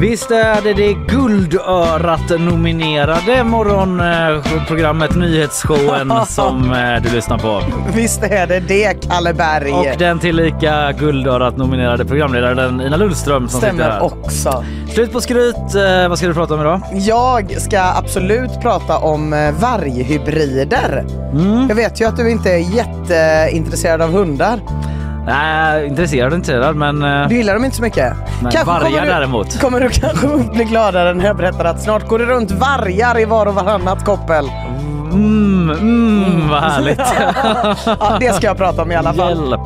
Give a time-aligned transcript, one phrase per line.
[0.00, 7.62] Visst är det det Guldörat-nominerade morgonprogrammet Nyhetsshowen som eh, du lyssnar på.
[7.94, 9.72] Visst är det det, Kalle Berg.
[9.72, 14.02] Och den tillika Guldörat-nominerade programledaren Ina Lundström som sitter Stämmer här.
[14.04, 14.64] också.
[14.94, 15.56] Slut på skryt.
[15.56, 16.80] Eh, Vad ska du prata om idag?
[16.92, 21.04] Jag ska absolut prata om eh, varghybrider.
[21.32, 21.66] Mm.
[21.68, 24.60] Jag vet ju att du inte är jätteintresserad av hundar.
[25.26, 28.12] Nej, intresserad inte men eh, Du gillar dem inte så mycket.
[28.42, 29.60] Nej, vargar kommer du, däremot.
[29.60, 33.24] Kommer du kanske bli gladare när jag berättar att snart går det runt vargar i
[33.24, 34.44] var och varannat koppel.
[35.12, 37.00] Mm, mm, vad härligt.
[38.00, 39.28] Ja, det ska jag prata om i alla fall.
[39.50, 39.60] Hjälp.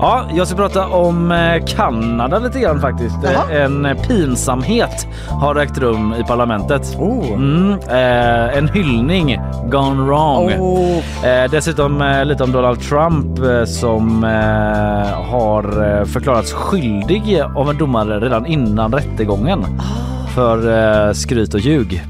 [0.00, 3.16] Ja, jag ska prata om eh, Kanada lite grann faktiskt.
[3.22, 3.58] Jaha.
[3.58, 6.96] Eh, En pinsamhet har ägt rum i parlamentet.
[6.98, 7.32] Oh.
[7.32, 10.52] Mm, eh, en hyllning gone wrong.
[10.60, 11.26] Oh.
[11.28, 15.64] Eh, dessutom eh, lite om Donald Trump eh, som eh, har
[15.98, 19.64] eh, förklarats skyldig av en domare redan innan rättegången
[20.34, 20.58] för
[21.08, 22.02] eh, skryt och ljug.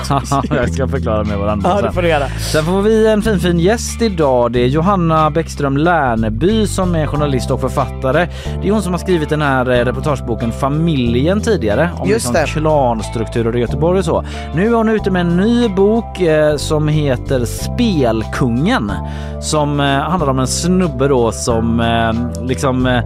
[0.50, 1.92] jag ska förklara med varandra Ja, sen.
[1.92, 2.28] får göra.
[2.28, 4.52] Sen får vi en fin fin gäst idag.
[4.52, 8.28] Det är Johanna Bäckström Lärneby som är journalist och författare.
[8.62, 12.34] Det är hon som har skrivit den här eh, reportageboken Familjen tidigare om Just liksom
[12.34, 12.60] det.
[12.60, 14.24] klanstrukturer i Göteborg och så.
[14.54, 18.92] Nu är hon ute med en ny bok eh, som heter Spelkungen
[19.40, 23.02] som eh, handlar om en snubbe då som eh, liksom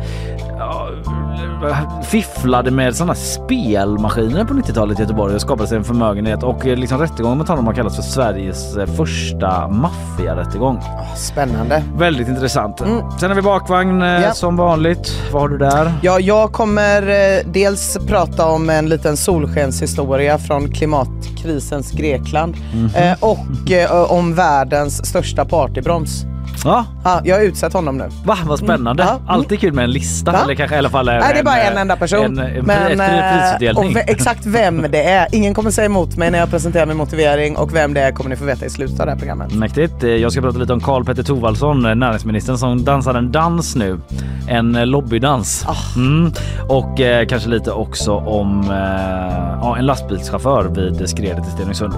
[2.04, 6.76] fifflade med sådana spelmaskiner på 90-talet i Göteborg och skapade sig en förmögenhet och eh,
[6.76, 10.80] liksom rättegången mot honom har kallats för Sveriges eh, första maffiarättegång.
[11.16, 11.82] Spännande.
[11.96, 12.80] Väldigt intressant.
[12.80, 13.10] Mm.
[13.20, 14.32] Sen har vi bakvagn eh, Ja.
[14.32, 15.12] som vanligt.
[15.32, 15.92] Vad har du där?
[16.02, 22.56] Ja, jag kommer eh, dels prata om en liten solskenshistoria från klimatkrisens Grekland
[22.96, 26.24] eh, och eh, om världens största partybroms.
[26.64, 28.08] Ja, Ja, jag har utsett honom nu.
[28.24, 29.02] va, vad spännande.
[29.02, 29.14] Mm.
[29.14, 29.20] Ja.
[29.20, 29.28] Mm.
[29.28, 30.38] Alltid kul med en lista Va?
[30.44, 32.24] eller kanske i alla fall en, Nej, det är bara en eh, enda person.
[32.24, 35.28] En, en, Men, ett eh, och exakt vem det är.
[35.32, 38.30] Ingen kommer säga emot mig när jag presenterar min motivering och vem det är kommer
[38.30, 39.54] ni få veta i slutet av det här programmet.
[39.54, 40.02] Mäktigt.
[40.02, 44.00] Eh, Jag ska prata lite om Karl Petter Thorwaldsson, näringsministern som dansar en dans nu.
[44.48, 45.64] En eh, lobbydans.
[45.66, 45.76] Ah.
[45.96, 46.32] Mm.
[46.68, 51.92] Och eh, kanske lite också om eh, ja, en lastbilschaufför vid skredet i Stenungsund.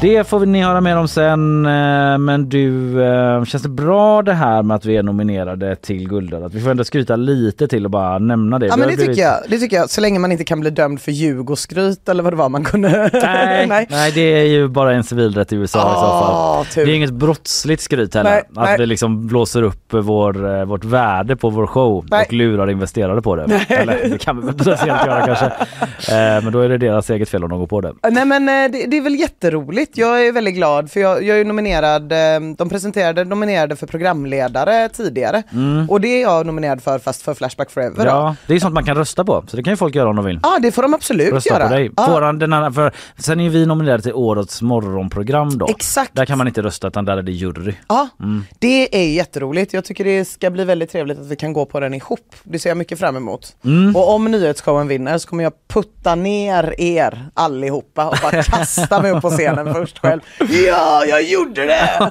[0.00, 1.66] Det får vi ni höra mer om sen.
[1.66, 6.08] Eh, men du, eh, känns det bra det här med att vi är nominerade till
[6.08, 6.54] Guldörat?
[6.54, 8.66] Vi får ändå skryta lite till och bara nämna det.
[8.66, 9.36] Ja men det blivit- tycker jag.
[9.48, 9.90] Det tycker jag.
[9.90, 12.48] Så länge man inte kan bli dömd för ljug och skryt eller vad det var
[12.48, 13.10] man kunde.
[13.22, 14.12] Nej, nej.
[14.14, 16.34] det är ju bara en civilrätt i USA i så fall.
[16.34, 16.86] Ah, tur.
[16.86, 18.30] Det är inget brottsligt skryt heller.
[18.30, 18.78] Nej, att nej.
[18.78, 21.77] vi liksom blåser upp vår, eh, vårt värde på vår show
[22.10, 22.26] Nej.
[22.26, 23.64] och lurar investerare på det.
[23.68, 25.52] Eller det kan vi potentiellt göra kanske.
[26.08, 27.92] Eh, men då är det deras eget fel om de går på det.
[28.10, 29.98] Nej men eh, det, det är väl jätteroligt.
[29.98, 32.18] Jag är väldigt glad för jag, jag är ju nominerad, eh,
[32.58, 35.42] de presenterade nominerade för programledare tidigare.
[35.88, 37.94] Och det är jag nominerad för fast för Flashback Forever.
[37.96, 38.02] då.
[38.10, 38.14] Mm.
[38.14, 39.44] Ja, det är sånt man kan rösta på.
[39.48, 40.40] Så det kan ju folk göra om de vill.
[40.42, 41.68] Ja det får de absolut Rösta göra.
[41.68, 41.90] på dig.
[41.96, 45.66] Ja, Får han den här, för sen är vi nominerade till årets morgonprogram då.
[45.68, 46.14] Exakt.
[46.14, 47.72] Där kan man inte rösta utan där är det jury.
[47.88, 48.44] ja, Mm.
[48.58, 49.72] det är jätteroligt.
[49.72, 52.34] Jag tycker det ska bli väldigt trevligt att vi kan gå på den ihop.
[52.42, 53.56] Det ser jag mycket fram emot.
[53.64, 53.96] Mm.
[53.96, 59.10] Och om nyhetsshowen vinner så kommer jag putta ner er allihopa och bara kasta mig
[59.10, 60.20] upp på scenen först själv.
[60.66, 62.10] Ja, jag gjorde det!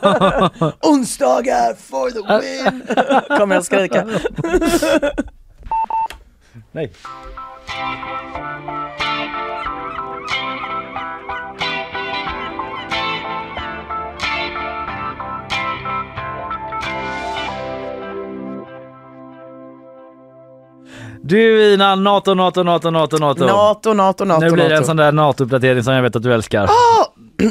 [0.81, 2.81] Onsdagar for the win!
[3.37, 4.05] kommer jag skrika.
[6.71, 6.91] Nej.
[21.27, 23.45] Du Ina, NATO, NATO, NATO, NATO, NATO.
[23.45, 24.85] NATO, NATO, NATO, nu blir det en NATO.
[24.85, 26.69] sån där NATO-uppdatering som jag vet att du älskar.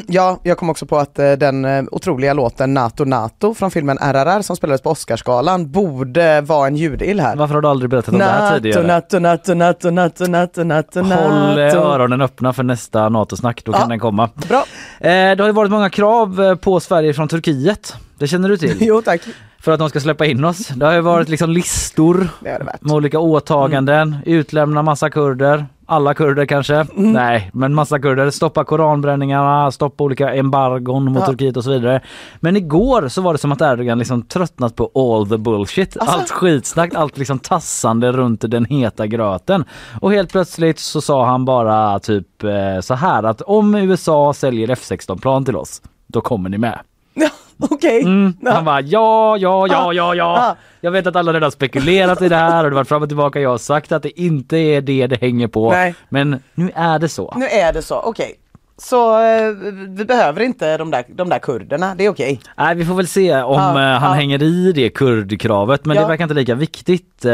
[0.07, 3.97] Ja, jag kom också på att eh, den eh, otroliga låten NATO NATO från filmen
[3.97, 7.35] RRR som spelades på Oscarsgalan borde vara en ljudill här.
[7.35, 8.87] Varför har du aldrig berättat om det här NATO, tidigare?
[8.87, 11.77] NATO, NATO, NATO, NATO, NATO, NATO, Håll eh, NATO.
[11.77, 13.87] öronen öppna för nästa NATO-snack, då kan Ja.
[13.87, 14.29] den komma.
[14.49, 14.63] Bra.
[14.99, 17.95] Eh, det har ju varit många krav eh, på Sverige från Turkiet.
[18.19, 18.77] Det känner du till?
[18.79, 19.21] Jo tack.
[19.59, 20.67] För att de ska släppa in oss.
[20.67, 22.81] Det har ju varit liksom listor Det är det värt.
[22.81, 27.11] med olika åtaganden, utlämna massa kurder, alla kurder kanske, Mm.
[27.13, 31.25] nej men massa kurder, stoppa koranbränningarna, stoppa olika embargon mot Ja.
[31.25, 32.01] Turkiet och så vidare.
[32.39, 36.17] Men igår så var det som att Erdogan liksom tröttnat på all the bullshit, Alltså-
[36.17, 39.65] allt skitsnack, allt liksom tassande runt den heta gröten.
[40.01, 44.67] Och helt plötsligt så sa han bara typ eh, så här att om USA säljer
[44.67, 46.79] F16 plan till oss, då kommer ni med.
[47.19, 47.29] Ja,
[47.69, 48.01] Okej.
[48.01, 48.33] Mm.
[48.41, 48.51] Ja.
[48.51, 50.15] Han bara ja, ja, ja, ja, Ah.
[50.15, 50.55] ja.
[50.81, 53.39] Jag vet att alla redan spekulerat i det här och det varit fram och tillbaka.
[53.39, 55.71] Jag har sagt att det inte är det det hänger på.
[55.71, 55.95] Nej.
[56.09, 57.33] Men nu är det så.
[57.37, 58.35] Nu är det så, okej.
[58.79, 59.51] Så eh,
[59.87, 62.39] vi behöver inte de där, de där kurderna, det är okej.
[62.57, 64.13] Nej, vi får väl se om Ja, eh, han ja.
[64.13, 65.85] hänger i det kurdkravet.
[65.85, 66.01] Men Ja.
[66.01, 67.33] det verkar inte lika viktigt eh,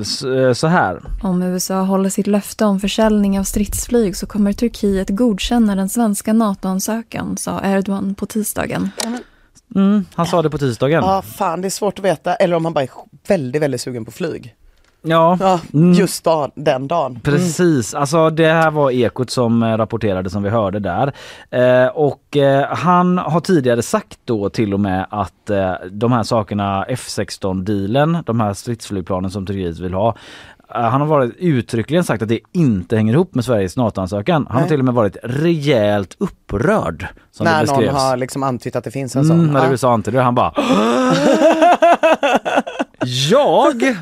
[0.00, 1.02] s- eh, så här.
[1.22, 6.32] Om USA håller sitt löfte om försäljning av stridsflyg så kommer Turkiet godkänna den svenska
[6.32, 8.90] NATO-ansökan, sa Erdogan på tisdagen.
[9.74, 11.02] Mm, han sa det på tisdagen.
[11.04, 12.34] Ja, fan det är svårt att veta.
[12.34, 12.90] Eller om han bara är
[13.28, 14.54] väldigt, väldigt sugen på flyg.
[15.04, 15.92] Ja, Ja, Mm.
[15.92, 17.20] just dag, den dagen.
[17.22, 21.12] Precis, alltså det här var Ekot som eh, rapporterade som vi hörde där.
[21.50, 26.22] Eh, och eh, han har tidigare sagt då till och med att eh, de här
[26.22, 30.08] sakerna, F16-dealen, de här stridsflygplanen som Turkiet vill ha,
[30.74, 34.46] eh, han har varit uttryckligen sagt att det inte hänger ihop med Sveriges NATO-ansökan.
[34.46, 34.68] Han har Nej.
[34.68, 39.16] till och med varit rejält upprörd som När någon har liksom antytt att det finns
[39.16, 39.38] en sån.
[39.40, 39.70] Mm, när Ja.
[39.70, 40.52] USA antydde det, han bara
[43.06, 43.96] Jag?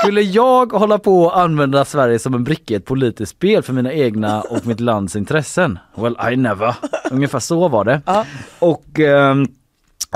[0.00, 3.72] Skulle jag hålla på och använda Sverige som en bricka i ett politiskt spel för
[3.72, 5.78] mina egna och mitt lands intressen?
[5.94, 6.74] Well, I never.
[7.10, 8.00] Ungefär så var det.
[8.06, 8.24] Ja.
[8.58, 9.42] Och ehm,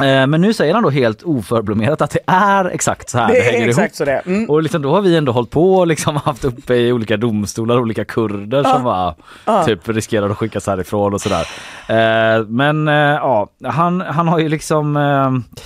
[0.01, 3.35] eh, men nu säger han då helt oförblommerat att det är exakt så här det,
[3.35, 3.91] Det hänger ihop.
[3.93, 4.23] så det.
[4.27, 4.51] Mm.
[4.51, 7.79] Och liksom då har vi ändå hållit på och liksom haft uppe i olika domstolar
[7.79, 9.15] olika kurder som bara
[9.65, 11.47] typ riskerar att skickas härifrån och sådär.
[11.89, 15.59] Eh, men eh, ja, han, han har ju liksom, eh,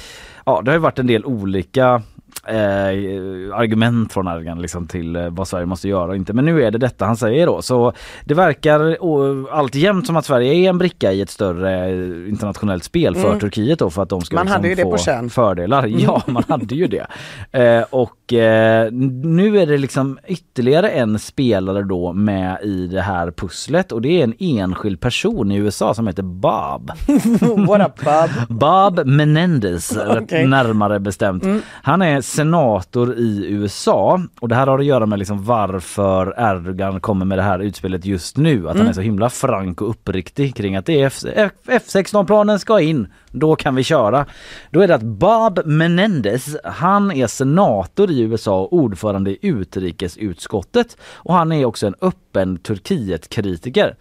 [0.46, 2.02] ja det har ju varit en del olika
[2.46, 6.32] eh, argument från Erdogan liksom till eh, vad Sverige måste göra och inte.
[6.32, 7.62] Men nu är det detta han säger då.
[7.62, 7.92] Så
[8.24, 12.84] det verkar oh, alltjämt som att Sverige är en bricka i ett större eh, internationellt
[12.84, 14.46] spel för Turkiet då för att de ska Mm.
[14.46, 15.30] Man hade liksom ju det få på känn.
[15.30, 15.86] fördelar.
[16.02, 17.06] Ja, man hade ju det.
[17.52, 18.92] Eh, och eh,
[19.26, 24.20] nu är det liksom ytterligare en spelare då med i det här pusslet och det
[24.20, 26.90] är en enskild person i USA som heter Bob.
[27.68, 28.58] What up Bob?
[28.58, 30.46] Bob Menendez Okej.
[30.46, 31.44] närmare bestämt.
[31.82, 37.00] Han är senator i USA och det här har att göra med liksom varför Erdogan
[37.00, 38.68] kommer med det här utspelet just nu.
[38.68, 42.58] Att han är så himla frank och uppriktig kring att det är F- F- F16-planen
[42.58, 43.06] ska in.
[43.32, 44.26] Då kan vi köra.
[44.70, 50.96] Då är det att Bob Menendez, han är senator i USA och ordförande i utrikesutskottet
[51.02, 53.96] och han är också en öppen Turkiet-kritiker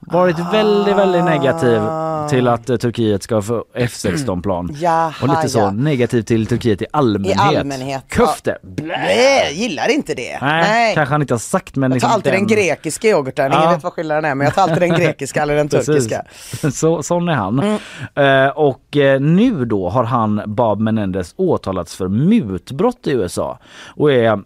[0.00, 1.80] varit väldigt, väldigt negativ
[2.28, 4.70] till att eh, Turkiet ska få F16-plan.
[4.80, 5.70] Jaha, Och lite så ja.
[5.70, 7.52] negativ till Turkiet i allmänhet.
[7.52, 8.58] I allmänhet, Köfte!
[8.82, 10.38] Nej, gillar inte det.
[10.40, 13.62] Nej, kanske han inte har sagt men Jag tar liksom alltid den grekiska yoghurten, ingen
[13.64, 13.70] Ja.
[13.70, 15.86] vet vad skillnaden är men jag tar alltid den grekiska eller den Precis.
[15.86, 16.24] turkiska.
[16.72, 17.58] Så, sån är han.
[17.60, 18.46] Mm.
[18.46, 23.58] Eh, och eh, nu då har han, Bob Menendez, åtalats för mutbrott i USA.
[23.96, 24.38] Och är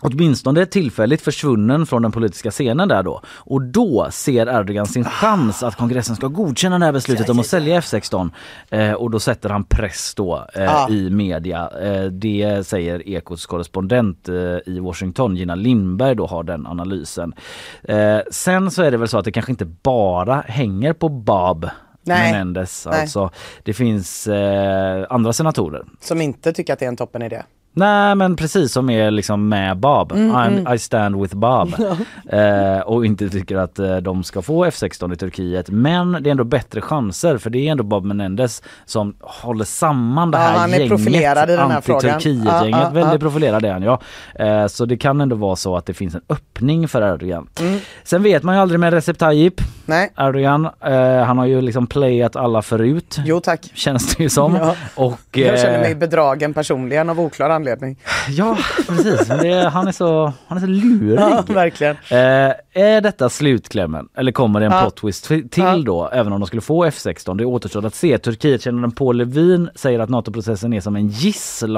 [0.00, 3.20] åtminstone tillfälligt försvunnen från den politiska scenen där då.
[3.28, 7.46] Och då ser Erdogan sin chans att kongressen ska godkänna det här beslutet om att
[7.46, 8.30] sälja F16.
[8.70, 10.88] Eh, och då sätter han press då eh, Ja.
[10.90, 11.70] i media.
[11.82, 14.34] Eh, det säger Ekots korrespondent eh,
[14.66, 17.34] i Washington, Gina Lindberg då har den analysen.
[17.82, 21.68] Eh, sen så är det väl så att det kanske inte bara hänger på Bob
[22.02, 22.32] Nej.
[22.32, 22.86] Menendez.
[22.90, 23.00] Nej.
[23.00, 23.30] Alltså,
[23.62, 27.42] det finns eh, andra senatorer Som inte tycker att det är en toppen idé.
[27.78, 30.12] Nej men precis som är liksom med Bob.
[30.12, 31.74] Mm, I'm, I stand with Bob.
[32.32, 35.70] eh, och inte tycker att eh, de ska få F16 i Turkiet.
[35.70, 40.30] Men det är ändå bättre chanser för det är ändå Bob Menendez som håller samman
[40.30, 40.88] det Ja, här han är gänget.
[40.90, 42.10] profilerad i den här frågan.
[42.20, 42.70] Anti-Turkiet-gänget.
[42.70, 43.18] Ja, ja, Väldigt ja.
[43.18, 44.00] profilerad är han ja.
[44.34, 47.48] Eh, så det kan ändå vara så att det finns en öppning för Erdogan.
[47.60, 47.78] Mm.
[48.04, 49.60] Sen vet man ju aldrig med Recep Tayyip.
[49.86, 53.16] Nej, Erdogan, eh, han har ju liksom playat alla förut.
[53.24, 53.70] jo tack.
[53.74, 54.54] Känns det ju som.
[54.60, 54.74] Ja.
[54.94, 57.65] Och, Jag känner mig eh, bedragen personligen av oklar anledning.
[58.28, 58.58] Ja,
[58.88, 59.28] precis.
[59.28, 61.18] Det, han, är så, han är så lurig.
[61.20, 61.96] Ja, verkligen.
[62.10, 64.08] Eh, är detta slutklämmen?
[64.16, 64.80] Eller kommer det en Ja.
[64.80, 65.76] plot twist till Ja.
[65.76, 67.36] då, även om de skulle få F16?
[67.38, 68.18] Det återstår att se.
[68.18, 71.08] Turkietkännaren Paul Levin säger att NATO-processen är som en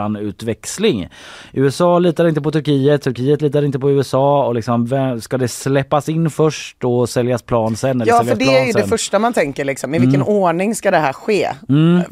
[0.09, 1.09] gisslanutväxling.
[1.53, 5.49] USA litar inte på Turkiet, Turkiet litar inte på USA och liksom, vem- ska det
[5.49, 8.01] släppas in först och säljas plan sen?
[8.01, 8.83] Eller Ja, för det är ju sen?
[8.83, 9.95] det första man tänker liksom.
[9.95, 11.49] I vilken ordning ska det här ske?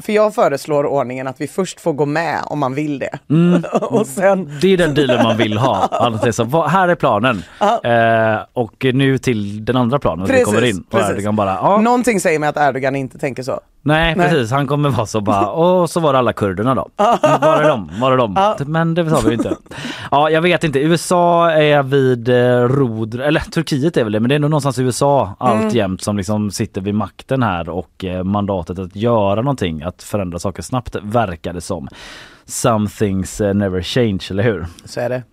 [0.01, 3.19] För jag föreslår ordningen att vi först får gå med om man vill det.
[3.29, 5.89] Mm, och sen Det är den dealen man vill ha.
[6.31, 7.43] Så, "Vad- här är planen.
[7.83, 10.83] Eh, och nu till den andra planen Precis, kommer in.
[10.91, 10.99] Och.
[10.99, 11.77] Erdogan bara, ja.
[11.77, 13.59] Någonting säger mig att Erdogan inte tänker så.
[13.81, 14.29] Nej Nej.
[14.29, 16.87] precis, han kommer vara så bara, och så var det alla kurderna då.
[17.41, 17.89] Var är de?
[18.01, 18.55] Var är de?
[18.71, 19.55] Men det sa vi inte.
[20.11, 24.29] Ja jag vet inte, USA är vid eh, rodr, eller Turkiet är väl det, men
[24.29, 28.79] det är nog någonstans USA alltjämt som liksom sitter vid makten här och eh, mandatet
[28.79, 31.87] att göra någonting, att förändra saker snabbt verkar det som.
[32.49, 34.65] Some things eh, never change, eller hur?
[34.85, 35.23] Så är det.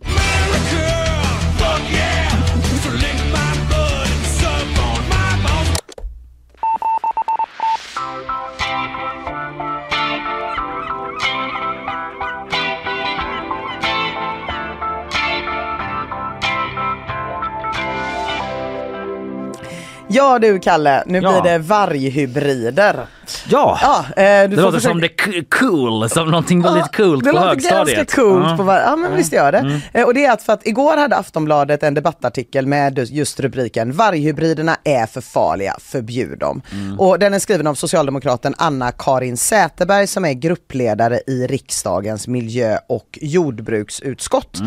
[20.09, 21.41] Ja du Kalle, nu Ja.
[21.43, 23.07] blir det varghybrider.
[23.49, 23.79] Ja!
[23.83, 27.37] Ja, eh, du det låter försöka- som det cool, som någonting väldigt coolt det på
[27.37, 27.97] låter högstadiet.
[27.97, 28.57] ganska coolt Ja.
[28.57, 29.81] på var- Ja men visst gör det.
[29.93, 33.93] Eh, Och det är att för att igår hade Aftonbladet en debattartikel med just rubriken
[33.93, 36.63] Varghybriderna är för farliga, förbjud dem.
[36.99, 43.19] Och den är skriven av socialdemokraten Anna-Karin Säterberg som är gruppledare i riksdagens miljö och
[43.23, 44.59] jordbruksutskott.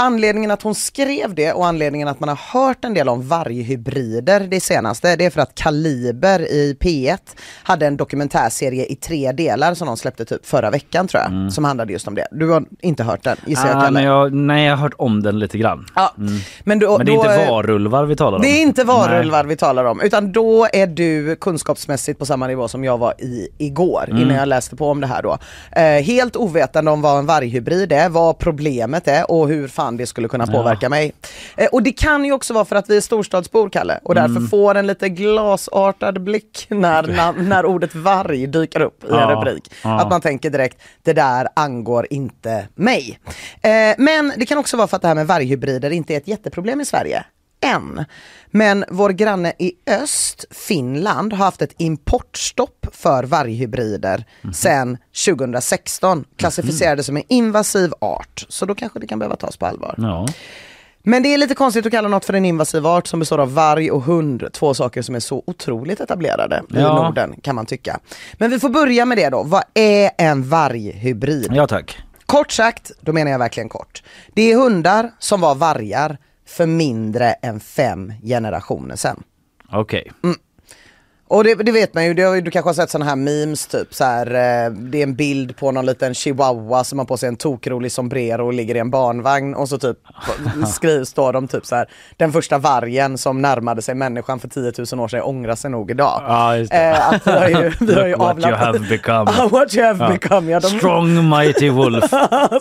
[0.00, 4.40] Anledningen att hon skrev det och anledningen att man har hört en del om varghybrider
[4.40, 7.18] det senaste, det är för att Kaliber i P1
[7.62, 11.64] hade en dokumentärserie i tre delar som de släppte typ förra veckan tror jag, som
[11.64, 12.26] handlade just om det.
[12.30, 13.90] Du har inte hört den gissar jag Ah, Kalle?
[13.92, 15.86] men jag, nej jag har hört om den lite grann.
[15.94, 16.12] Ja.
[16.64, 18.42] Men, då, Men det är då, inte varulvar vi talar om.
[18.42, 19.48] det är inte varulvar Nej.
[19.48, 23.48] vi talar om, utan då är du kunskapsmässigt på samma nivå som jag var i
[23.58, 24.22] igår Mm.
[24.22, 25.38] innan jag läste på om det här då.
[25.72, 30.06] Eh, helt ovetande om vad en varghybrid är, vad problemet är och hur fan det
[30.06, 31.12] skulle kunna påverka mig.
[31.56, 34.28] Eh, och det kan ju också vara för att vi är storstadsbor Kalle och därför
[34.36, 34.48] Mm.
[34.48, 39.34] får en lite glasartad blick när, när, när ordet varg dyker upp i en Ja,
[39.34, 39.72] rubrik.
[39.84, 40.00] ja.
[40.00, 43.18] Att man tänker direkt, det där angår inte mig.
[43.62, 46.28] Eh, men det kan också vara för att det här med varghybrider inte är ett
[46.28, 47.24] jätteproblem i Sverige.
[47.60, 48.04] Än.
[48.50, 56.24] Men vår granne i öst, Finland, har haft ett importstopp för varghybrider sedan 2016.
[56.36, 58.46] Klassificerades som en invasiv art.
[58.48, 59.94] Så då kanske det kan behöva tas på allvar.
[59.98, 60.26] Ja.
[61.02, 63.54] Men det är lite konstigt att kalla något för en invasiv art som består av
[63.54, 64.48] varg och hund.
[64.52, 67.02] Två saker som är så otroligt etablerade i Ja.
[67.04, 68.00] Norden kan man tycka.
[68.34, 69.42] Men vi får börja med det då.
[69.42, 71.50] Vad är en varghybrid?
[71.54, 71.98] ja tack.
[72.26, 74.02] Kort sagt, då menar jag verkligen kort.
[74.34, 79.22] Det är hundar som var vargar för mindre än fem generationer sedan.
[79.72, 80.12] Okej.
[81.30, 83.16] Och det, det vet man ju, det har ju- du kanske har sett sådana här
[83.16, 87.06] memes typ så här, eh, det är en bild på någon liten chihuahua som har
[87.06, 89.96] på sig en tokrolig sombrero och ligger i en barnvagn och så typ
[90.68, 94.72] skrivs då de typ så här, den första vargen som närmade sig människan för 10
[94.92, 96.22] 000 år sedan ångrar sig nog idag.
[96.70, 96.76] Det.
[96.76, 99.30] Eh, att vi har ju, vi har ju what you avlat- have become.
[99.38, 100.10] Ah, what you have Ja.
[100.10, 100.50] become.
[100.52, 102.04] Ja, de, Strong mighty wolf.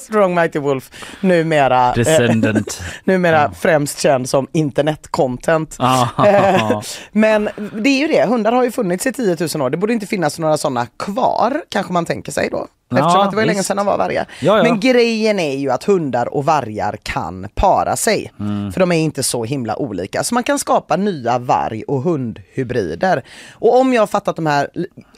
[0.02, 0.90] Strong Mighty Wolf,
[1.22, 2.82] numera, eh, Descendant.
[3.04, 5.76] numera främst känd som internet-content.
[5.80, 6.80] Ah, Eh,
[7.12, 9.70] Men det är ju det, hundar har ju funnits i 10 000 år.
[9.70, 12.68] Det borde inte finnas några sådana kvar, kanske man tänker sig då.
[12.92, 14.28] Eftersom Ja, att det var ju länge sedan de var vargar.
[14.42, 14.64] Ja, ja.
[14.64, 18.32] Men grejen är ju att hundar och vargar kan para sig.
[18.40, 18.72] Mm.
[18.72, 20.24] För de är inte så himla olika.
[20.24, 23.24] Så man kan skapa nya varg och hundhybrider.
[23.52, 24.70] Och om jag har fattat de här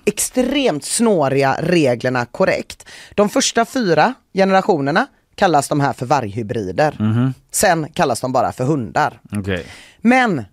[0.06, 2.88] extremt snåriga reglerna korrekt.
[3.16, 6.96] De första fyra generationerna kallas de här för varghybrider.
[7.00, 7.34] Mhm.
[7.52, 9.20] Sen kallas de bara för hundar.
[9.38, 9.66] Okej.
[10.02, 10.44] Men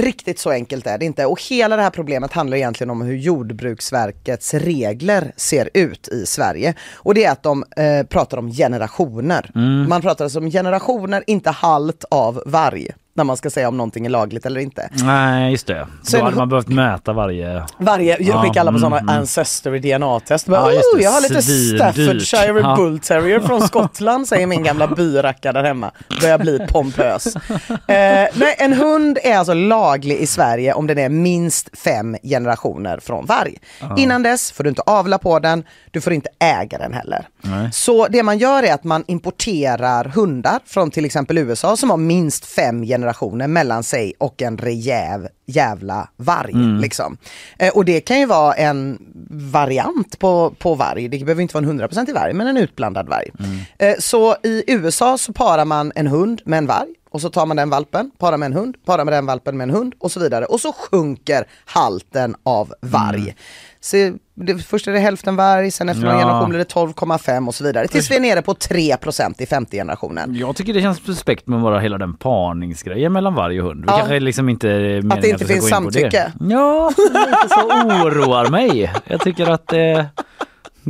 [0.00, 3.16] riktigt så enkelt är det inte och hela det här problemet handlar egentligen om hur
[3.16, 6.74] Jordbruksverkets regler ser ut i Sverige.
[6.94, 9.50] Och det är att de eh, pratar om generationer.
[9.54, 9.88] Mm.
[9.88, 12.90] Man pratar alltså om generationer, inte halt av varg.
[13.16, 14.90] När man ska säga om någonting är lagligt eller inte.
[14.92, 15.86] Nej just det.
[16.02, 17.62] Så Då hade man behövt mäta varje...
[17.78, 19.18] Varje, Ja, skickar alla på mm, sådana mm.
[19.18, 20.48] ancestry DNA-test.
[20.48, 21.42] Ja, oh, jag har lite.
[21.42, 22.76] Staffordshire Ja.
[22.76, 25.90] Bull Terrier från Skottland säger min gamla byracka där hemma.
[26.20, 27.36] Börjar bli pompös.
[27.36, 32.98] Eh, nej, en hund är alltså laglig i Sverige om den är minst fem generationer
[32.98, 33.54] från varg.
[33.96, 37.28] Innan dess får du inte avla på den, du får inte äga den heller.
[37.42, 37.72] Nej.
[37.72, 41.96] Så det man gör är att man importerar hundar från till exempel USA som har
[41.96, 43.05] minst fem generationer
[43.52, 46.52] mellan sig och en rejäv jävla varg.
[46.80, 47.16] Liksom.
[47.58, 48.98] Eh, och det kan ju vara en
[49.30, 53.30] variant på, på varg, det behöver inte vara en 100% varg men en utblandad varg.
[53.78, 57.46] Eh, så i USA så parar man en hund med en varg och så tar
[57.46, 60.10] man den valpen, parar med en hund, parar med den valpen med en hund och
[60.12, 60.44] så vidare.
[60.44, 63.34] Och så sjunker halten av varg.
[63.80, 63.96] Så
[64.34, 66.20] det, först är det hälften varg, sen efter någon Ja.
[66.20, 67.88] generation blir det 12,5 och så vidare.
[67.88, 70.34] Tills vi är nere på 3% i femte generationen.
[70.34, 73.80] Jag tycker det känns suspekt med bara hela den parningsgrejen mellan varg och hund.
[73.84, 73.96] Vi Ja.
[73.96, 76.00] kanske liksom inte är Att det inte ska finns gå in på det.
[76.00, 76.32] samtycke.
[76.50, 77.66] Ja, lite så
[78.06, 78.92] oroar mig.
[79.04, 80.06] Jag tycker att det...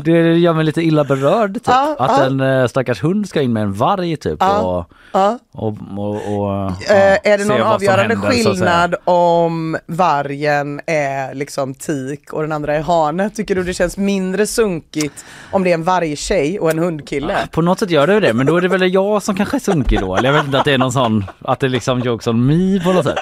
[0.05, 1.63] Det gör mig lite illa berörd typ.
[1.67, 2.25] Ja, att ja.
[2.25, 6.73] en eh, stackars hund ska in med en varg typ Ja, och, och, och, och
[6.89, 12.75] ja, är det någon avgörande händer, skillnad om vargen är liksom tik och den andra
[12.75, 13.31] är hane?
[13.31, 17.49] Tycker du det känns mindre sunkigt om det är en vargtjej och en hundkille?
[17.51, 19.61] På något sätt gör det det, men då är det väl jag som kanske är
[19.61, 20.17] sunkig då.
[20.17, 22.47] Eller jag vet inte att det är någon sån, att det är liksom jokes on
[22.47, 23.19] me på något sätt.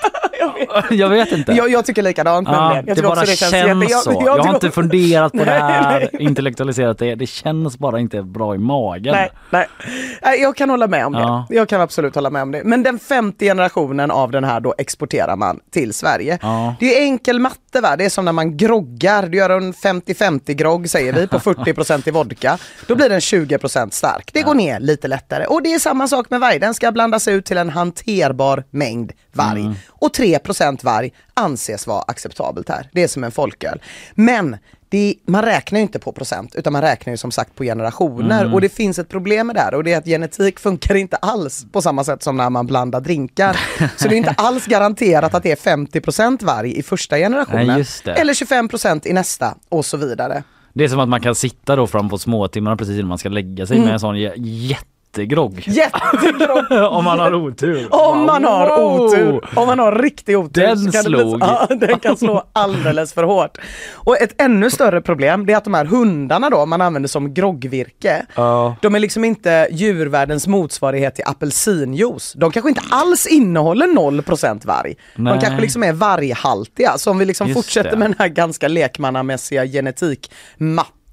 [0.91, 1.53] Jag vet inte.
[1.53, 2.85] Jag, jag tycker likadant Ja, nämligen.
[2.87, 4.23] Jag det bara det känns, känns jätte- så.
[4.27, 6.23] Jag, har inte funderat på det här, nej.
[6.23, 7.15] intellektualiserat det.
[7.15, 9.15] Det känns bara inte bra i magen.
[9.15, 10.41] Nej, nej.
[10.41, 11.19] Jag kan hålla med om det.
[11.21, 11.47] Ja.
[11.51, 12.63] Jag kan absolut hålla med om det.
[12.65, 16.39] Men den femte generationen av den här då exporterar man till Sverige.
[16.43, 16.75] Ja.
[16.81, 17.97] Det är enkel matte va?
[17.97, 19.23] Det är som när man groggar.
[19.27, 22.59] Du gör en 50-50 grogg säger vi på 40% i vodka.
[22.87, 24.31] Då blir den 20% stark.
[24.33, 25.45] Det går ner lite lättare.
[25.47, 26.59] Och det är samma sak med varg.
[26.59, 29.61] Den ska blandas ut till en hanterbar mängd varg.
[29.61, 29.75] Mm.
[29.89, 32.89] Och 3% varg anses vara acceptabelt här.
[32.93, 33.81] Det är som en folköl.
[34.15, 34.57] Men
[34.91, 38.41] är, man räknar ju inte på procent utan man räknar ju som sagt på generationer
[38.41, 38.55] Mm.
[38.55, 41.17] och det finns ett problem med det här och det är att genetik funkar inte
[41.17, 43.57] alls på samma sätt som när man blandar drinkar.
[43.97, 47.85] Så det är inte alls garanterat att det är 50% varg i första generationen Nej,
[48.17, 50.43] eller 25% i nästa och så vidare.
[50.73, 53.29] Det är som att man kan sitta då fram på småtimmarna precis innan man ska
[53.29, 53.87] lägga sig Mm.
[53.87, 54.77] med en sån jä-
[55.19, 55.63] jättegrogg.
[55.67, 56.73] Jättegrogg!
[56.93, 57.89] Om man har otur.
[57.91, 60.63] Om man har otur, om man har riktig otur.
[60.63, 61.39] Den slog.
[61.43, 63.59] Ja, den kan slå alldeles för hårt.
[63.95, 67.35] Och ett ännu större problem det är att de här hundarna då man använder som
[67.35, 68.77] groggvirke, Ja.
[68.83, 72.33] de är liksom inte djurvärldens motsvarighet till apelsinjuice.
[72.37, 74.95] De kanske inte alls innehåller 0% varg.
[75.17, 75.33] Nej.
[75.35, 76.93] De kanske liksom är varghaltiga.
[76.99, 77.97] Så om vi liksom Just fortsätter det.
[77.97, 79.65] med den här ganska lekmannamässiga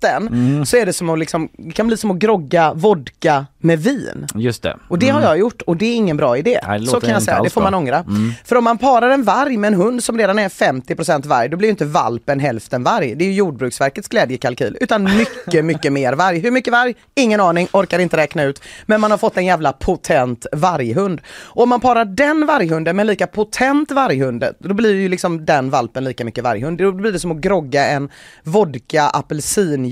[0.01, 0.65] genetikmatten Mm.
[0.65, 4.27] så är det som att liksom, det kan bli som att grogga vodka med vin.
[4.35, 4.77] Just det.
[4.87, 6.59] Och det har jag gjort och det är ingen bra idé.
[6.67, 7.97] Nej, så kan jag säga, det får man ångra.
[7.97, 8.33] Mm.
[8.45, 11.57] För om man parar en varg med en hund som redan är 50% varg, då
[11.57, 13.15] blir ju inte valpen hälften varg.
[13.15, 14.77] Det är ju Jordbruksverkets glädjekalkyl.
[14.81, 16.39] Utan mycket, mycket mer varg.
[16.39, 16.93] Hur mycket varg?
[17.15, 18.61] Ingen aning, orkar inte räkna ut.
[18.85, 21.21] Men man har fått en jävla potent varghund.
[21.43, 25.45] Och om man parar den varghunden med en lika potent varghund, då blir ju liksom
[25.45, 26.77] den valpen lika mycket varghund.
[26.77, 28.09] Då blir det som att grogga en
[28.43, 29.03] vodka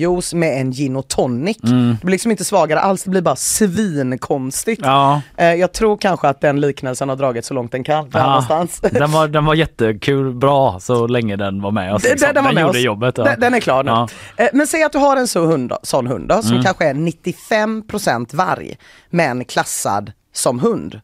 [0.06, 1.58] apelsinjuice med en gin och tonic.
[1.58, 4.82] Det blir liksom inte svagare alls, det blir bara svinkonstigt.
[4.86, 5.22] Ja.
[5.38, 8.10] Eh, Jag tror kanske att den liknelsen har dragit så långt den kan.
[8.14, 8.80] Ja, någonstans.
[8.92, 12.02] den, var, den var jättekul, bra så länge den var med oss.
[12.02, 12.34] Den, liksom.
[12.34, 12.84] den, var med gjorde oss.
[12.86, 13.18] jobbet.
[13.18, 13.24] Ja.
[13.24, 13.92] Den, den är klar nu.
[13.92, 14.08] Ja.
[14.38, 16.44] Eh, Men säg att du har en sån hund, sån hund då, Mm.
[16.44, 18.78] som kanske är 95% varg,
[19.10, 21.02] men klassad som hund.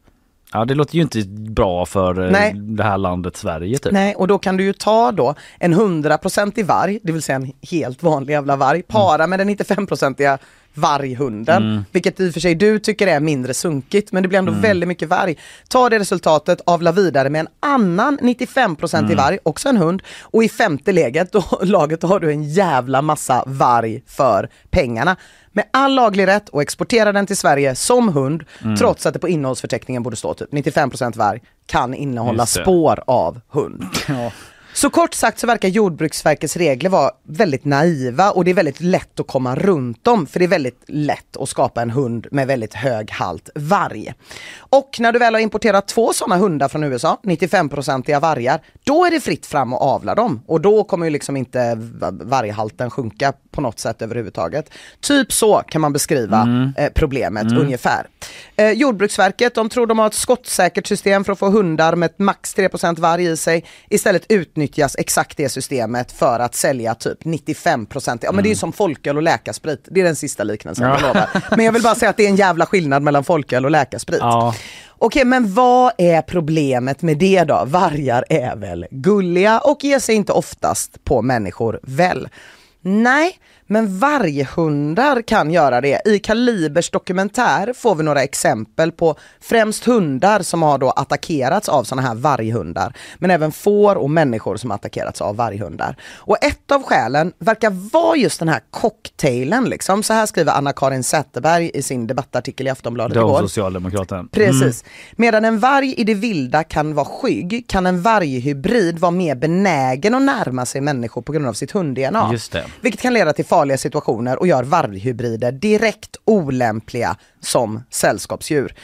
[0.52, 2.52] Ja, det låter ju inte bra för eh, Nej.
[2.54, 3.92] det här landet Sverige typ.
[3.92, 7.52] Nej, och då kan du ju ta då en 100% varg, det vill säga en
[7.70, 10.38] helt vanlig jävla varg, para med den 95-procentiga
[10.76, 11.84] varghunden, Mm.
[11.92, 14.88] vilket i och för sig du tycker är mindre sunkigt, men det blir ändå väldigt
[14.88, 15.36] mycket varg.
[15.68, 19.12] Ta det resultatet, avla vidare med en annan 95% Mm.
[19.12, 22.44] i varg, också en hund, och i femte läget, då, laget, då har du en
[22.44, 25.16] jävla massa varg för pengarna.
[25.52, 28.76] Med all laglig rätt och exportera den till Sverige som hund, Mm.
[28.76, 33.84] trots att det på innehållsförteckningen borde stå typ 95% varg, kan innehålla spår av hund.
[34.76, 39.20] Så kort sagt så verkar Jordbruksverkets regler vara väldigt naiva och det är väldigt lätt
[39.20, 42.74] att komma runt dem för det är väldigt lätt att skapa en hund med väldigt
[42.74, 44.12] hög halt varg.
[44.58, 49.10] Och när du väl har importerat två sådana hundar från USA, 95-procentiga vargar, då är
[49.10, 51.74] det fritt fram att avla dem och då kommer ju liksom inte
[52.12, 54.70] varghalten sjunka på något sätt överhuvudtaget.
[55.00, 58.06] Typ så kan man beskriva eh, problemet ungefär.
[58.56, 62.56] Eh, Jordbruksverket, de tror de har ett skottsäkert system för att få hundar med max
[62.56, 63.64] 3% varg i sig.
[63.90, 68.18] Istället utnyttjas exakt det systemet för att sälja typ 95%.
[68.22, 69.88] Ja men det är ju som folköl och läkarsprit.
[69.90, 71.28] Det är den sista liknelsen jag lovar.
[71.56, 74.20] Men jag vill bara säga att det är en jävla skillnad mellan folköl och läkarsprit.
[74.20, 74.54] Ja.
[74.98, 77.64] Okej, men vad är problemet med det då?
[77.66, 82.28] Vargar är väl gulliga och ger sig inte oftast på människor, väl?
[82.86, 86.00] Nej, men varghundar kan göra det.
[86.04, 91.84] I Kalibers dokumentär får vi några exempel på främst hundar som har då attackerats av
[91.84, 92.96] sådana här varghundar.
[93.18, 95.96] Men även får och människor som attackerats av varghundar.
[96.14, 100.02] Och ett av skälen verkar vara just den här cocktailen liksom.
[100.02, 103.40] Så här skriver Anna-Karin Zetterberg i sin debattartikel i Aftonbladet igår.
[103.40, 104.28] Socialdemokraten.
[104.28, 104.84] Precis.
[105.12, 110.14] Medan en varg i det vilda kan vara skygg kan en varghybrid vara mer benägen
[110.14, 112.28] att närma sig människor på grund av sitt hund-DNA.
[112.32, 112.64] Just det.
[112.80, 118.74] Vilket kan leda till farliga situationer och gör varghybrider direkt olämpliga som sällskapsdjur.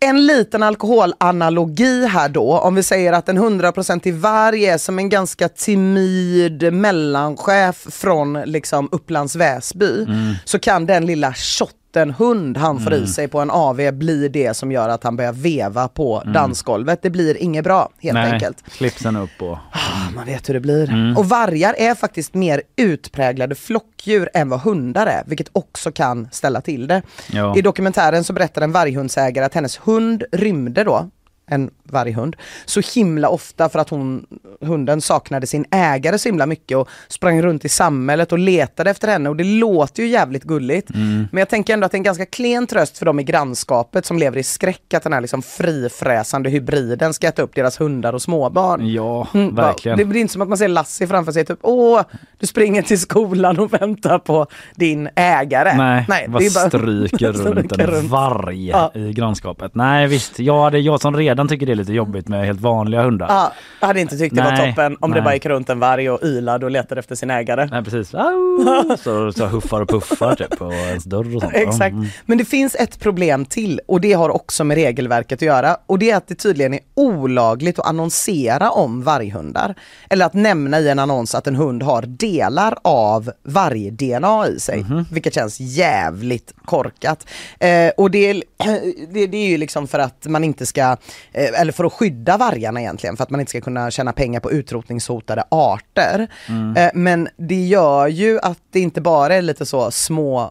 [0.00, 5.08] En liten alkoholanalogi här då, om vi säger att en 100% varg är som en
[5.08, 10.06] ganska timid mellanchef från liksom Upplands Väsby,
[10.44, 13.04] så kan den lilla shot rutten hund han får Mm.
[13.04, 17.02] i sig på en AV blir det som gör att han börjar veva på dansgolvet.
[17.02, 18.22] Det blir inget bra helt Mm.
[18.24, 18.64] Nej, enkelt.
[18.70, 19.52] slipsen upp och...
[19.52, 20.88] Ah, Man vet hur det blir.
[20.90, 21.16] Mm.
[21.16, 26.60] Och vargar är faktiskt mer utpräglade flockdjur än vad hundar är, vilket också kan ställa
[26.60, 27.02] till det.
[27.32, 27.56] Ja.
[27.56, 31.08] I dokumentären så berättar en varghundsägare att hennes hund rymde då,
[31.46, 34.26] en varghund, så himla ofta för att hon,
[34.60, 39.08] hunden saknade sin ägare så himla mycket och sprang runt i samhället och letade efter
[39.08, 40.90] henne och det låter ju jävligt gulligt.
[40.94, 41.28] Mm.
[41.32, 44.06] Men jag tänker ändå att det är en ganska klen tröst för dem i grannskapet
[44.06, 48.12] som lever i skräck att den här liksom frifräsande hybriden ska äta upp deras hundar
[48.12, 48.92] och småbarn.
[48.92, 49.98] Ja, Mm, verkligen.
[49.98, 52.00] Det blir inte som att man ser Lassie framför sig, typ åh,
[52.38, 55.76] du springer till skolan och väntar på din ägare.
[55.76, 58.90] Nej, är bara- stryker runt en varg Ja.
[58.94, 59.74] i grannskapet.
[59.74, 62.60] Nej visst, ja, det är jag som redan tycker det är lite jobbigt med helt
[62.60, 63.26] vanliga hundar.
[63.28, 65.24] Ja, jag hade inte tyckt det var Nej, toppen om det nej.
[65.24, 67.68] bara gick runt en varg och ylade och letade efter sin ägare.
[67.70, 68.96] Nej precis, Au!
[68.96, 71.54] så, så huffar och puffar typ på ens dörr och sånt.
[71.56, 71.92] Exakt.
[71.92, 72.06] Mm.
[72.26, 75.98] Men det finns ett problem till och det har också med regelverket att göra och
[75.98, 79.74] det är att det tydligen är olagligt att annonsera om varghundar.
[80.10, 84.80] Eller att nämna i en annons att en hund har delar av varg-DNA i sig.
[84.80, 85.06] Mhm.
[85.10, 87.26] Vilket känns jävligt korkat.
[87.60, 88.42] Eh, och det är,
[89.12, 90.96] det, det är ju liksom för att man inte ska,
[91.32, 94.40] eh, eller för att skydda vargarna egentligen, för att man inte ska kunna tjäna pengar
[94.40, 96.28] på utrotningshotade arter.
[96.48, 96.76] Mm.
[96.76, 100.50] Eh, men det gör ju att det inte bara är lite så små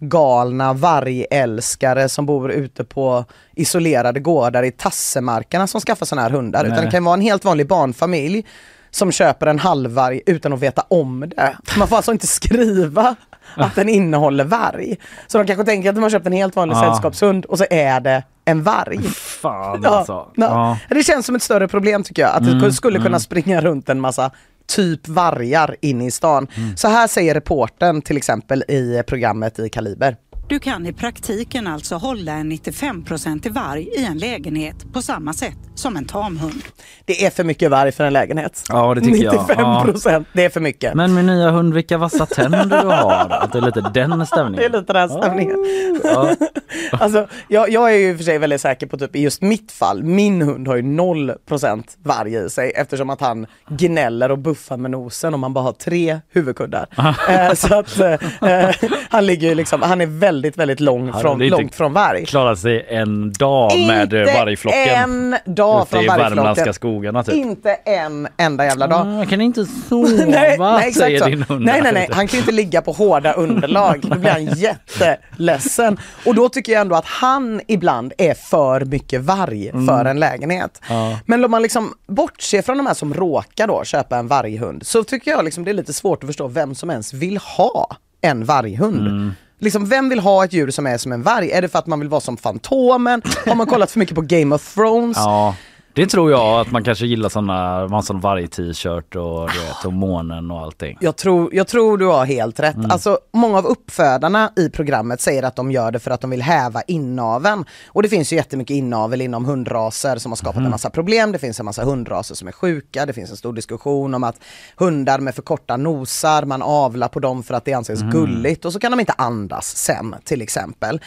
[0.00, 3.24] galna vargälskare som bor ute på
[3.54, 6.64] isolerade gårdar i tassemarkerna som skaffar sådana här hundar.
[6.64, 6.84] Utan Nej.
[6.84, 8.44] det kan vara en helt vanlig barnfamilj
[8.90, 11.56] som köper en halvvarg utan att veta om det.
[11.78, 13.16] Man får alltså inte skriva
[13.56, 14.96] att den innehåller varg.
[15.26, 16.80] Så de kanske tänker att de har köpt en helt vanlig Ja.
[16.82, 19.02] sällskapshund och så är det en varg.
[19.14, 20.12] Fan Ja, alltså.
[20.12, 20.78] ja.
[20.88, 20.94] Ja.
[20.96, 22.34] Det känns som ett större problem tycker jag.
[22.36, 24.30] Att det skulle kunna springa runt en massa
[24.66, 26.46] typ vargar inne i stan.
[26.76, 30.16] Så här säger reporten till exempel i programmet i Kaliber.
[30.48, 35.56] Du kan i praktiken alltså hålla en 95% varg i en lägenhet på samma sätt
[35.74, 36.62] som en tamhund.
[37.04, 38.62] Det är för mycket varg för en lägenhet.
[38.68, 39.34] Ja, det tycker jag.
[39.34, 40.94] 95 procent, det är för mycket.
[40.94, 43.28] Men min nya hund, vilka vassa tänder du har.
[43.30, 44.54] Att det är lite den stämningen.
[44.72, 45.56] Det är lite den stämningen.
[46.04, 46.34] Ja.
[46.92, 50.02] Alltså, jag, jag är ju för sig väldigt säker på typ i just mitt fall,
[50.02, 54.90] min hund har ju 0% varg i sig eftersom att han gnäller och buffar med
[54.90, 56.86] nosen om man bara har tre huvudkuddar.
[57.28, 58.12] eh, så att eh,
[58.50, 58.74] eh,
[59.10, 62.26] han ligger ju liksom, han är väldigt, väldigt lång Ja, från, långt från varg.
[62.26, 64.88] Klarar sig en dag med Inte vargflocken.
[64.94, 66.74] en dag Ute från vargflocken.
[66.74, 67.34] skogarna typ.
[67.34, 69.06] Inte en enda jävla dag.
[69.06, 71.24] Ah, Jag kan inte sova, nej, nej, säger så.
[71.26, 71.64] din hund.
[71.64, 72.08] Nej, nej, nej.
[72.12, 74.00] Han kan ju inte ligga på hårda underlag.
[74.02, 75.98] Då blir han jätteledsen.
[76.26, 80.80] Och då tycker jag ändå att han ibland är för mycket varg för en lägenhet.
[80.88, 81.18] Ja.
[81.26, 85.04] Men om man liksom bortser från de här som råkar då köpa en varghund så
[85.04, 88.44] tycker jag liksom det är lite svårt att förstå vem som ens vill ha en
[88.44, 89.32] varghund.
[89.64, 91.50] Liksom, vem vill ha ett djur som är som en varg?
[91.50, 93.22] Är det för att man vill vara som Fantomen?
[93.46, 95.16] Har man kollat för mycket på Game of Thrones?
[95.16, 95.56] Ja,
[95.94, 99.84] det tror jag att man kanske gillar såna, man har sån varg-t-shirt och, du vet,
[99.84, 100.98] och månen och allting.
[101.00, 102.74] Jag tror, jag tror du har helt rätt.
[102.76, 102.90] Mm.
[102.90, 106.42] Alltså, många av uppfödarna i programmet säger att de gör det för att de vill
[106.42, 107.64] häva inaveln.
[107.86, 110.64] Och det finns ju jättemycket inavel inom hundraser som har skapat Mm.
[110.64, 111.32] en massa problem.
[111.32, 113.06] Det finns en massa hundraser som är sjuka.
[113.06, 114.36] Det finns en stor diskussion om att
[114.76, 118.12] hundar med för korta nosar, man avlar på dem för att det anses Mm.
[118.12, 121.00] gulligt och så kan de inte andas sen till exempel.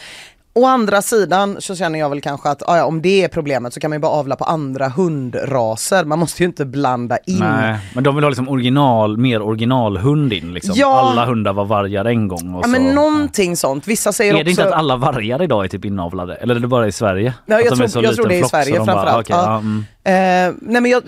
[0.58, 3.80] Å andra sidan så känner jag väl kanske att ja, om det är problemet så
[3.80, 6.04] kan man ju bara avla på andra hundraser.
[6.04, 10.32] Man måste ju inte blanda in Nej, men de vill ha liksom original, mer originalhund
[10.32, 10.74] in liksom.
[10.76, 11.10] Ja.
[11.10, 12.92] Alla hundar var vargar en gång och Ja men så.
[12.94, 13.86] någonting sånt.
[13.88, 14.44] Vissa säger Är också...
[14.44, 16.34] det inte att alla vargar idag är typ inavlade?
[16.34, 17.28] Eller är det bara i Sverige?
[17.28, 19.26] Att jag är tror- jag tror det är i Sverige bara, framförallt.
[19.26, 19.44] okej, Ja.
[19.44, 19.84] ja, mm.
[20.04, 21.02] Eh, nej men jag,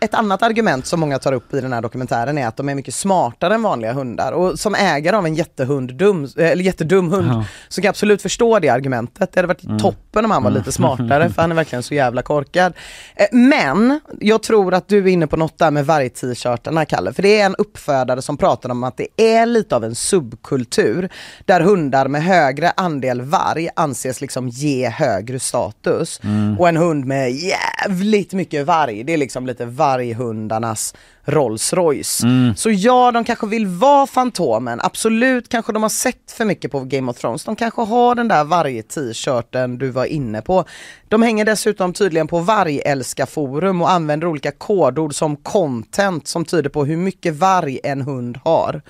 [0.00, 2.74] ett annat argument som många tar upp i den här dokumentären är att de är
[2.74, 4.32] mycket smartare än vanliga hundar.
[4.32, 7.44] Och som ägare av en jättehund dum, eh, eller jättedum hund Ja.
[7.68, 9.32] så kan jag absolut förstå det argumentet.
[9.32, 12.22] Det hade varit toppen om han var lite smartare för han är verkligen så jävla
[12.22, 12.72] korkad.
[13.16, 17.12] Eh, men jag tror att du är inne på något där med varg-t-shirtarna Kalle.
[17.12, 21.08] För det är en uppfödare som pratar om att det är lite av en subkultur
[21.44, 26.20] där hundar med högre andel varg anses liksom ge högre status.
[26.58, 27.97] Och en hund med jävligt
[28.32, 32.24] mycket varg, det är liksom lite varghundarnas Rolls Royce.
[32.56, 36.80] Så ja, de kanske vill vara Fantomen, absolut kanske de har sett för mycket på
[36.80, 37.44] Game of Thrones.
[37.44, 40.64] De kanske har den där varg-t-shirten du var inne på.
[41.08, 46.84] De hänger dessutom tydligen på vargälskarforum och använder olika kodord som content som tyder på
[46.84, 48.82] hur mycket varg en hund har.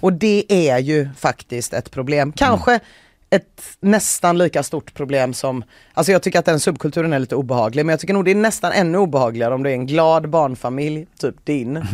[0.00, 2.32] Och det är ju faktiskt ett problem.
[2.32, 2.80] Kanske
[3.30, 7.86] ett nästan lika stort problem som, alltså jag tycker att den subkulturen är lite obehaglig
[7.86, 11.06] men jag tycker nog det är nästan ännu obehagligare om det är en glad barnfamilj,
[11.20, 11.86] typ din,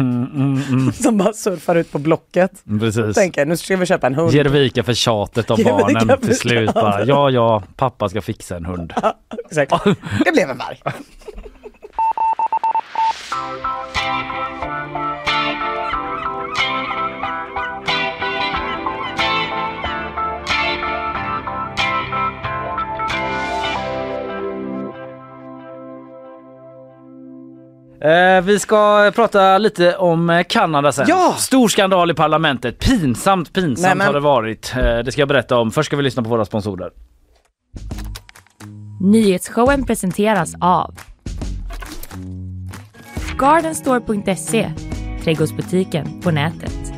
[1.02, 2.64] som bara surfar ut på Blocket.
[2.80, 3.14] Precis.
[3.14, 4.32] Tänker nu ska vi köpa en hund.
[4.32, 8.22] Ger vika för tjatet av Ger vika barnen till slut bara, ja ja, pappa ska
[8.22, 8.92] fixa en hund.
[9.50, 9.72] Exakt.
[10.24, 10.82] Det blev en varg.
[28.04, 31.06] Eh, vi ska prata lite om eh, Kanada sen.
[31.08, 31.34] Ja!
[31.38, 32.78] Stor skandal i parlamentet.
[32.78, 34.72] Pinsamt, pinsamt Nej, men- har det varit.
[34.76, 35.70] Eh, det ska jag berätta om.
[35.70, 36.90] Först ska vi lyssna på våra sponsorer.
[39.00, 40.94] Nyhetsshowen presenteras av
[43.38, 44.72] Gardenstore.se
[45.24, 46.92] Trädgårdsbutiken på nätet.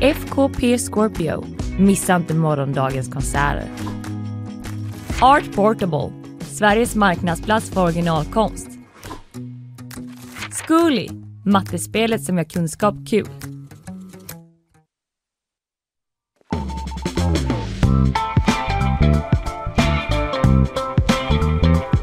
[0.00, 1.44] FKP Scorpio
[1.78, 3.64] Missa inte morgondagens konserter.
[5.22, 8.73] Art Portable Sveriges marknadsplats för originalkonst.
[10.54, 11.08] Zcooly
[11.44, 13.26] Mattespelet som gör kunskap kul.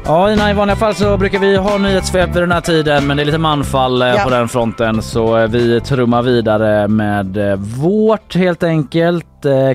[0.04, 3.16] Ja, Ina, i vanliga fall så brukar vi ha nyhetssvep vid den här tiden men
[3.16, 4.24] det är lite manfall eh, Ja.
[4.24, 9.26] på den fronten så eh, vi trummar vidare med eh, vårt helt enkelt.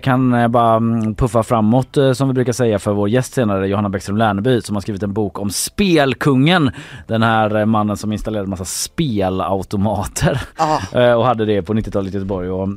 [0.02, 4.18] Kan bara mm, puffa framåt som vi brukar säga för vår gäst senare Johanna Bäckström
[4.18, 6.72] Lerneby som har skrivit en bok om Spelkungen.
[7.08, 10.80] Den här mannen som installerade en massa spelautomater Ja.
[11.02, 12.50] eh, och hade det på 90-talet i Göteborg.
[12.50, 12.70] Och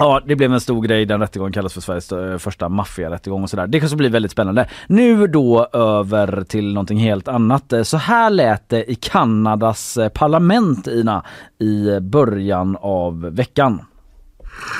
[0.00, 1.06] Ja, det blev en stor grej.
[1.06, 3.66] Den rättegången kallas för Sveriges eh, första maffiarättegång och sådär.
[3.66, 4.68] Det kanske blir väldigt spännande.
[4.86, 7.72] Nu då över till någonting helt annat.
[7.72, 11.24] Eh, så här lät det i Kanadas eh, parlament, Ina,
[11.58, 13.82] i början av veckan.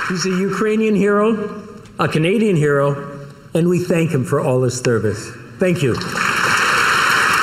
[0.09, 1.37] He's a Ukrainian hero,
[1.97, 2.95] a Canadian hero,
[3.53, 5.31] and we thank him for all his service.
[5.59, 5.95] Thank you.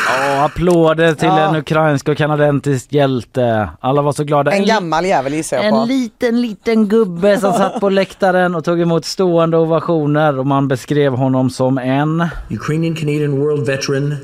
[0.09, 1.49] Ja, applåder till Ja.
[1.49, 3.71] en ukrainsk och kanadensisk hjälte.
[3.81, 4.51] Alla var så glada.
[4.53, 5.85] En gammal jävel gissar jag En på.
[5.85, 11.13] liten, liten gubbe som satt på läktaren och tog emot stående ovationer och man beskrev
[11.13, 12.27] honom som en...
[12.51, 14.17] Ukrainian Canadian world veteran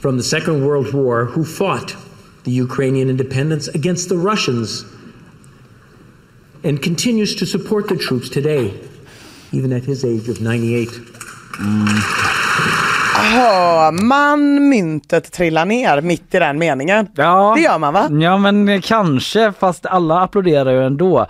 [0.00, 1.96] from the Second World War who fought
[2.44, 4.84] the Ukrainian independence against the Russians
[6.64, 8.72] and continues to support the troops today,
[9.52, 10.88] even at his age of 98.
[13.32, 17.06] Hör man myntet trilla ner mitt i den meningen?
[17.14, 17.52] Ja.
[17.56, 18.08] Det gör man va?
[18.10, 21.20] Ja men kanske fast alla applåderar ju ändå.
[21.20, 21.26] Eh,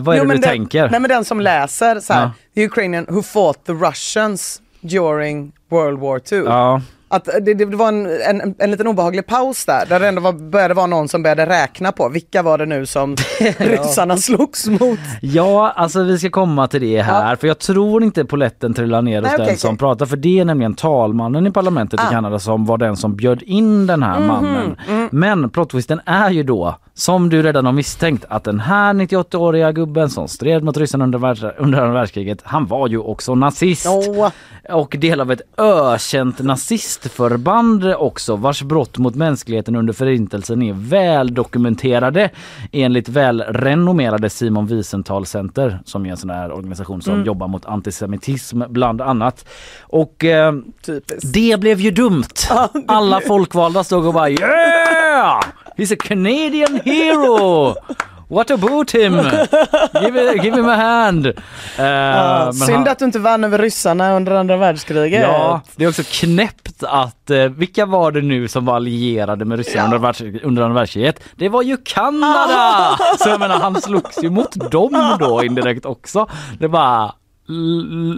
[0.00, 0.90] vad är Jo, det du den- tänker?
[0.90, 2.30] Nej men den som läser så här, Ja.
[2.54, 6.44] the Ukrainian who fought the Russians during World War II.
[6.44, 6.80] Ja.
[7.10, 10.32] Att det, det var en, en, en liten obehaglig paus där, där det ändå var,
[10.32, 13.16] började vara någon som började räkna på vilka var det nu som
[13.58, 14.98] ryssarna slogs mot.
[15.22, 19.20] ja, alltså vi ska komma till det här för jag tror inte poletten trillar ner
[19.22, 19.78] hos Nej, den okej, som okej.
[19.78, 22.10] pratar för det är nämligen talmannen i parlamentet i Ah.
[22.10, 24.76] Kanada som var den som bjöd in den här Mhm, mannen.
[24.88, 25.08] mm.
[25.12, 30.10] Men plottwisten är ju då, som du redan har misstänkt, att den här 98-åriga gubben
[30.10, 33.86] som stred mot ryssarna under, världs under andra världskriget, han var ju också nazist.
[33.88, 34.30] Åh.
[34.68, 41.34] och del av ett ökänt nazistförband också vars brott mot mänskligheten under förintelsen är väl
[41.34, 42.30] dokumenterade
[42.72, 48.62] enligt välrenommerade Simon Wiesenthal Center som är en sån här organisation som jobbar mot antisemitism
[48.68, 49.48] bland annat.
[49.80, 50.52] Och eh,
[51.32, 52.24] det blev ju dumt.
[52.86, 54.77] Alla folkvalda stod och bara yeah!
[55.76, 57.74] He's a Canadian hero!
[58.30, 59.14] What about him?
[60.02, 61.26] Give, give him a hand!
[61.26, 61.34] Eh,
[61.78, 65.22] Ja, synd han- att du inte vann över ryssarna under andra världskriget.
[65.22, 69.58] Ja, det är också knäppt att, eh, vilka var det nu som var allierade med
[69.58, 71.20] ryssarna under, världs, under andra världskriget?
[71.36, 72.96] Det var ju Kanada!
[73.18, 76.26] Så jag menar han slogs ju mot dem då indirekt också.
[76.58, 77.12] Det bara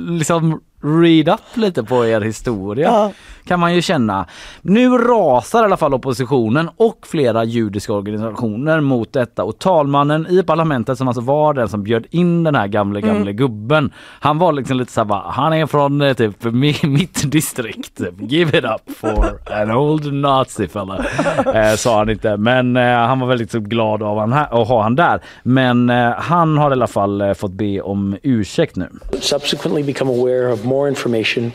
[0.09, 3.12] liksom read up lite på er historia Ja.
[3.45, 4.27] kan man ju känna.
[4.62, 10.43] Nu rasar i alla fall oppositionen och flera judiska organisationer mot detta och talmannen i
[10.43, 13.93] parlamentet som alltså var den som bjöd in den här gamle gamle gubben.
[14.21, 18.01] Han var liksom lite såhär bara, han är från eh, typ mi- mitt distrikt.
[18.19, 21.05] Give it up for an old nazi fella.
[21.55, 24.69] Eh, sa han inte men eh, han var väldigt så glad av han här, att
[24.69, 25.21] ha han där.
[25.43, 28.88] Men eh, han har i alla fall eh, fått be om ursäkt nu.
[29.21, 31.53] Subsequently become aware of more information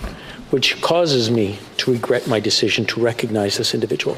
[0.50, 4.16] which causes me to regret my decision to recognize this individual.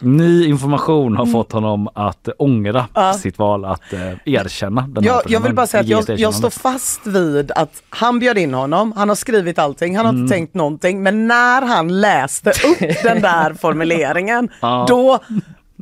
[0.00, 2.86] Ny information har fått honom att ångra
[3.22, 6.34] sitt val att eh, erkänna den här Jag, jag vill bara säga att jag, jag
[6.34, 10.22] står fast vid att han bjöd in honom, han har skrivit allting, han har Mm.
[10.22, 14.86] inte tänkt någonting, men när han läste upp den där formuleringen, Ja.
[14.88, 15.18] då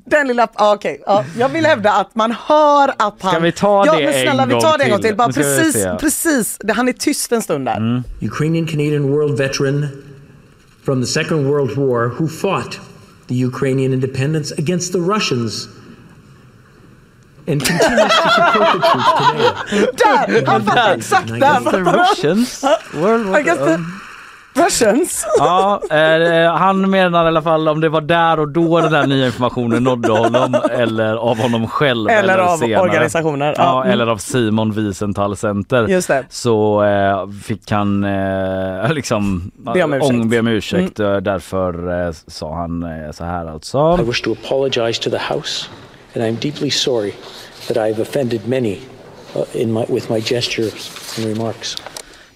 [0.07, 1.03] Den lilla, ah, okej.
[1.07, 3.33] ja, jag vill hävda att man hör att han...
[3.33, 5.09] Ska vi ta ja, det men snälla, en vi tar det en gång till?
[5.09, 5.17] till.
[5.17, 6.59] Bara ska precis, precis.
[6.75, 8.03] Han är tyst en stund där.
[8.23, 9.89] Ukrainian Canadian world veteran
[10.85, 12.81] from the Second World War who fought
[13.29, 15.69] the Ukrainian independence against the Russians
[17.47, 19.87] and continues to support the troops today.
[20.37, 20.47] Där!
[20.47, 21.71] Han fattar exakt där.
[21.71, 22.65] The Russians.
[22.95, 23.39] World War
[24.55, 25.27] Russians.
[25.39, 29.07] Ja, eh, han menar i alla fall om det var där och då den här
[29.07, 32.11] nya informationen nådde honom eller av honom själv.
[32.11, 32.81] Eller av senare.
[32.83, 33.55] organisationer.
[33.59, 33.93] Ja, mm.
[33.93, 35.89] eller av Simon Wiesenthal Center.
[35.89, 36.25] Just det.
[36.29, 40.11] Så eh, fick han eh, liksom Be om ursäkt.
[40.11, 40.23] Mm.
[40.23, 41.01] ång- be om ursäkt.
[41.01, 43.99] Eh, Därför eh, sa han eh, så här alltså.
[44.01, 45.67] I wish to apologize to the House,
[46.15, 47.13] and I'm deeply sorry
[47.69, 48.79] that I've offended many
[49.37, 51.77] uh, in my, with my gestures and remarks.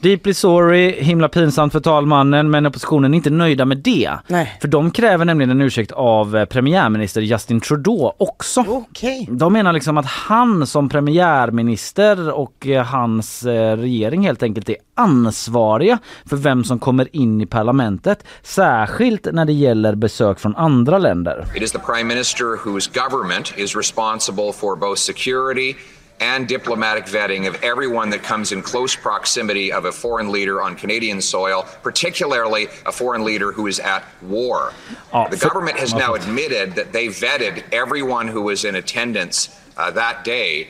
[0.00, 4.10] Deeply sorry, himla pinsamt för talmannen men oppositionen är inte nöjda med det.
[4.26, 4.58] Nej.
[4.60, 8.64] För de kräver nämligen en ursäkt av eh, premiärminister Justin Trudeau också.
[8.68, 9.28] Okej.
[9.30, 14.76] De menar liksom att han som premiärminister och eh, hans eh, regering helt enkelt är
[14.94, 18.24] ansvariga för vem som kommer in i parlamentet.
[18.42, 21.44] Särskilt när det gäller besök från andra länder.
[21.56, 25.74] It is the Prime Minister whose government is responsible for both security
[26.20, 30.74] and diplomatic vetting of everyone that comes in close proximity of a foreign leader on
[30.74, 34.72] Canadian soil, particularly a foreign leader who is at war.
[35.12, 39.90] Oh, the government has now admitted that they vetted everyone who was in attendance uh,
[39.92, 40.68] that day.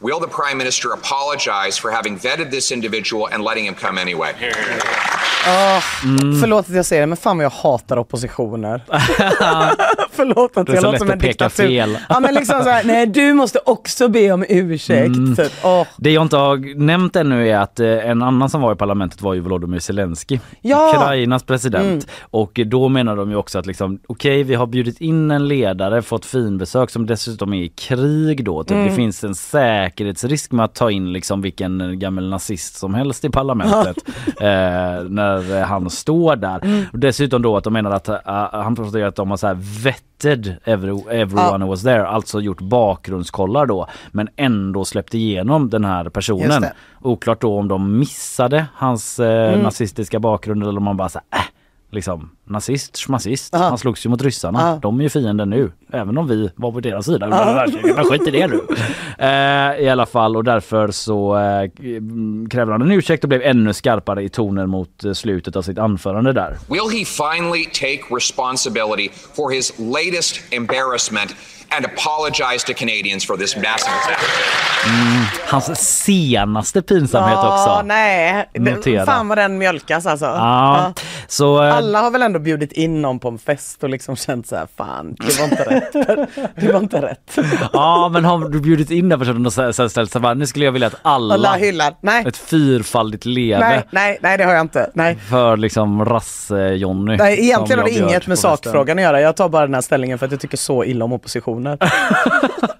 [0.00, 4.32] Will the Prime Minister apologize for having vetted this individual and letting him come anyway?
[6.40, 8.84] Förlåt att jag säger det, men fan vad jag hatar oppositioner.
[10.12, 11.66] Förlåt att jag låter som en diktatur.
[11.66, 11.98] fel.
[12.08, 15.14] Ja men liksom såhär, nej du måste också be om ursäkt.
[15.36, 15.52] Typ.
[15.64, 15.86] Åh.
[15.96, 19.22] Det jag inte har nämnt ännu är att eh, en annan som var i parlamentet
[19.22, 20.92] var ju Volodymyr Zelensky, Ja!
[20.96, 22.06] Ukrainas president.
[22.20, 26.02] Och då menar de ju också att liksom, okej vi har bjudit in en ledare,
[26.02, 28.64] fått finbesök som dessutom är i krig då.
[28.64, 28.88] Typ.
[28.88, 29.34] Det finns en
[29.86, 33.96] säkerhetsrisk med att ta in liksom vilken gammal nazist som helst i parlamentet
[34.26, 36.86] eh, när han står där.
[36.92, 38.16] Och dessutom då att de menar att uh,
[38.52, 42.60] han ju att de har så här vetted every, everyone who was there, alltså gjort
[42.60, 46.64] bakgrundskollar då men ändå släppt igenom den här personen.
[47.02, 51.40] Oklart då om de missade hans eh, nazistiska bakgrund eller om man bara så här,
[51.40, 51.46] äh,
[51.90, 53.54] liksom nazist, schmazist.
[53.54, 53.68] Aha.
[53.68, 54.58] Han slogs ju mot ryssarna.
[54.58, 54.78] Aha.
[54.82, 55.72] De är ju fienden nu.
[55.92, 57.96] Även om vi var på deras sida under världskriget.
[57.96, 58.60] Men skit i det nu.
[59.18, 61.70] Eh, I alla fall och därför så eh,
[62.50, 65.78] kräver han en ursäkt och blev ännu skarpare i tonen mot eh, slutet av sitt
[65.78, 66.56] anförande där.
[66.68, 71.34] Will he finally take responsibility for his latest embarrassment
[71.76, 74.20] and apologize to Canadians for this massive attack?
[75.48, 77.82] Hans senaste pinsamhet Ja, också.
[77.86, 78.48] nej.
[78.52, 79.06] Det- Notera.
[79.06, 80.26] Fan vad den mjölkas alltså.
[80.26, 80.92] Ja, Ja.
[81.28, 84.46] så eh, Alla har väl ändå bjudit in någon på en fest och liksom känt
[84.46, 85.92] så här, fan det var inte rätt.
[86.56, 87.38] Det var inte rätt.
[87.72, 90.72] Ja men har du bjudit in den personen och så ställt sig nu skulle jag
[90.72, 91.94] vilja att alla, Alla hyllar.
[92.00, 94.90] Nej, ett fyrfaldigt leve nej, nej, nej det har jag inte.
[94.94, 95.16] Nej.
[95.30, 97.16] för liksom rass-Jonny.
[97.16, 99.20] Nej, egentligen har det inget med sakfrågan att göra.
[99.20, 101.12] Jag tar bara den här ställningen för att jag tycker så illa om
[101.74, 102.56] oppositioner.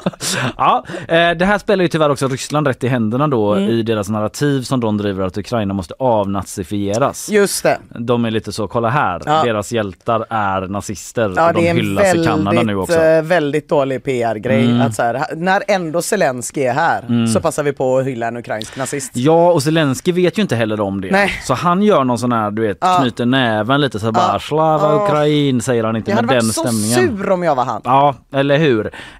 [0.56, 3.70] Ja, eh, det här spelar ju tyvärr också Ryssland rätt i händerna då Mm.
[3.70, 7.28] i deras narrativ som de driver att Ukraina måste avnazifieras.
[7.30, 7.78] Just det.
[7.98, 9.42] De är lite så, kolla här, Ja.
[9.44, 12.92] deras hjältar är nazister Ja, och de det är en hyllas i Kanada nu också.
[12.98, 14.64] väldigt, eh, väldigt dålig PR-grej.
[14.64, 14.80] Mm.
[14.80, 18.36] Att så här, när ändå Zelensky är här så passar vi på att hylla en
[18.36, 19.10] ukrainsk nazist.
[19.14, 21.10] Ja och Zelensky vet ju inte heller om det.
[21.10, 21.30] Nej.
[21.44, 22.98] Så han gör någon sån här, du vet, Ja.
[23.00, 24.38] knyter näven lite så här bara.
[24.40, 25.04] Slava Ja.
[25.04, 27.18] Ukrain säger han inte Jag med hade den varit så stämningen.
[27.18, 27.80] sur om jag var han.
[27.84, 28.65] Ja, eller hur?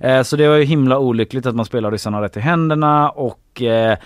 [0.01, 3.63] Eh, så det var ju himla olyckligt att man spelar ryssarna rätt i händerna och
[3.63, 3.99] eh,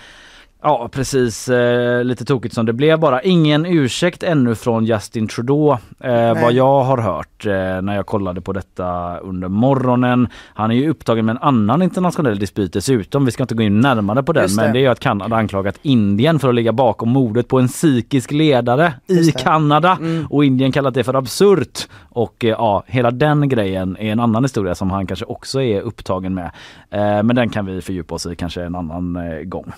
[0.63, 3.21] Ja precis, eh, lite tokigt som det blev bara.
[3.21, 8.41] Ingen ursäkt ännu från Justin Trudeau eh, vad jag har hört eh, när jag kollade
[8.41, 10.27] på detta under morgonen.
[10.53, 13.25] Han är ju upptagen med en annan internationell dispyt dessutom.
[13.25, 14.71] Vi ska inte gå in närmare på den Just men det.
[14.73, 18.31] det är ju att Kanada anklagat Indien för att ligga bakom mordet på en psykisk
[18.31, 19.43] ledare i Just det.
[19.43, 20.25] Kanada Mm.
[20.29, 21.87] och Indien kallat det för absurt.
[22.09, 25.81] Och eh, ja, hela den grejen är en annan historia som han kanske också är
[25.81, 26.51] upptagen med.
[26.91, 29.71] Eh, men den kan vi fördjupa oss i kanske en annan eh, gång.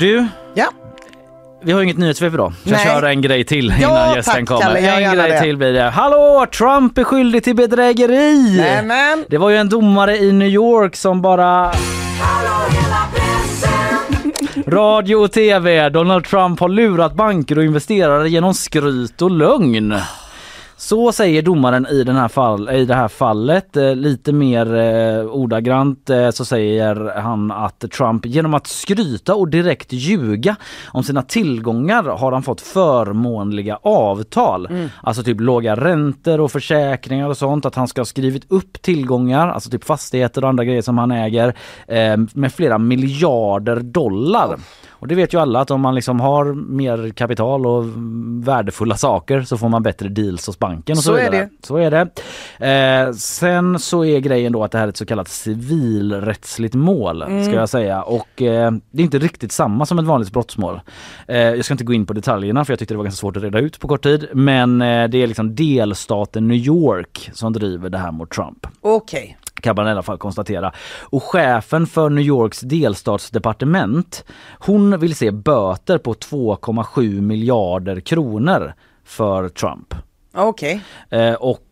[0.00, 0.66] Du, Ja.
[1.62, 2.52] vi har inget nyhetssvep idag.
[2.64, 2.86] Så jag Nej.
[2.86, 4.62] kör en grej till Ja, innan gästen tack, kommer.
[4.62, 5.40] Kalle, en grej det.
[5.40, 5.82] till blir det.
[5.90, 6.46] Hallå!
[6.58, 8.56] Trump är skyldig till bedrägeri!
[8.56, 9.24] Nämen.
[9.28, 11.72] Det var ju en domare i New York som bara...
[14.66, 15.88] Radio och TV.
[15.88, 19.94] Donald Trump har lurat banker och investerare genom skryt och lögn.
[20.80, 23.76] Så säger domaren i, den här fall, i det här fallet.
[23.76, 29.48] Eh, lite mer eh, ordagrant eh, så säger han att Trump genom att skryta och
[29.48, 30.56] direkt ljuga
[30.88, 34.68] om sina tillgångar har han fått förmånliga avtal.
[35.02, 37.66] Alltså typ låga räntor och försäkringar och sånt.
[37.66, 41.10] Att han ska ha skrivit upp tillgångar, alltså typ fastigheter och andra grejer som han
[41.10, 41.54] äger
[41.86, 44.58] eh, med flera miljarder dollar.
[45.00, 47.84] Och det vet ju alla att om man liksom har mer kapital och
[48.44, 50.92] värdefulla saker så får man bättre deals hos banken.
[50.92, 51.48] Och så, Så är vidare.
[51.60, 51.66] det.
[51.66, 53.06] Så är det.
[53.06, 57.22] Eh, sen så är grejen då att det här är ett så kallat civilrättsligt mål
[57.22, 57.44] Mm.
[57.44, 60.80] ska jag säga och eh, det är inte riktigt samma som ett vanligt brottsmål.
[61.28, 63.36] Eh, jag ska inte gå in på detaljerna för jag tyckte det var ganska svårt
[63.36, 67.52] att reda ut på kort tid men eh, det är liksom delstaten New York som
[67.52, 69.36] driver det här mot Trump Okej.
[69.60, 70.72] Kan man i alla fall konstatera.
[71.00, 74.24] Och chefen för New Yorks delstatsdepartement,
[74.58, 79.94] hon vill se böter på 2,7 miljarder kronor för Trump.
[80.34, 80.80] Okej.
[81.10, 81.69] Eh, och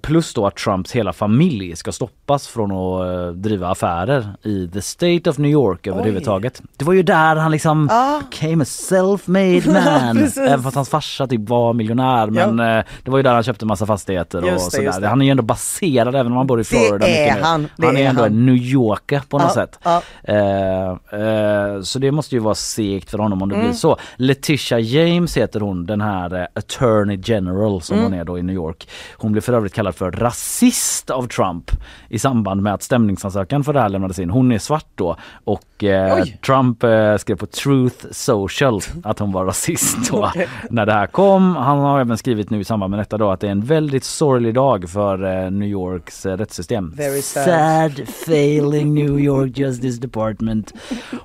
[0.00, 4.82] plus då att Trumps hela familj ska stoppas från att eh, driva affärer i the
[4.82, 6.62] state of New York överhuvudtaget.
[6.76, 8.20] Det var ju där han liksom Ah.
[8.30, 10.28] became a self-made man.
[10.48, 13.66] Även fast hans farsa typ var miljonär men eh, det var ju där han köpte
[13.66, 15.00] massa fastigheter och Just det, sådär.
[15.00, 15.08] det.
[15.08, 17.06] Han är ju ändå baserad även om han bor i Florida.
[17.06, 17.42] är mycket nu.
[17.42, 19.78] han, det han är, är ändå en New Yorker på något Ja, sätt.
[19.82, 20.02] ja.
[20.22, 23.66] Eh, eh, så det måste ju vara segt för honom om det Mm.
[23.66, 23.96] blir så.
[24.16, 28.10] Letitia James heter hon, den här eh, Attorney General som Mm.
[28.10, 28.88] hon är då i New York.
[29.16, 31.70] Hon blev för övrigt kallad för rasist av Trump
[32.08, 34.30] i samband med att stämningsansökan för det här lämnades in.
[34.30, 36.24] Hon är svart då och eh.
[36.24, 40.32] Trump eh, skrev på Truth Social att hon var rasist då
[40.70, 41.56] när det här kom.
[41.56, 44.04] Han har även skrivit nu i samband med detta då att det är en väldigt
[44.04, 46.94] sorglig dag för eh, New Yorks eh, rättssystem.
[46.96, 47.44] Very sad.
[47.44, 50.72] sad failing New York Justice Department.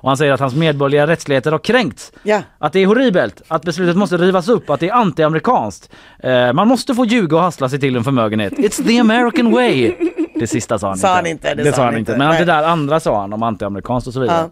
[0.00, 2.12] Och han säger att hans medborgerliga rättsligheter har kränkts.
[2.22, 2.42] Ja.
[2.58, 5.90] Att det är horribelt, att beslutet måste rivas upp, att det är anti-amerikanskt.
[6.18, 8.52] Eh, man måste få ljuga och hassla sig till en förmögenhet.
[8.52, 9.92] It's the American way.
[10.34, 11.16] Det sista sa han Sa inte.
[11.16, 12.16] han inte, det det sa han inte.
[12.16, 12.38] Men Nej.
[12.38, 14.48] det där andra sa han om anti-amerikanskt och så vidare.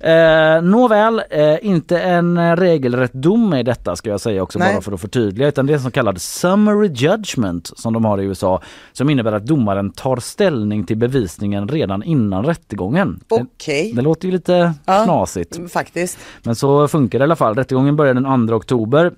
[0.00, 4.74] Eh, nåväl, eh, inte en eh, regelrätt dom i detta ska jag säga också Nej.
[4.74, 8.20] bara för att förtydliga utan det är en så kallad summary judgment som de har
[8.20, 8.60] i USA
[8.92, 13.20] som innebär att domaren tar ställning till bevisningen redan innan rättegången.
[13.28, 13.90] Okej.
[13.90, 15.04] Det, det låter ju lite Ja.
[15.04, 15.72] knasigt.
[15.72, 16.18] Faktiskt.
[16.42, 17.54] Men så funkar det i alla fall.
[17.54, 19.12] Rättegången börjar den 2 oktober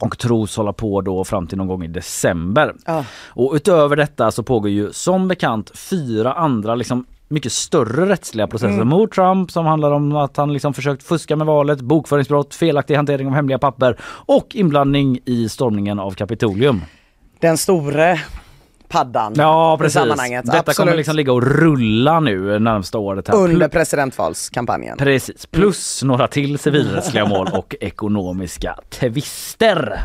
[0.00, 2.74] och tros hålla på då fram till någon gång i december.
[2.86, 3.04] Ja.
[3.28, 8.72] Och utöver detta så pågår ju som bekant fyra andra liksom mycket större rättsliga processer
[8.74, 8.88] Mm.
[8.88, 13.26] mot Trump som handlar om att han liksom försökt fuska med valet, bokföringsbrott, felaktig hantering
[13.26, 16.82] av hemliga papper och inblandning i stormningen av Kapitolium.
[17.40, 18.20] Den store
[18.90, 19.92] paddan Ja i precis.
[19.94, 20.44] sammanhanget.
[20.46, 20.76] Detta Absolut.
[20.76, 23.28] kommer liksom ligga och rulla nu närmsta året.
[23.28, 23.34] Här.
[23.34, 24.96] Under presidentvalskampanjen.
[24.98, 30.00] Precis, plus några till civilrättsliga mål och ekonomiska tvister.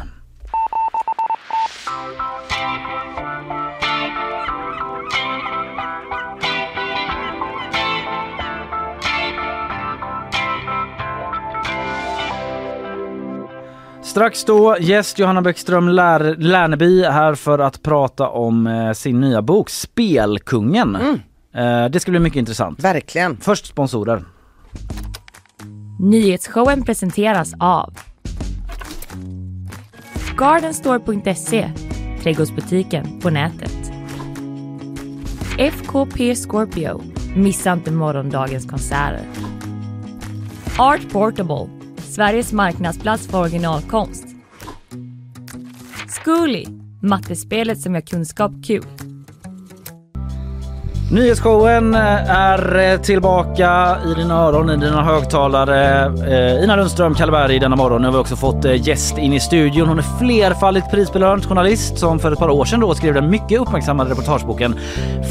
[14.16, 19.41] Strax då gäst Johanna Bäckström Lär, Lärneby här för att prata om eh, sin nya
[19.41, 20.95] bok Spelkungen.
[21.55, 22.84] Eh, det ska bli mycket intressant.
[22.84, 23.38] Verkligen.
[23.38, 24.24] Först sponsorer.
[25.99, 27.93] Nyhetsshowen presenteras av
[30.38, 31.72] Gardenstore.se,
[32.24, 33.91] trädgårdsbutiken på nätet.
[35.57, 37.01] FKP Scorpio,
[37.36, 39.24] missa inte morgondagens konserter.
[40.78, 41.84] Art Portable,
[42.16, 44.26] Sveriges marknadsplats för originalkonst.
[46.09, 46.66] Zcooly,
[47.01, 48.84] mattespelet som gör kunskap kul.
[51.11, 56.05] Nyhetsshowen eh, är eh, tillbaka i dina öron, i dina högtalare.
[56.05, 58.01] Eh, Ina Lundström, Kalle Berg denna morgon.
[58.01, 59.87] Nu har vi också fått gäst in i studion.
[59.87, 63.59] Hon är flerfaldigt prisbelönt journalist som för ett par år sedan då skrev den mycket
[63.59, 64.75] uppmärksammade reportageboken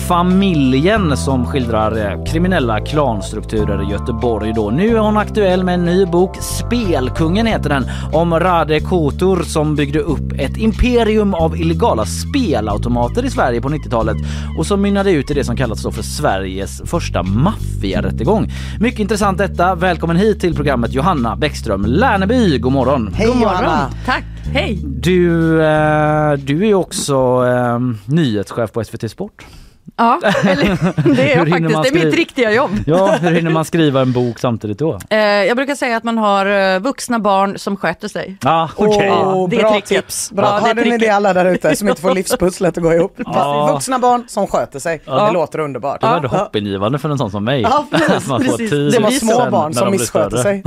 [0.09, 4.53] Familjen som skildrar kriminella klanstrukturer i Göteborg.
[4.53, 4.71] Då.
[4.71, 9.77] Nu är hon aktuell med en ny bok, Spelkungen heter den, om Rade Kotor som
[9.77, 14.17] byggde upp ett imperium av illegala spelautomater i Sverige på 90-talet
[14.59, 18.53] och som mynnade ut i det som kallats då för Sveriges första maffiarättegång.
[18.81, 19.75] Mycket intressant detta.
[19.75, 22.59] Välkommen hit till programmet Johanna Bäckström Lärneby.
[22.59, 23.15] God morgon!
[23.15, 23.91] Hej Johanna!
[24.07, 24.81] Tack, hej!
[24.85, 29.47] Du, eh, du är också eh, nyhetschef på SVT Sport.
[29.97, 31.83] Ja, eller, det är jag faktiskt.
[31.83, 32.71] Det är mitt riktiga jobb.
[32.87, 34.99] Ja, hur hinner man skriva en bok samtidigt då?
[35.11, 38.37] Eh, jag brukar säga att man har eh, vuxna barn som sköter sig.
[38.43, 39.11] Ja, okej.
[39.11, 39.89] Åh, det är bra tricket.
[39.89, 40.31] tips.
[40.31, 40.45] Bra.
[40.45, 42.93] Ja, det är Hörde ni det alla där ute som inte får livspusslet att gå
[42.93, 43.15] ihop?
[43.17, 43.73] Ja.
[43.73, 45.03] Vuxna barn som sköter sig.
[45.05, 46.01] Det låter underbart.
[46.01, 47.61] Det var ändå hoppingivande för en sån som mig.
[47.63, 48.95] Ja, precis, man får precis.
[48.95, 50.63] Det var små barn som missköter sig.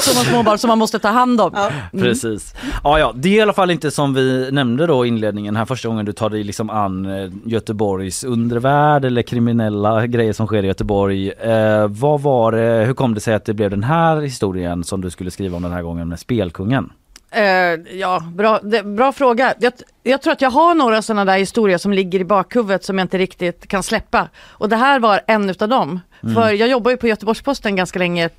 [0.00, 1.52] Som har små barn som man måste ta hand om.
[1.92, 2.54] Precis.
[2.84, 5.64] Ja, ja, det är i alla fall inte som vi nämnde då i inledningen här
[5.64, 10.62] första gången du tar dig liksom an eh, Göteborgs undervärld eller kriminella grejer som sker
[10.62, 11.30] i Göteborg.
[11.30, 15.00] Eh, vad var det, hur kom det sig att det blev den här historien som
[15.00, 16.92] du skulle skriva om den här gången med Spelkungen?
[17.30, 19.54] Eh, ja, bra, det, bra fråga.
[19.58, 19.72] Jag,
[20.02, 23.04] jag tror att jag har några sådana där historier som ligger i bakhuvudet som jag
[23.04, 24.28] inte riktigt kan släppa.
[24.42, 26.00] Och det här var en utav dem.
[26.22, 26.34] Mm.
[26.34, 28.30] För jag jobbar ju på Göteborgs-Posten ganska länge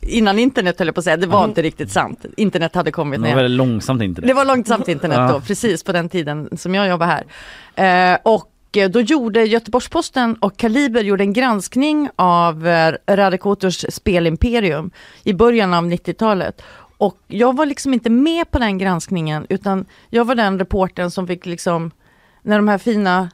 [0.00, 1.16] innan internet höll jag på att säga.
[1.16, 2.24] Det var inte riktigt sant.
[2.36, 4.28] Internet hade kommit Det när var väldigt långsamt internet.
[4.28, 7.24] Det var långsamt internet då, precis på den tiden som jag jobbade
[7.74, 8.12] här.
[8.14, 14.90] Eh, och Eh, då gjorde Göteborgs-Posten och Kaliber gjorde en granskning av eh, Radekotors spelimperium
[15.24, 16.62] i början av 90-talet.
[16.98, 21.26] Och jag var liksom inte med på den granskningen utan jag var den reportern som
[21.26, 21.90] fick liksom
[22.46, 23.30] när de här fina,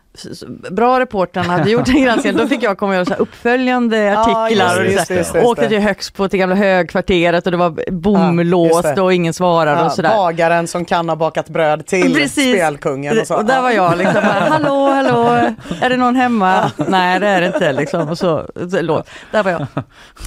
[0.70, 3.96] bra reportrarna hade gjort en granskning, då fick jag komma och göra så här uppföljande
[3.98, 4.84] Ja, artiklar.
[4.84, 9.00] just och just just åkte till Högsbo till gamla högkvarteret och det var bomlåst det.
[9.02, 10.16] och ingen svarade Ja, och sådär.
[10.16, 12.54] bagaren som kan ha bakat bröd till Precis.
[12.54, 13.36] spelkungen och så.
[13.36, 16.70] Och där var jag liksom bara, hallå, hallå, är det någon hemma?
[16.88, 18.08] Nej det är det inte liksom.
[18.08, 19.08] Och så, så, låt.
[19.30, 19.66] Där var jag.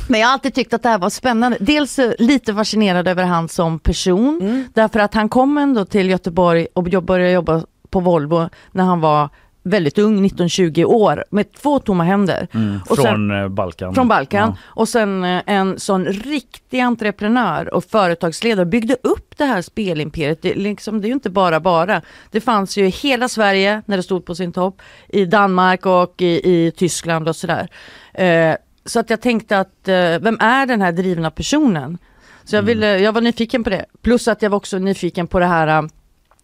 [0.10, 1.58] Men jag har alltid tyckt att det här var spännande.
[1.60, 4.40] Dels lite fascinerad över han som person.
[4.42, 4.66] Mm.
[4.74, 9.30] Därför att han kom ändå till Göteborg och började jobba på Volvo när han var
[9.68, 12.48] väldigt ung, 19-20 år, med två tomma händer.
[12.90, 13.94] Och sen- Från eh, Balkan.
[13.96, 14.50] från Balkan.
[14.56, 14.58] Ja.
[14.66, 20.42] Och sen eh, en sån riktig entreprenör och företagsledare byggde upp det här spelimperiet.
[20.42, 22.02] Det, liksom, det är ju inte bara bara.
[22.32, 24.82] Det fanns ju i hela Sverige när det stod på sin topp.
[25.10, 26.26] I Danmark och i,
[26.66, 27.68] i Tyskland och sådär.
[28.14, 28.56] Eh,
[28.86, 31.98] så att jag tänkte att eh, vem är den här drivna personen?
[32.44, 33.86] Så jag, ville, jag var nyfiken på det.
[34.02, 35.84] Plus att jag var också nyfiken på det här eh,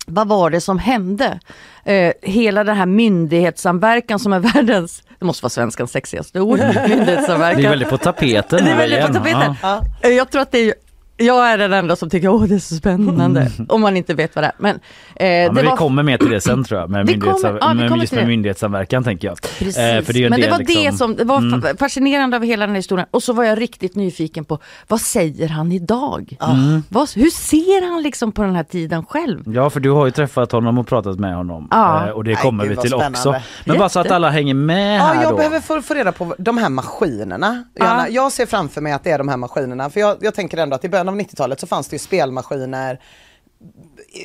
[0.06, 1.40] vad var det som hände?
[1.84, 7.62] Eh, hela den här myndighetssamverkan som är världens, det måste vara svenskans sexigaste ord, myndighetssamverkan.
[7.62, 8.66] Det är väldigt på tapeten.
[8.66, 9.56] Det är väldigt på tapeten.
[9.62, 9.82] Ja.
[10.02, 10.74] Eh, Jag tror att det är,
[11.22, 14.36] jag är den enda som tycker åh det är så spännande, om man inte vet
[14.36, 14.54] vad det är.
[14.58, 14.80] Men,
[15.16, 17.12] eh, Ja, det men var vi kommer med till det sen tror jag, med, Vi
[17.14, 18.28] myndighets, kommer- ja, med, just med det.
[18.28, 19.42] myndighetssamverkan tänker jag.
[19.42, 19.78] Precis.
[19.78, 22.44] Eh, för det Men det del var liksom- det som det var fa- fascinerande av
[22.44, 23.08] hela den här historien.
[23.12, 26.38] Och så var jag riktigt nyfiken på vad säger han idag?
[26.42, 26.84] Mm.
[26.90, 29.44] Vad, hur ser han liksom på den här tiden själv?
[29.46, 32.06] Ja för du har ju träffat honom och pratat med honom Ja.
[32.08, 33.36] Eh, och det kommer gud, vi till också.
[33.66, 34.16] Men bara så att Jätte.
[34.16, 35.38] alla hänger med Ja, här jag då.
[35.38, 37.64] behöver få, få reda på de här maskinerna.
[37.76, 38.10] Johanna.
[38.10, 40.76] Jag ser framför mig att det är de här maskinerna, för jag, jag tänker ändå
[40.76, 43.00] att i början av 90-talet så fanns det ju spelmaskiner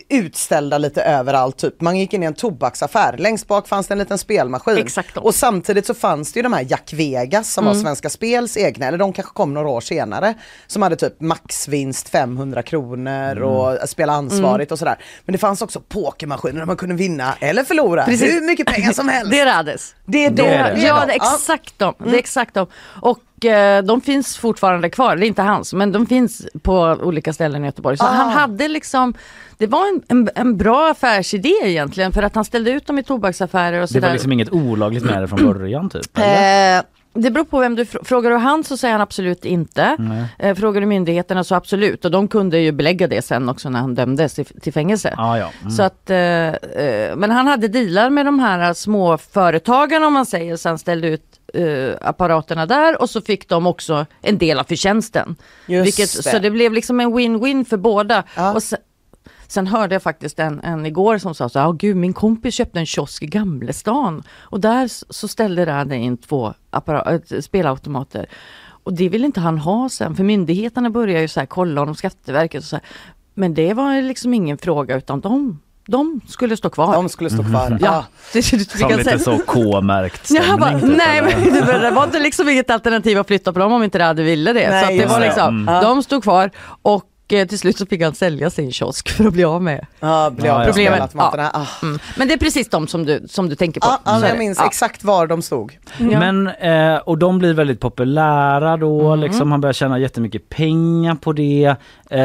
[0.08, 1.56] utställda lite överallt.
[1.56, 1.80] Typ.
[1.80, 4.78] Man gick in i en tobaksaffär, längst bak fanns det en liten spelmaskin.
[4.78, 5.16] Exakt.
[5.16, 8.86] Och samtidigt så fanns det ju de här Jack Vegas som var Svenska Spels egna,
[8.86, 10.34] eller de kanske kom några år senare,
[10.66, 14.98] som hade typ maxvinst 500 kronor och spela ansvarigt och sådär.
[15.24, 18.32] Men det fanns också pokermaskiner där man kunde vinna eller förlora Precis.
[18.32, 19.30] hur mycket pengar som helst.
[19.30, 19.94] Det är Rades.
[20.04, 20.48] Det är Det de.
[20.48, 20.80] är, det.
[20.80, 21.06] ja, de.
[21.06, 21.94] det är exakt de.
[21.98, 22.66] Det är exakt de.
[23.02, 27.32] Och eh, de finns fortfarande kvar, det är inte hans, men de finns på olika
[27.32, 27.96] ställen i Göteborg.
[27.96, 28.08] Så Ah.
[28.08, 29.14] han hade liksom,
[29.58, 33.02] det var en, en, en bra affärsidé egentligen för att han ställde ut dem i
[33.02, 34.06] tobaksaffärer och Det sådär.
[34.08, 36.18] var liksom inget olagligt med det från början typ?
[36.18, 36.78] eller?
[36.78, 36.82] Eh,
[37.18, 39.96] det beror på vem du fr- frågar du han så säger han absolut inte.
[40.38, 43.80] Eh, frågar du myndigheterna så absolut och de kunde ju belägga det sen också när
[43.80, 45.14] han dömdes till, till fängelse.
[45.16, 45.50] Ja, ja.
[45.60, 45.70] Mm.
[45.70, 46.16] Så att, eh,
[47.16, 51.08] men han hade dealar med de här små företagarna om man säger, så han ställde
[51.08, 55.36] ut eh, apparaterna där och så fick de också en del av förtjänsten.
[55.66, 56.30] Just Vilket, det.
[56.30, 58.24] Så det blev liksom en win-win för båda.
[58.36, 58.54] Ja.
[58.54, 58.78] Och sen,
[59.48, 62.54] sen hörde jag faktiskt en, en igår som sa så här, "Ja, gud min kompis
[62.54, 68.26] köpte en kiosk i Gamlestan och där så ställde han in två appara- äh, spelautomater.
[68.86, 71.94] Och det vill inte han ha sen, för myndigheterna börjar ju så här kolla honom,
[71.94, 72.84] Skatteverket och så här.
[73.34, 76.92] Men det var liksom ingen fråga utan de, de skulle stå kvar.
[76.92, 77.78] De skulle stå kvar.
[77.80, 80.60] Ja, det, det, det, Som lite så K-märkt Ja, stämning.
[80.60, 83.82] bara, typ, nej men det var inte liksom inget alternativ att flytta på dem om
[83.82, 84.70] inte det hade ville det.
[84.70, 85.82] Nej, så att det var liksom, Mm.
[85.84, 86.50] de stod kvar
[86.82, 89.86] och eh, till slut så fick han sälja sin kiosk för att bli av med.
[90.00, 90.66] Ja, bli Ja, av ja.
[90.66, 91.50] Problemet, spelautomaterna.
[91.54, 91.66] Ah.
[91.82, 91.98] Mm.
[92.16, 93.86] Men det är precis de som du, som du tänker på.
[93.86, 94.66] Ja, ja, jag minns Ja.
[94.66, 95.72] exakt var de stod.
[95.98, 96.18] Ja.
[96.20, 99.20] Men, eh, och de blir väldigt populära då, Mm.
[99.20, 101.74] liksom, han börjar tjäna jättemycket pengar på det.
[102.10, 102.20] Eh,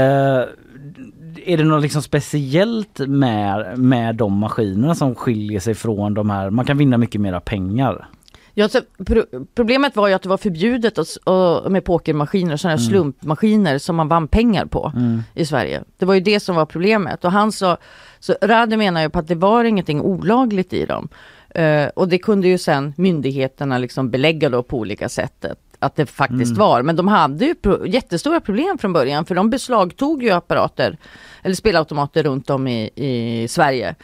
[1.45, 6.49] är det något liksom speciellt med, med de maskinerna som skiljer sig från de här,
[6.49, 8.07] man kan vinna mycket mera pengar?
[8.53, 9.23] Ja, så pro
[9.55, 12.83] problemet var ju att det var förbjudet att, och, med pokermaskiner, sådana Mm.
[12.83, 14.91] här slumpmaskiner som man vann pengar på
[15.33, 15.83] i Sverige.
[15.97, 17.25] Det var ju det som var problemet.
[17.25, 17.77] Och han sa,
[18.19, 21.09] så Rade menar ju på att det var ingenting olagligt i dem.
[21.49, 25.45] Eh, och det kunde ju sen myndigheterna liksom belägga då på olika sätt
[25.81, 26.81] att- det faktiskt var.
[26.81, 30.97] Men de hade ju pro- jättestora problem från början för de beslagtog ju apparater
[31.43, 33.95] eller spelautomater runt om i, i Sverige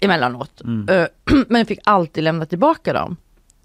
[0.00, 0.62] emellanåt.
[0.90, 1.06] Eh,
[1.48, 3.16] men fick alltid lämna tillbaka dem.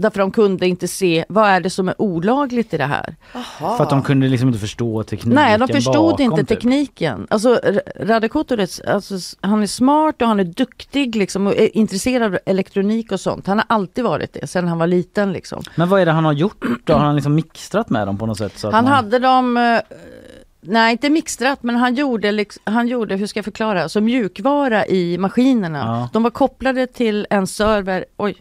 [0.02, 3.16] Därför de kunde inte se vad är det som är olagligt i det här.
[3.60, 6.48] För att de kunde liksom inte förstå tekniken Nej, de förstod bakom, inte typ.
[6.48, 7.28] tekniken.
[7.30, 11.78] Alltså R- Radikotor, är- alltså, han är smart och han är duktig liksom och är
[11.78, 13.48] intresserad av elektronik och sånt.
[13.48, 15.64] Han har alltid varit det sen han var liten liksom.
[15.76, 16.94] Men vad är det han har gjort då?
[16.94, 18.58] Har han liksom mixtrat med dem på något sätt?
[18.60, 18.94] Så att Han man...
[18.94, 19.80] hade dem, eh,
[20.62, 25.18] nej inte mixtrat, men han gjorde, han gjorde, hur ska jag förklara, så mjukvara i
[25.18, 25.78] maskinerna.
[25.80, 26.10] Ja.
[26.14, 28.36] De var kopplade till en server, oj,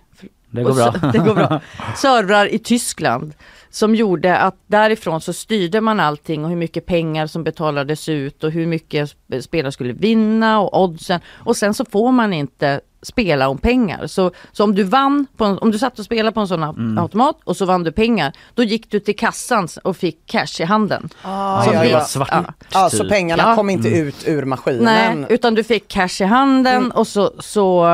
[0.57, 0.93] Det går bra.
[0.93, 1.61] så- det går bra.
[1.97, 3.33] Servrar i Tyskland
[3.73, 8.45] som gjorde att därifrån så styrde man allting och hur mycket pengar som betalades ut
[8.45, 11.21] och hur mycket sp- spelare skulle vinna och oddsen.
[11.39, 14.07] Och sen så får man inte spela om pengar.
[14.07, 16.63] Så, så om du vann, på en, om du satt och spelade på en sån
[16.63, 16.99] Mm.
[16.99, 20.65] automat och så vann du pengar, då gick du till kassan och fick cash i
[20.65, 21.09] handen.
[21.23, 22.05] Ah, Som ja, det var ja.
[22.05, 22.45] svart Ja.
[22.73, 23.09] Ja, så typ.
[23.09, 23.55] pengarna Ja.
[23.57, 24.85] kom inte ut ur maskinen.
[24.85, 26.91] Nej, utan du fick cash i handen Mm.
[26.91, 27.85] och så, så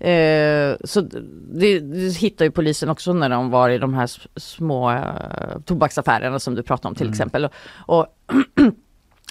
[0.00, 1.00] Eh, så
[1.54, 4.98] det, det hittar ju polisen också när de var i de här små eh,
[5.64, 7.44] tobaksaffärerna som du pratade om till exempel.
[7.44, 8.06] Och, och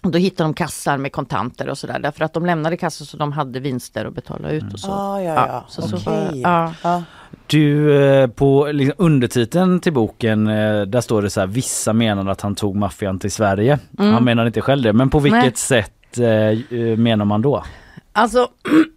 [0.12, 3.32] då hittar de kassar med kontanter och sådär därför att de lämnade kassar så de
[3.32, 4.92] hade vinster att betala ut och så.
[4.92, 5.66] Ah, ja, ja.
[5.68, 6.42] så, så, Okej.
[6.42, 6.74] ja.
[6.84, 7.04] Ja.
[7.48, 12.32] Du, eh, på liksom, undertiteln till boken, eh, där står det så här, vissa menar
[12.32, 13.80] att han tog maffian till Sverige.
[13.98, 15.46] Han menar inte själv det, men på vilket Mm.
[15.46, 15.56] Nej.
[15.56, 17.64] sätt eh, menar man då?
[18.16, 18.48] Alltså,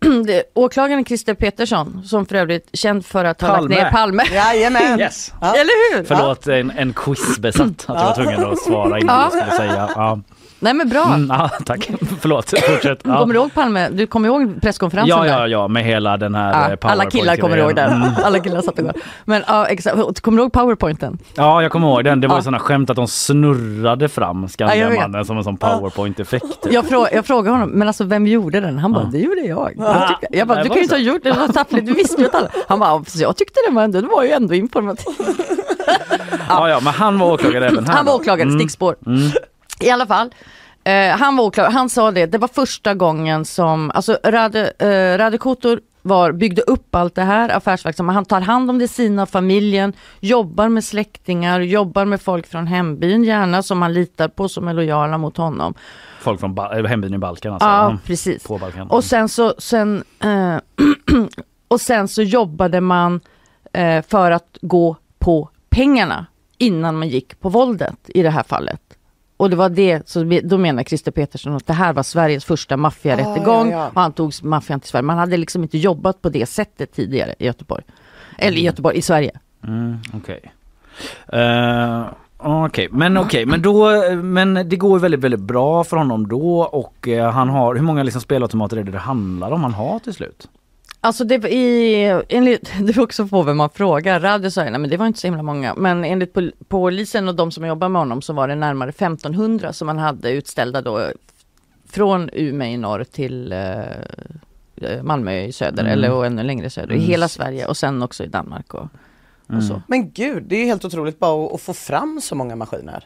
[0.27, 3.75] det, åklagaren Christer Petersson som för övrigt känd för att ha Palme.
[3.75, 4.23] lagt ner Palme.
[4.33, 5.01] Jajamän!
[5.01, 5.35] Yes!
[5.41, 5.47] Ja.
[5.55, 6.05] Eller hur?
[6.05, 9.91] Förlåt, en, en quizbesatt att jag var tvungen att svara innan jag skulle säga.
[9.97, 10.21] Ja.
[10.59, 11.05] Nej men bra.
[11.15, 11.91] Mm, ja, tack,
[12.21, 12.99] förlåt, fortsätt.
[13.05, 13.19] Ja.
[13.21, 13.89] Kommer du ihåg Palme?
[13.89, 17.37] Du kommer ihåg presskonferensen Ja, ja, ja, med hela den här Ja, eh, alla killar
[17.37, 17.93] kommer ihåg den.
[17.93, 18.09] Mm.
[18.25, 18.93] Alla killar satt går.
[19.25, 20.21] Men ja, exakt.
[20.23, 21.19] Kommer du ihåg powerpointen?
[21.35, 22.21] Ja, jag kommer ihåg den.
[22.21, 22.43] Det var ju Ja.
[22.43, 26.63] sådana skämt att de snurrade fram jag Skandiamannen som en sån powerpoint-effekt.
[26.63, 26.73] typ.
[26.73, 28.79] Jag, frå jag frågade honom, men alltså vem gjorde den?
[28.79, 29.73] Han bara, det gjorde jag.
[29.77, 31.93] jag, tyckte, jag bara, du kan ju inte ha gjort det, det var taffligt, du
[31.93, 32.49] visste ju att alla.
[32.69, 35.07] Han bara, "Fast jag tyckte det var ändå, det var ju ändå informativt.
[36.49, 37.95] Ja, ja, men han var åklagare även här.
[37.95, 38.59] Han var åklagare, Mm.
[38.61, 38.97] stickspår.
[39.81, 40.35] I alla fall.
[40.85, 45.19] Eh, han var åklagare, han sa det, det var första gången som, alltså Rade, eh,
[45.19, 48.15] Rade Kotor var, byggde upp allt det här affärsverksamheten.
[48.15, 53.25] Han tar hand om det sina, familjen, jobbar med släktingar, jobbar med folk från hembyn
[53.25, 55.75] gärna som han litar på som är lojala mot honom.
[56.21, 57.69] Folk från ba- äh, hembyn i Balkan alltså.
[57.69, 57.99] Ja, Mm.
[58.05, 58.43] precis.
[58.47, 58.87] På Balkan.
[58.91, 60.57] Och sen så, sen, eh,
[61.69, 63.21] och sen så jobbade man
[63.73, 66.27] eh, för att gå på pengarna
[66.59, 68.81] innan man gick på våldet i det här fallet.
[69.37, 72.77] Och det var det, så då menar Christer Petersson att det här var Sveriges första
[72.77, 73.89] maffiarättegång Ah, ja, ja.
[73.95, 75.03] och han tog maffian till Sverige.
[75.03, 77.85] Man hade liksom inte jobbat på det sättet tidigare i Göteborg.
[78.39, 79.31] Eller i Göteborg, i Sverige.
[79.65, 80.53] Mm, Okej.
[81.33, 82.05] Eh,
[82.39, 83.91] Okej, men okej, men då,
[84.23, 88.03] men det går väldigt, väldigt bra för honom då och eh, han har, hur många
[88.03, 90.49] liksom spelautomater är det det handlar om han har till slut?
[91.07, 94.21] Alltså det, var i, enligt, det beror också på vem man frågar.
[94.21, 95.75] Radio sa nej men det var inte så himla många.
[95.75, 99.73] Men enligt pol, polisen och de som jobbar med honom så var det närmare 1500
[99.73, 101.11] som man hade utställda då
[101.89, 105.93] från Umeå i norr till eh, Malmö i söder Mm.
[105.93, 106.93] eller och ännu längre söder.
[106.93, 107.09] I Mm.
[107.09, 108.89] hela Sverige och sen också i Danmark och,
[109.57, 109.83] och så.
[109.89, 113.05] Men gud, det är helt otroligt bara att, att få fram så många maskiner.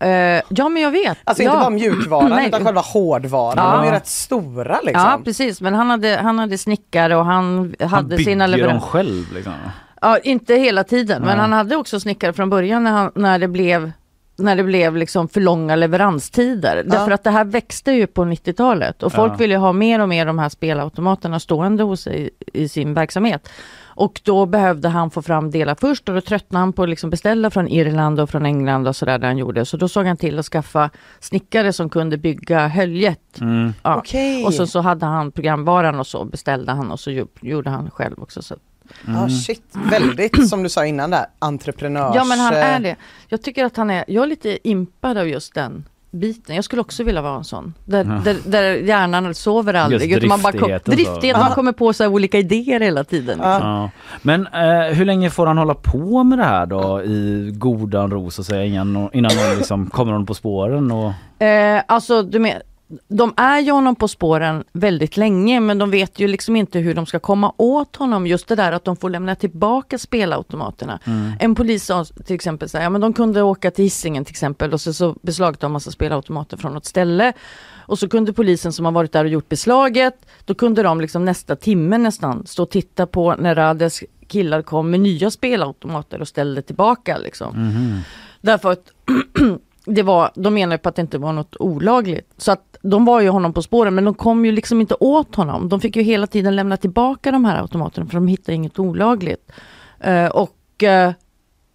[0.00, 1.18] Eh, ja men jag vet.
[1.24, 1.50] Alltså ja.
[1.50, 2.48] inte bara mjukvaran Nej.
[2.48, 3.64] utan själva hårdvaran.
[3.66, 3.72] Ja.
[3.76, 5.02] De är ju rätt stora liksom.
[5.06, 8.86] Ja precis men han hade, han hade snickare och han hade Han sina leveranser.
[8.88, 9.52] själv liksom.
[10.00, 11.38] Ja, inte hela tiden, men Nej.
[11.40, 13.92] han hade också snickare från början när, han, när det blev
[14.36, 16.82] när det blev liksom för långa leveranstider.
[16.86, 19.36] Därför att det här växte ju på 90-talet och folk Ja.
[19.36, 23.48] ville ha mer och mer de här spelautomaterna stående hos sig i sin verksamhet.
[24.00, 27.10] Och då behövde han få fram delar först och då tröttnade han på att liksom
[27.10, 29.64] beställa från Irland och från England och sådär där han gjorde.
[29.64, 30.90] Så då såg han till att skaffa
[31.20, 33.40] snickare som kunde bygga höljet.
[33.40, 33.72] Mm.
[33.82, 33.96] Ja.
[33.96, 34.44] Okej.
[34.44, 38.22] Och så, så hade han programvaran och så beställde han och så gjorde han själv
[38.22, 38.42] också.
[38.42, 38.56] Så
[39.06, 42.12] Ja shit, väldigt som du sa innan där, entreprenörs...
[42.14, 42.96] Ja men han är det.
[43.28, 46.54] Jag tycker att han är, jag är lite impad av just den biten.
[46.54, 47.74] Jag skulle också vilja vara en sån.
[47.84, 48.20] Där, Ja.
[48.24, 50.12] där, där hjärnan sover aldrig.
[50.12, 53.38] Just man bara kom, driftighet, man kommer på så olika idéer hela tiden.
[53.38, 53.50] liksom.
[53.68, 53.90] Ja.
[54.22, 58.30] Men eh, hur länge får han hålla på med det här då i godan ro
[58.30, 61.12] så att säga innan, innan någon liksom kommer honom på spåren och
[61.44, 62.52] Eh, alltså du men,
[63.08, 66.94] de är ju honom på spåren väldigt länge men de vet ju liksom inte hur
[66.94, 68.26] de ska komma åt honom.
[68.26, 71.00] Just det där att de får lämna tillbaka spelautomaterna.
[71.40, 74.32] En polis sa till exempel så här, ja men de kunde åka till Hisingen till
[74.32, 77.32] exempel och så, så beslagtog de massa spelautomater från något ställe.
[77.78, 81.24] Och så kunde polisen som har varit där och gjort beslaget, då kunde de liksom
[81.24, 86.28] nästa timme nästan stå och titta på när Rades killar kom med nya spelautomater och
[86.28, 87.54] ställde tillbaka liksom.
[88.40, 88.92] Därför att
[89.84, 92.32] det var, de menar ju på att det inte var något olagligt.
[92.36, 95.34] Så att de var ju honom på spåren men de kom ju liksom inte åt
[95.34, 95.68] honom.
[95.68, 99.52] De fick ju hela tiden lämna tillbaka de här automaterna för de hittade inget olagligt.
[100.00, 101.12] Eh, och eh,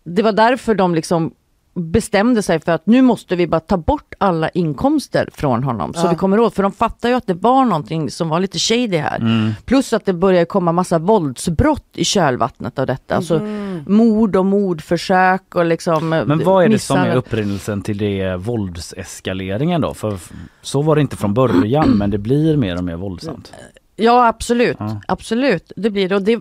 [0.04, 1.34] det var därför de liksom
[1.76, 6.10] bestämde sig för att nu måste vi bara ta bort alla inkomster från honom så
[6.10, 8.98] vi kommer åt, för de fattar ju att det var någonting som var lite shady
[8.98, 9.18] här.
[9.20, 9.52] Mm.
[9.66, 13.16] Plus att det började komma massa våldsbrott i kölvattnet av detta.
[13.16, 13.40] Alltså
[13.88, 19.82] mord och mordförsök och liksom Men vad är det som är upprinnelsen till det våldseskaleringen
[19.82, 19.94] då?
[19.94, 20.18] För
[20.62, 23.54] så var det inte från början men det blir mer och mer våldsamt.
[23.98, 25.02] Ja absolut, Ja.
[25.08, 25.72] absolut.
[25.76, 26.16] Det blir det.
[26.16, 26.40] Och det.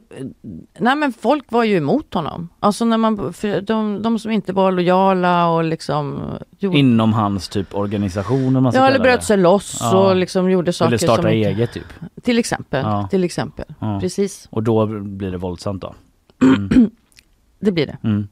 [0.78, 2.48] Nej men folk var ju emot honom.
[2.60, 6.20] Alltså när man, för de, de som inte var lojala och liksom
[6.58, 9.02] gjorde, Inom hans typ organisation om man ska Ja eller det.
[9.02, 10.08] bröt sig loss Ja.
[10.10, 11.86] och liksom gjorde saker Eller starta som inte- eget typ.
[12.22, 13.08] Till exempel, Ja.
[13.10, 13.64] till exempel.
[14.00, 15.94] Precis, Och då blir det våldsamt då.
[17.64, 17.96] det blir det.
[18.04, 18.28] Mm.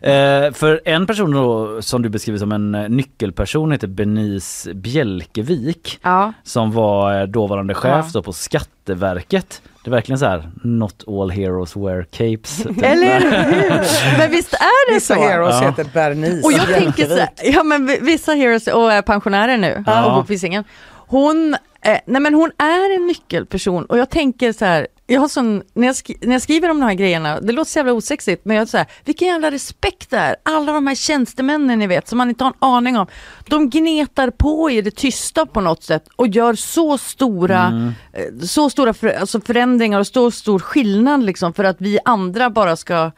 [0.00, 5.98] Eh, för en person då, som du beskriver som en eh, nyckelperson heter Benice Bjälkevik
[6.02, 6.32] Ja.
[6.42, 8.10] som var eh, dåvarande chef Ja.
[8.12, 9.62] då på Skatteverket.
[9.84, 12.56] Det är verkligen så här, not all heroes wear capes.
[12.62, 12.82] typ.
[12.82, 14.18] Eller hur?
[14.18, 15.20] Men visst är det Vissa så?
[15.20, 15.68] heroes Ja.
[15.68, 19.56] heter Bernice Och jag tänker så här, ja men vi- vissa heroes och är pensionärer
[19.56, 20.04] nu Ja.
[20.06, 20.64] och bor på Hisingen.
[21.08, 25.28] Hon, eh, nej men hon är en nyckelperson och jag tänker så här, jag har
[25.28, 27.92] sån, när, jag sk- när jag skriver om de här grejerna, det låter så jävla
[27.92, 30.36] osexigt men jag säger vilken jävla respekt det är.
[30.42, 33.06] Alla de här tjänstemännen ni vet som man inte har en aning om.
[33.48, 38.70] De gnetar på i det tysta på något sätt och gör så stora, eh, så
[38.70, 43.10] stora för, alltså förändringar och så stor skillnad liksom för att vi andra bara ska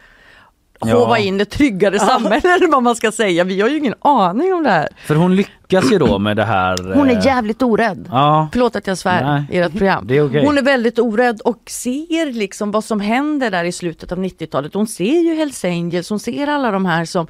[0.81, 0.99] Ja.
[0.99, 3.45] hova in ett tryggare samhälle eller vad man ska säga.
[3.45, 4.89] Vi har ju ingen aning om det här.
[5.07, 6.95] För hon lyckas ju då med det här.
[6.95, 8.09] Hon eh, är jävligt orädd.
[8.11, 10.07] Ja, Förlåt att jag svär i ert program.
[10.07, 10.45] det är okej.
[10.47, 14.75] Hon är väldigt orädd och ser liksom vad som händer där i slutet av 90-talet.
[14.75, 17.27] Hon ser ju Hells Angels, hon ser alla de här som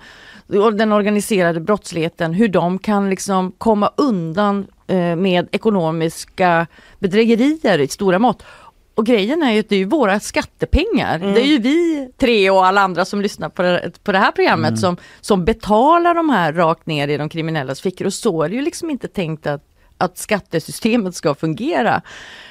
[0.74, 6.66] den organiserade brottsligheten, hur de kan liksom komma undan eh, med ekonomiska
[6.99, 8.42] bedrägerier i stora mått.
[8.99, 11.18] Och grejen är ju att det är våra skattepengar.
[11.18, 14.32] Det är ju vi tre och alla andra som lyssnar på det, på det här
[14.32, 18.07] programmet som, som betalar de här rakt ner i de kriminellas fickor.
[18.07, 19.64] Och så är det ju liksom inte tänkt att
[19.99, 22.03] att skattesystemet ska fungera.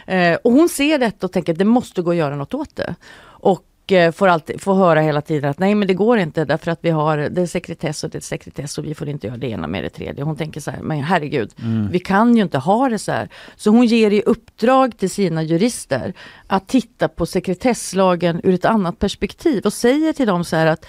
[0.06, 2.76] Eh, och hon ser detta och tänker att det måste gå att göra något åt
[2.76, 2.96] det.
[3.40, 6.72] Och eh, får, alltid, får höra hela tiden att nej men det går inte därför
[6.72, 9.38] att vi har det är sekretess och det är sekretess och vi får inte göra
[9.38, 10.24] det ena med det tredje.
[10.24, 11.52] Hon tänker så här, men herregud,
[11.92, 13.30] vi kan ju inte ha det så här.
[13.56, 16.14] Så hon ger i uppdrag till sina jurister
[16.48, 20.86] att titta på sekretesslagen ur ett annat perspektiv och säger till dem så här att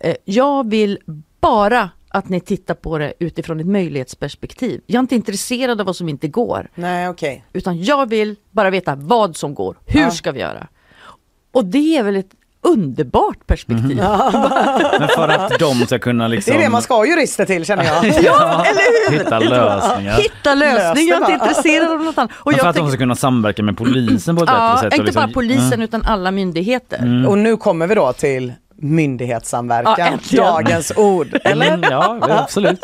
[0.00, 0.98] eh, jag vill
[1.40, 4.80] bara att ni tittar på det utifrån ett möjlighetsperspektiv.
[4.86, 6.68] Jag är inte intresserad av vad som inte går.
[6.74, 7.44] Nej okej.
[7.52, 9.78] Utan jag vill bara veta vad som går.
[9.86, 10.10] Hur Ja.
[10.10, 10.66] ska vi göra?
[11.52, 12.30] Och det är väl ett
[12.62, 13.96] underbart perspektiv.
[14.98, 17.64] men för att de ska kunna Det liksom är det man ska ha jurister till
[17.64, 18.04] känner jag.
[18.22, 18.64] ja,
[19.10, 20.16] hitta lösningar.
[20.16, 22.30] Hitta lösning, jag är inte det intresserad av något annat.
[22.36, 24.92] Och Men för att de ska kunna samverka med polisen på ett ja, bättre sätt.
[24.94, 25.80] inte liksom- bara polisen Mm.
[25.82, 26.98] utan alla myndigheter.
[26.98, 27.26] Mm.
[27.26, 31.40] Och nu kommer vi då till myndighetssamverkan, dagens ord.
[31.44, 31.78] Eller?
[31.90, 32.80] Ja, absolut.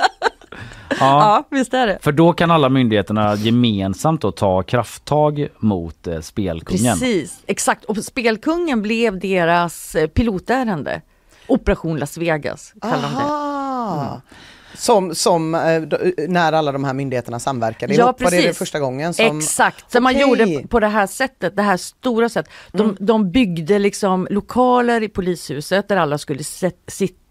[0.90, 1.98] Ja, Ja, visst är det.
[2.02, 6.98] för då kan alla myndigheterna gemensamt då ta krafttag mot eh, spelkungen.
[6.98, 7.84] Precis, exakt.
[7.84, 11.00] Och Spelkungen blev deras eh, pilotärende.
[11.46, 13.22] Operation Las Vegas kallar de det.
[13.22, 14.20] Aha.
[14.76, 15.96] Som, som eh, d-
[16.28, 18.20] när alla de här myndigheterna samverkade Ja, ihop.
[18.22, 18.58] Var det det precis.
[18.58, 19.38] första gången som...
[19.38, 20.22] Exakt, så man Okej.
[20.22, 22.52] gjorde på det här sättet, det här stora sättet.
[22.72, 26.74] De, de byggde liksom lokaler i polishuset där alla skulle set,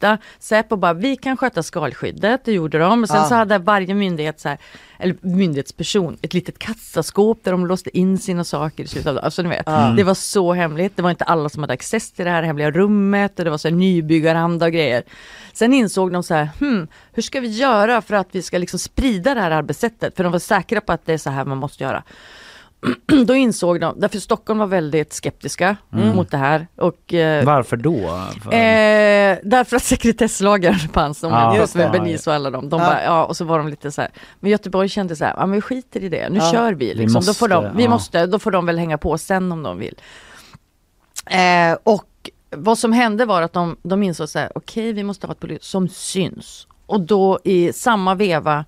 [0.04, 0.18] sitta.
[0.40, 3.04] Säpo bara, vi kan sköta skalskyddet, det gjorde de.
[3.04, 3.26] Och sen Ah.
[3.30, 4.58] så hade varje myndighet, så här,
[5.00, 9.42] eller myndighetsperson, ett litet kassaskåp där de låste in sina saker i slutet av Alltså
[9.42, 9.66] ni vet,
[9.98, 10.96] det var så hemligt.
[10.96, 13.58] Det var inte alla som hade access till det här hemliga rummet och det var
[13.58, 15.04] så här nybyggaranda och grejer.
[15.54, 18.80] Sen insåg de så här, hmm, hur ska vi göra för att vi ska liksom
[18.80, 20.16] sprida det här arbetssättet?
[20.16, 22.04] För de var säkra på att det är så här man måste göra.
[23.26, 26.68] Då insåg de, därför Stockholm var väldigt skeptiska mot det här.
[26.76, 28.22] Och, eh, Varför då?
[28.44, 31.74] För- Eh, därför att sekretesslagen fanns, om Ja, jag just.
[31.74, 32.70] Benice och alla dem.
[32.70, 32.88] De Ja.
[32.88, 34.12] bara, ja, och så var de lite så här.
[34.40, 36.52] Men Göteborg kände så här, ja men vi skiter i det, nu Ja.
[36.52, 36.94] kör vi.
[36.94, 37.22] Liksom.
[37.26, 39.78] då får måste, de, vi måste, då får de väl hänga på sen om de
[39.78, 39.96] vill.
[41.30, 45.28] Eh, och vad som hände var att de, de insåg så här, okej vi måste
[45.28, 46.68] ha ett polis som syns.
[46.86, 48.66] Och då i samma veva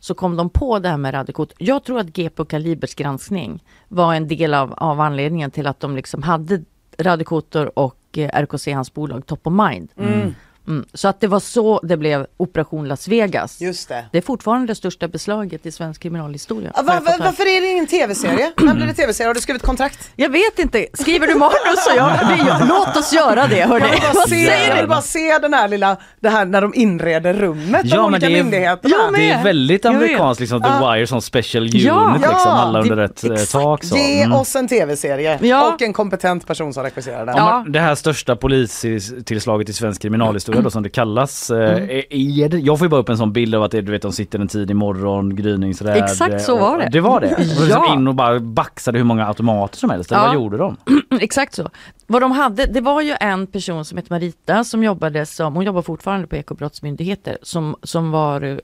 [0.00, 1.52] så kom de på det här med Radikot.
[1.58, 5.80] Jag tror att GP och Kalibers granskning var en del av, av anledningen till att
[5.80, 6.64] de liksom hade
[6.98, 9.88] Radikotor och eh, RKC, hans bolag, top of mind.
[9.96, 10.34] Mm.
[10.68, 10.84] Mm.
[10.94, 13.60] Så att det var så det blev Operation Las Vegas.
[13.60, 14.04] Just det.
[14.12, 16.70] Det är fortfarande det största beslaget i svensk kriminalhistoria.
[16.74, 18.52] Ah, va, jag va, varför är det ingen tv-serie?
[18.62, 19.28] När blir det tv-serie?
[19.28, 20.10] Har du skrivit kontrakt?
[20.16, 23.82] Jag vet inte, skriver du manus så jag, det- låt oss göra det Jag vill
[24.14, 27.82] bara se, jag vill bara se den här lilla, det här när de inreder rummet,
[27.82, 28.94] de Ja, men olika det är- myndigheterna.
[29.04, 29.14] Jag.
[29.14, 30.92] Det är väldigt Jag amerikanskt, liksom The Ja.
[30.94, 32.12] Wire som special unit, Ja.
[32.14, 33.52] liksom, Ja, alla under det- ett eh, exakt.
[33.52, 33.84] tak.
[33.84, 33.96] Så.
[33.96, 34.38] Ge Mm.
[34.38, 35.72] oss en tv-serie Ja.
[35.74, 37.36] och en kompetent person som regisserar den.
[37.36, 37.64] Ja.
[37.68, 41.50] Det här största polistillslaget i svensk kriminalhistoria då som det kallas.
[41.50, 41.90] eh, Mm.
[41.90, 43.92] är- är det, jag får ju bara upp en sån bild av att det, du
[43.92, 45.96] vet, de sitter en tidig morgon, gryningsräd.
[46.04, 46.88] Exakt så var det.
[46.92, 47.34] Det var det?
[47.34, 47.94] Och liksom Ja.
[47.94, 50.12] in och bara baxade hur många automater som helst.
[50.12, 50.26] Eller Ja.
[50.26, 50.76] vad gjorde de?
[51.20, 51.68] Exakt så.
[52.06, 55.64] Vad de hade, det var ju en person som hette Marita som jobbade som, hon
[55.64, 58.56] jobbar fortfarande på ekobrottsmyndigheter, som, som var, eh,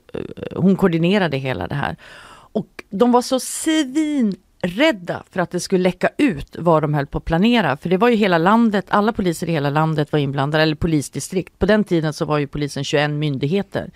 [0.55, 1.95] hon koordinerade hela det här.
[2.51, 3.39] Och de var så
[4.67, 7.77] svinrädda för att det skulle läcka ut vad de höll på att planera.
[7.77, 11.59] För det var ju hela landet, alla poliser i hela landet var inblandade, eller polisdistrikt.
[11.59, 13.91] På den tiden så var ju polisen 21 myndigheter.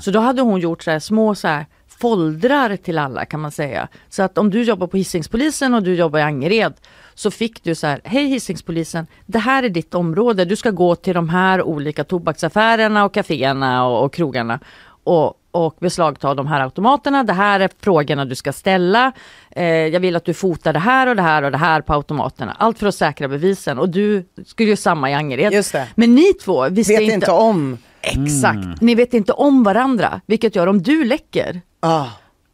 [0.00, 1.66] Så då hade hon gjort så här små så här
[2.00, 3.88] foldrar till alla kan man säga.
[4.08, 6.72] Så att om du jobbar på Hisingspolisen och du jobbar i Angered
[7.14, 10.96] så fick du så här, hej Hisingspolisen, det här är ditt område, du ska gå
[10.96, 14.60] till de här olika tobaksaffärerna och kaféerna och, och krogarna
[15.04, 17.22] och, och beslagta de här automaterna.
[17.24, 19.12] Det här är frågorna du ska ställa.
[19.50, 21.92] Eh, jag vill att du fotar det här och det här och det här på
[21.94, 22.56] automaterna.
[22.58, 23.78] Allt för att säkra bevisen.
[23.78, 25.52] Och du skulle ju samma i Angered.
[25.94, 27.14] Men ni två visste Vet inte...
[27.14, 27.78] inte om.
[28.02, 28.80] Exakt.
[28.80, 30.20] Ni vet inte om varandra.
[30.26, 32.06] Vilket gör om du läcker Ah.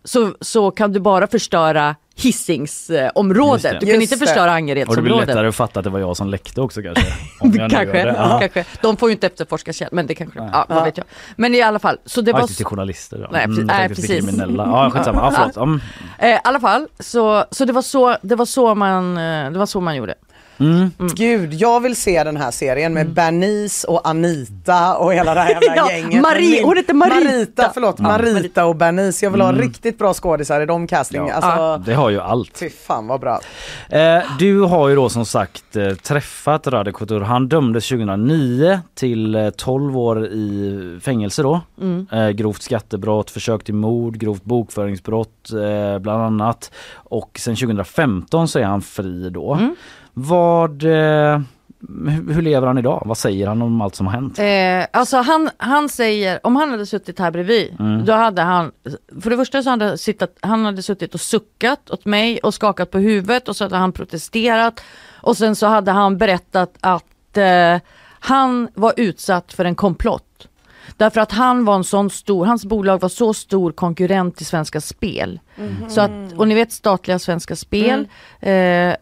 [0.07, 3.81] Så, så kan du bara förstöra Hisingsområdet.
[3.81, 5.29] Du kan inte förstöra Och det blir Angeredsområdet.
[5.29, 7.05] lättare att fatta att det var jag som läckte också kanske.
[7.71, 7.99] Kanske.
[8.07, 8.39] Ja.
[8.41, 8.65] kanske.
[8.83, 11.07] De får ju inte efterforska käll, men det kanske, ja, vad vet jag.
[11.37, 12.43] Men i alla fall, så det Ja, var...
[12.43, 13.19] inte till journalister.
[13.23, 13.29] Ja.
[13.33, 14.11] Nej, Mm, nej, till precis.
[14.27, 14.65] kriminella.
[14.67, 15.21] Ja, skitsamma.
[15.23, 15.57] Ja, förlåt.
[15.57, 15.81] Mm.
[16.37, 19.67] I alla fall, så, så det var så, det var så man, eh, det var
[19.67, 20.15] så man gjorde.
[20.59, 20.91] Mm.
[20.99, 25.51] Gud, jag vill se den här serien med Bernice och Anita och hela det här
[25.51, 26.23] jävla Ja, gänget.
[26.23, 27.21] Marie- hon heter Marita.
[27.25, 29.27] Marita, förlåt, Marita och Bernice.
[29.27, 31.27] Jag vill ha riktigt bra skådisar i de casting.
[31.29, 31.35] Ja.
[31.35, 32.59] Alltså, Det har ju allt.
[32.59, 33.41] fy fan vad bra.
[33.89, 37.25] Eh, du har ju då som sagt eh, träffat Radek Couture.
[37.25, 41.61] Han dömdes 2009 till eh, 12 år i fängelse då.
[42.13, 46.71] Eh, grovt skattebrott, försök till mord, grovt bokföringsbrott eh, bland annat.
[46.95, 49.59] Och sen 2015 så är han fri då.
[50.19, 51.41] Vad, eh,
[52.29, 53.03] hur, lever han idag?
[53.07, 54.39] Vad säger han om allt som har hänt?
[54.39, 58.73] Eh, alltså han, han säger, om han hade suttit här bredvid, då hade han,
[59.21, 62.55] för det första så hade han, suttit, han hade suttit och suckat åt mig och
[62.55, 64.81] skakat på huvudet och så hade han protesterat
[65.23, 67.79] och sen så hade han berättat att eh,
[68.21, 70.49] han var utsatt för en komplott.
[70.97, 74.81] Därför att han var en sån stor, hans bolag var så stor konkurrent till Svenska
[74.81, 75.41] Spel.
[75.89, 78.09] Så att, och ni vet statliga Svenska Spel,
[78.41, 78.95] eh,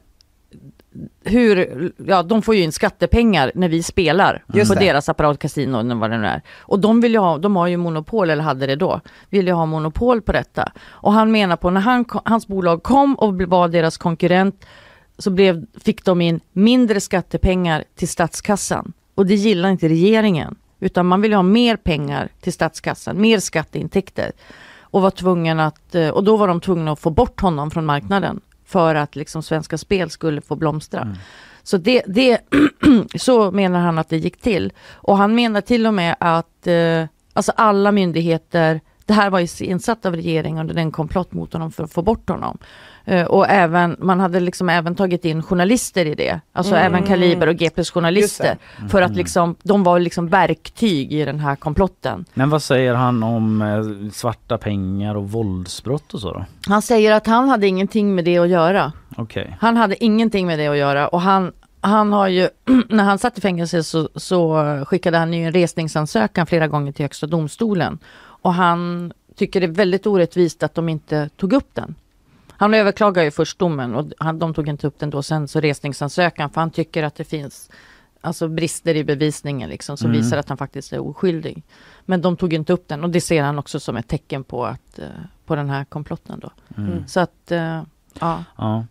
[1.25, 4.87] hur, ja de får ju in skattepengar när vi spelar Just på det.
[4.87, 6.43] deras apparatkasino eller vad det nu är.
[6.61, 9.53] Och de vill ju ha, de har ju monopol, eller hade det då, vill ju
[9.53, 10.73] ha monopol på detta.
[10.89, 14.67] Och han menar på när han, hans bolag kom och var deras konkurrent
[15.19, 18.93] så blev, fick de in mindre skattepengar till statskassan.
[19.15, 20.55] Och det gillar inte regeringen.
[20.81, 24.33] Utan man vill ju ha mer pengar till statskassan, mer skatteintäkter.
[24.81, 28.41] Och, var tvungen att, och då var de tvungna att få bort honom från marknaden
[28.75, 31.17] för att liksom Svenska Spel skulle få blomstra.
[31.63, 32.41] Så det, det
[33.19, 34.73] så menar han att det gick till.
[34.93, 39.65] Och han menar till och med att eh, alltså alla myndigheter, det här var ju
[39.65, 42.59] insatt av regeringen och den komplott mot honom för att få bort honom.
[43.05, 46.41] Eh, och även, man hade liksom även tagit in journalister i det.
[46.53, 48.59] Alltså även Kaliber och GPs journalister.
[48.91, 52.25] För att liksom, de var liksom verktyg i den här komplotten.
[52.35, 56.45] Men vad säger han om eh, svarta pengar och våldsbrott och så då?
[56.67, 58.93] Han säger att han hade ingenting med det att göra.
[59.17, 59.57] Okej.
[59.61, 62.49] Han hade ingenting med det att göra och han, han har ju,
[62.89, 67.05] när han satt i fängelse så, så skickade han ju en resningsansökan flera gånger till
[67.05, 67.99] Högsta domstolen.
[68.17, 71.95] Och han tycker det är väldigt orättvist att de inte tog upp den.
[72.57, 75.61] Han överklagar ju först domen och han, de tog inte upp den då sen, så
[75.61, 77.71] resningsansökan, för han tycker att det finns
[78.21, 81.63] alltså brister i bevisningen liksom, som visar att han faktiskt är oskyldig.
[82.05, 84.67] Men de tog inte upp den och det ser han också som ett tecken på,
[84.67, 85.07] att, eh,
[85.47, 86.51] på den här komplotten då.
[87.07, 87.83] Så att, eh,
[88.21, 88.45] ja.
[88.57, 88.85] Ja.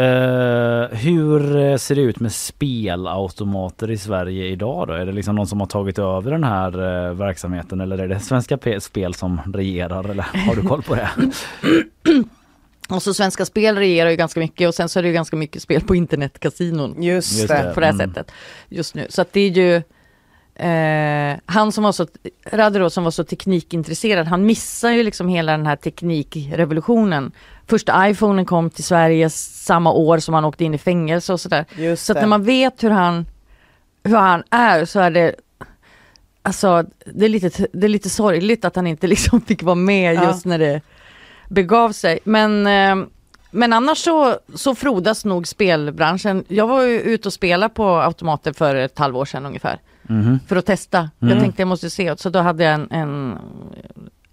[0.00, 4.94] Eh, hur ser det ut med spelautomater i Sverige idag då?
[4.94, 8.20] Är det liksom någon som har tagit över den här eh, verksamheten eller är det
[8.20, 11.10] Svenska Spel som regerar eller har du koll på det?
[12.88, 15.36] Och så Svenska Spel regerar ju ganska mycket och sen så är det ju ganska
[15.36, 17.02] mycket spel på internetkasinon.
[17.02, 17.70] Just, Just det.
[17.74, 18.08] På det här Mm.
[18.08, 18.32] sättet
[18.68, 19.06] just nu.
[19.10, 19.82] Så att det är ju
[20.56, 22.06] eh, han som var så,
[22.50, 27.32] Raderow som var så teknikintresserad, han missar ju liksom hela den här teknikrevolutionen.
[27.66, 31.64] Första iPhonen kom till Sverige samma år som han åkte in i fängelse och sådär.
[31.76, 32.20] Just Så att det.
[32.20, 33.26] när man vet hur han,
[34.04, 35.34] hur han är så är det
[36.46, 40.14] Alltså det är, lite, det är lite sorgligt att han inte liksom fick vara med
[40.14, 40.26] Ja.
[40.28, 40.80] just när det
[41.48, 42.18] begav sig.
[42.24, 43.06] Men, eh,
[43.50, 46.44] men annars så, så frodas nog spelbranschen.
[46.48, 49.80] Jag var ju ute och spelade på automater för ett halvår sedan ungefär.
[50.02, 50.40] Mhm.
[50.48, 50.98] För att testa.
[50.98, 51.32] Mm.
[51.34, 52.16] Jag tänkte jag måste se.
[52.16, 53.38] Så då hade jag en, en,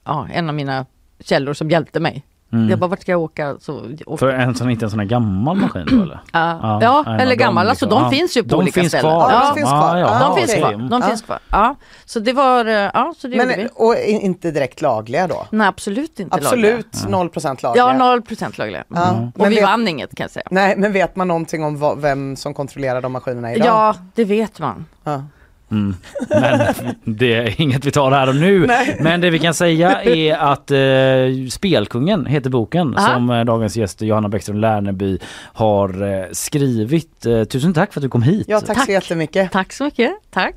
[0.04, 0.86] ja, en av mina
[1.20, 2.24] källor som hjälpte mig.
[2.54, 2.70] Mm.
[2.70, 3.56] Jag bara, vart ska jag åka?
[3.60, 6.20] Så, och, För en sån, inte en sån här gammal maskin då eller?
[6.34, 7.70] ja, Ja, ja, eller gammal.
[7.70, 8.00] Alltså liksom.
[8.02, 8.12] de Ja.
[8.20, 9.12] finns ju på De olika finns ställen.
[9.12, 9.32] kvar.
[9.32, 9.98] Ja, de finns kvar.
[9.98, 10.72] Ja, de finns kvar.
[10.90, 11.08] De Ja.
[11.08, 11.40] finns kvar.
[11.50, 11.76] Ja,
[12.06, 13.58] så det var, eh, ja så det gjorde vi.
[13.58, 15.46] Men, och in- inte direkt lagliga då?
[15.50, 16.76] Nej absolut inte lagliga.
[16.78, 17.84] Absolut 0% lagliga?
[17.86, 18.84] Ja, 0 procent lagliga.
[18.88, 19.10] Ja.
[19.12, 20.46] Och Men vi vet- vann inget kan jag säga.
[20.52, 23.68] Nej, men vet man någonting om vad, vem som kontrollerar de maskinerna idag?
[23.68, 24.86] Ja, det vet man.
[25.04, 25.24] Ja.
[25.72, 25.96] Mm.
[26.30, 26.60] Men
[27.04, 28.68] det är inget vi tar här och nu.
[29.00, 33.14] Men det vi kan säga är att eh, Spelkungen heter boken Aha.
[33.14, 35.20] som eh, dagens gäst Johanna Bäckström Lärneby
[35.54, 37.26] har eh, skrivit.
[37.26, 38.46] Eh, tusen tack för att du kom hit.
[38.48, 38.86] Ja, tack, Tack.
[38.86, 39.52] så jättemycket.
[39.52, 40.12] Tack så mycket.
[40.30, 40.56] Tack.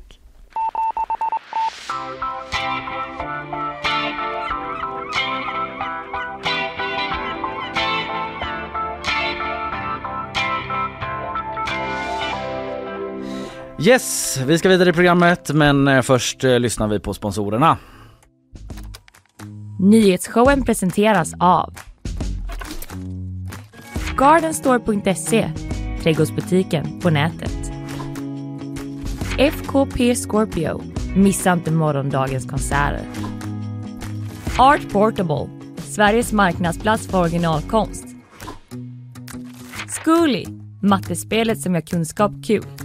[13.79, 17.77] Yes, vi ska vidare i programmet men eh, först eh, lyssnar vi på sponsorerna.
[19.79, 21.73] Nyhetsshowen presenteras av
[24.17, 25.51] Gardenstore.se,
[26.03, 27.71] trädgårdsbutiken på nätet.
[29.37, 30.81] FKP Scorpio,
[31.15, 33.01] missa inte morgondagens konserter.
[34.57, 38.05] Art Portable, Sveriges marknadsplats för originalkonst.
[39.87, 40.45] Zcooly,
[40.81, 42.84] mattespelet som gör kunskap kul.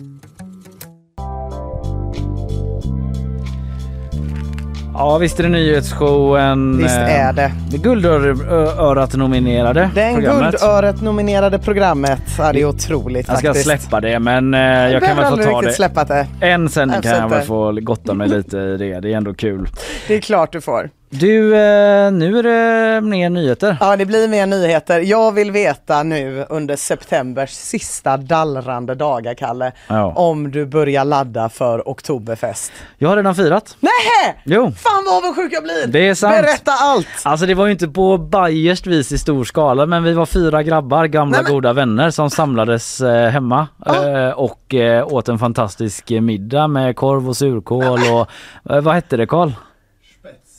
[5.00, 6.78] Ja visst är det nyhetsshowen.
[6.78, 7.52] Visst eh, är det.
[7.70, 10.50] Det Guldörat nominerade Den programmet.
[10.50, 13.66] Guldöret nominerade programmet, ja, det är otroligt Jag ska faktiskt.
[13.66, 15.72] släppa det men eh, jag kan behöver väl få ta det.
[15.72, 16.26] släppa det.
[16.40, 19.00] En sändning Jag kan jag väl få gotta mig lite i det.
[19.00, 19.68] Det är ändå kul.
[20.08, 20.90] Det är klart du får.
[21.12, 23.76] Du, eh, nu är det mer nyheter.
[23.80, 25.00] Ja, det blir mer nyheter.
[25.00, 30.12] Jag vill veta nu under septembers sista dallrande dagar, Kalle, Ja.
[30.16, 32.72] om du börjar ladda för Oktoberfest.
[32.98, 33.76] Jag har redan firat.
[33.80, 34.42] Nej!
[34.44, 34.72] Jo.
[34.76, 35.86] Fan vad avundsjuk jag blir!
[35.86, 36.36] Det är sant.
[36.42, 37.06] Berätta allt!
[37.24, 40.62] Alltså det var ju inte på Bayerskt vis i stor skala men vi var fyra
[40.62, 44.08] grabbar, gamla Nej, men- goda vänner som samlades eh, hemma Ja.
[44.08, 48.30] eh, och eh, åt en fantastisk middag med korv och surkål och
[48.74, 49.50] eh, vad hette det Karl?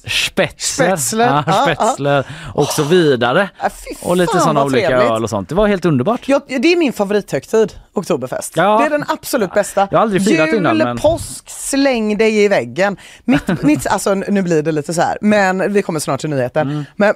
[0.07, 3.49] Spetsler, Spetsler, ja, ja, spetsler och så vidare.
[3.61, 5.11] Ja, fy Och lite sådana olika trevligt.
[5.11, 5.49] öl och sånt.
[5.49, 6.27] Det var helt underbart.
[6.27, 8.53] Jag, det är min favorithögtid, Oktoberfest.
[8.57, 8.77] Ja.
[8.79, 9.87] Det är den absolut bästa.
[9.91, 12.97] Jag har aldrig firat Jul, innan, men- påsk, släng dig i väggen.
[13.25, 16.69] Mitt, mitt, alltså nu blir det lite så här, men vi kommer snart till nyheten.
[16.69, 16.83] Mm.
[16.95, 17.13] Men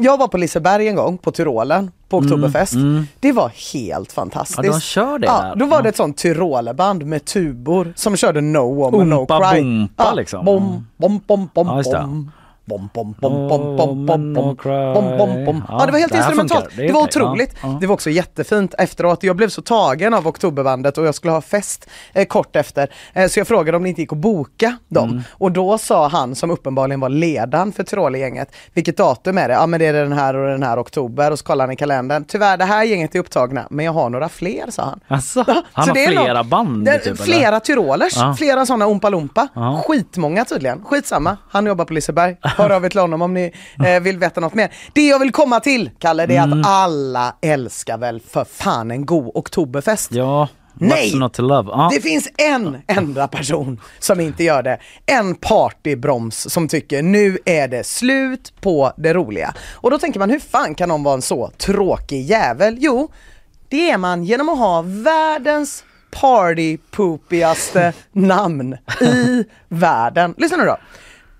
[0.00, 2.74] jag var på Liseberg en gång, på Tyrolen, på Oktoberfest.
[3.20, 4.58] Det var helt fantastiskt.
[4.58, 5.54] Mm, Ja, de kör det ja.
[5.56, 5.82] Då var Ja.
[5.82, 9.60] det ett sånt Tyrolerband med tubor som körde No Woman No Oompa Cry.
[9.62, 10.44] boompa, liksom.
[10.44, 12.30] Bom, bom, bom, bom, Ja, bom.
[12.64, 14.94] Bom, bom, bom, bom, bom, bom, bom, cry.
[14.94, 15.64] bom, bom, bom.
[15.68, 16.64] Ja, det var helt det instrumentalt.
[16.72, 16.82] funkar.
[16.86, 17.50] Det var otroligt.
[17.62, 17.78] Ja, ja.
[17.80, 19.22] Det var också jättefint efteråt.
[19.22, 22.90] Jag blev så tagen av Oktoberbandet och jag skulle ha fest eh, kort efter.
[23.12, 25.10] Eh, så jag frågade om det inte gick att boka dem.
[25.10, 25.22] Mm.
[25.32, 29.54] Och då sa han som uppenbarligen var ledaren för Tyrolergänget, vilket datum är det?
[29.54, 31.76] Ja men det är den här och den här oktober och så kollar han i
[31.76, 32.24] kalendern.
[32.24, 35.00] Tyvärr det här gänget är upptagna men jag har några fler sa han.
[35.08, 36.84] Alltså, han så har flera nog- band?
[36.84, 37.14] Det, typ, eller?
[37.24, 38.34] flera Tyrolers, Ja.
[38.38, 39.48] flera sådana Oompa Loompa.
[39.86, 40.84] Skitmånga tydligen.
[40.84, 42.36] Skitsamma, han jobbar på Liseberg.
[42.62, 43.52] Hör av er till honom om ni
[43.86, 44.72] eh, vill veta något mer.
[44.92, 46.60] Det jag vill komma till, Kalle, det är Mm.
[46.60, 50.12] att alla älskar väl för fan en god Oktoberfest.
[50.12, 51.12] Ja, Nej!
[51.38, 51.88] Ja.
[51.92, 54.78] Det finns en enda person som inte gör det.
[55.06, 59.54] En partybroms som tycker nu är det slut på det roliga.
[59.72, 62.76] Och då tänker man hur fan kan någon vara en så tråkig jävel?
[62.78, 63.12] Jo,
[63.68, 70.34] det är man genom att ha världens partypoopigaste namn i världen.
[70.38, 70.76] Lyssna nu då.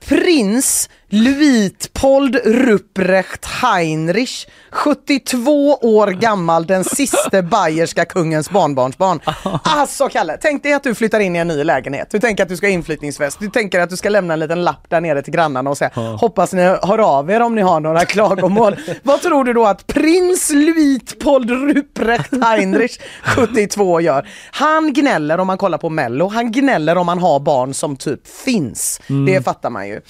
[0.09, 4.49] Prins Luitpold Ruprecht Heinrich,
[4.85, 9.21] 72 år gammal, den sista bayerska kungens barnbarnsbarn.
[9.63, 12.09] Alltså Kalle, tänk dig att du flyttar in i en ny lägenhet.
[12.11, 13.41] Du tänker att du ska ha inflyttningsfest.
[13.41, 15.91] Du tänker att du ska lämna en liten lapp där nere till grannarna och säga
[15.95, 18.77] hoppas ni hör av er om ni har några klagomål.
[19.03, 24.29] Vad tror du då att prins Luitpold Ruprecht Heinrich, 72 gör?
[24.51, 28.29] Han gnäller om man kollar på mello, han gnäller om man har barn som typ
[28.29, 29.01] finns.
[29.27, 30.01] Det fattar man ju.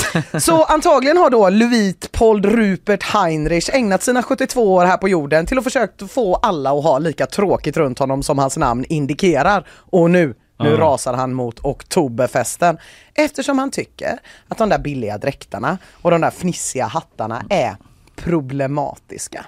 [0.41, 5.59] Så antagligen har då Luitpold Rupert Heinrich ägnat sina 72 år här på jorden till
[5.59, 9.67] att försöka få alla att ha lika tråkigt runt honom som hans namn indikerar.
[9.71, 10.77] Och nu Nu Ja.
[10.77, 12.79] rasar han mot oktoberfesten
[13.15, 14.19] eftersom han tycker
[14.49, 17.77] att de där billiga dräkterna och de där fnissiga hattarna är
[18.17, 19.47] problematiska.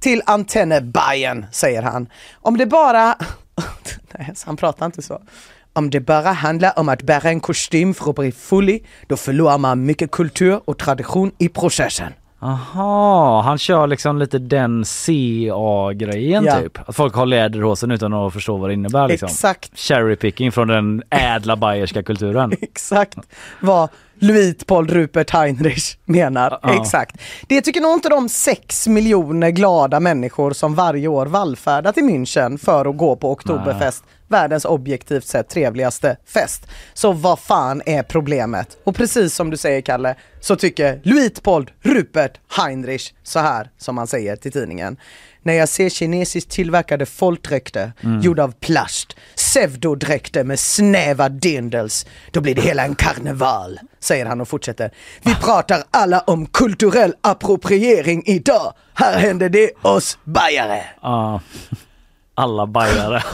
[0.00, 3.16] Till Antenne Bayern säger han, om det bara...
[4.18, 5.22] Nej, han pratar inte så.
[5.74, 9.58] Om det bara handlar om att bära en kostym för att bli fullig, då förlorar
[9.58, 12.12] man mycket kultur och tradition i processen.
[12.38, 16.60] Aha, han kör liksom lite den CA-grejen Ja.
[16.60, 16.88] typ.
[16.88, 19.26] Att folk har läderhosen utan att förstå vad det innebär liksom.
[19.26, 19.78] Exakt.
[19.78, 22.52] Cherry picking från den ädla bayerska kulturen.
[22.60, 23.18] Exakt
[23.60, 23.88] vad
[24.22, 26.58] Louis Paul Rupert Heinrich menar.
[26.62, 26.80] Ja.
[26.80, 27.16] Exakt.
[27.48, 32.58] Det tycker nog inte de sex miljoner glada människor som varje år vallfärdar till München
[32.58, 36.66] för att gå på Oktoberfest, världens objektivt sett trevligaste fest.
[36.94, 38.78] Så vad fan är problemet?
[38.84, 44.06] Och precis som du säger Kalle, så tycker Paul Rupert Heinrich så här som han
[44.06, 44.96] säger till tidningen.
[45.42, 52.54] När jag ser kinesiskt tillverkade folkdräkter gjorda av plast, pseudodräkter med snäva dindels, då blir
[52.54, 54.90] det hela en karneval, säger han och fortsätter.
[55.22, 58.74] Vi pratar alla om kulturell appropriering idag.
[58.94, 60.84] Här händer det oss bajare.
[61.02, 61.40] Ja.
[62.42, 63.22] Alla bajare.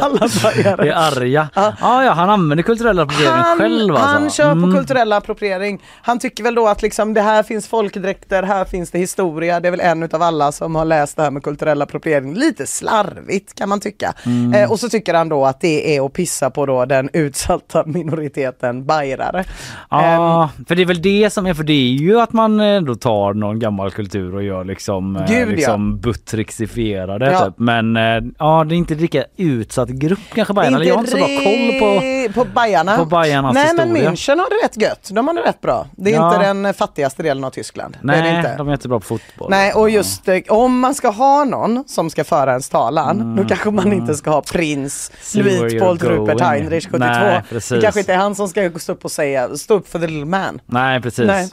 [0.00, 0.88] Alla bajare.
[0.92, 1.48] är arga.
[1.54, 1.72] Ja.
[1.80, 4.06] ja, han använder kulturell appropriering själv alltså.
[4.08, 4.74] han kör på Mm.
[4.76, 5.82] kulturell appropriering.
[6.02, 9.60] Han tycker väl då att liksom det här finns folkdräkter, här finns det historia.
[9.60, 12.34] Det är väl en utav alla som har läst det här med kulturell appropriering.
[12.34, 14.12] Lite slarvigt kan man tycka.
[14.26, 14.54] Mm.
[14.54, 17.82] Eh, och så tycker han då att det är att pissa på då den utsatta
[17.86, 19.44] minoriteten bajrare.
[19.90, 22.94] Ja, för det är väl det som är, för det är ju att man ändå
[22.94, 25.52] tar någon gammal kultur och gör liksom, eh, Gud, ja.
[25.52, 27.44] liksom buttrixifierade Ja.
[27.46, 27.54] typ.
[27.58, 31.10] Men eh, ja, det är inte lika utsatt grupp kanske Bajen, eller jag har inte
[31.10, 32.96] så bra koll på på Bajarna.
[32.96, 34.10] på Bajarnas Nej men historia.
[34.10, 35.08] München har det rätt gött.
[35.12, 35.86] De har det rätt bra.
[35.96, 36.34] Det är Ja.
[36.34, 37.92] inte den fattigaste delen av Tyskland.
[38.00, 38.56] det Nej, är det inte.
[38.56, 39.50] de är inte bra på fotboll.
[39.50, 43.44] Nej och just eh, om man ska ha någon som ska föra ens talan, då
[43.44, 45.78] kanske man inte ska ha prins Mm.
[45.80, 46.40] Paul Rupert.
[46.40, 46.98] Heinrich 72.
[46.98, 47.82] Nej, det precis.
[47.82, 50.24] kanske inte är han som ska stå upp och säga, stå upp för the little
[50.24, 50.60] man.
[50.66, 51.26] Nej precis.
[51.26, 51.48] Nej.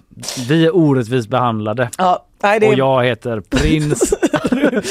[0.50, 1.90] Vi är orättvist behandlade.
[1.98, 2.68] Ja, nej, det.
[2.68, 4.14] Och jag heter prins.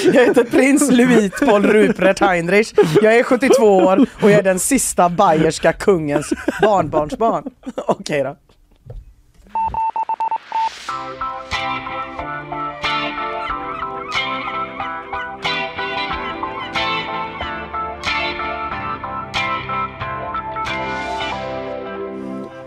[0.05, 2.73] Jag heter prins Louis Paul Rupert Heinrich.
[3.03, 6.33] Jag är 72 år och jag är den sista bayerska kungens
[6.63, 7.45] barnbarnsbarn.
[7.77, 8.37] Okej då.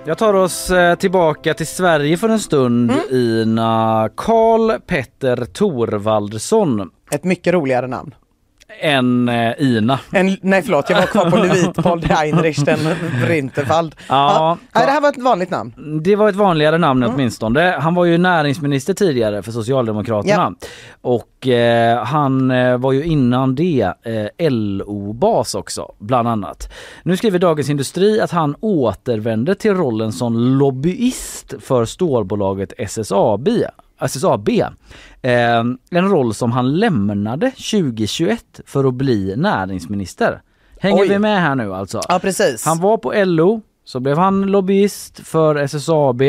[0.08, 3.02] Jag tar oss eh, tillbaka till Sverige för en stund Mm.
[3.12, 4.10] Ina.
[4.16, 6.90] Karl Petter Thorvaldsson.
[7.12, 8.16] Ett mycket roligare namn.
[8.82, 10.00] En eh, Ina.
[10.12, 12.80] En, nej förlåt, jag var kvar på Paul Heinrich den
[13.26, 13.96] Brinterfald.
[14.10, 15.74] Ja, nej, det här var ett vanligt namn.
[16.04, 17.16] Det var ett vanligare namn Mm.
[17.16, 17.78] åtminstone.
[17.80, 20.54] Han var ju näringsminister tidigare för Socialdemokraterna.
[21.02, 23.94] Och eh, han eh, var ju innan det
[24.38, 26.74] eh, LO-bas också, bland annat.
[27.04, 33.50] Nu skriver Dagens Industri att han återvände till rollen som lobbyist för stålbolaget SSAB.
[34.02, 34.50] SSAB.
[35.22, 40.42] Eh, en roll som han lämnade 2021 för att bli näringsminister.
[40.80, 41.08] Hänger Oj.
[41.10, 42.02] vi med här nu alltså?
[42.10, 42.66] Ja precis.
[42.66, 46.22] Han var på LO, så blev han lobbyist för SSAB.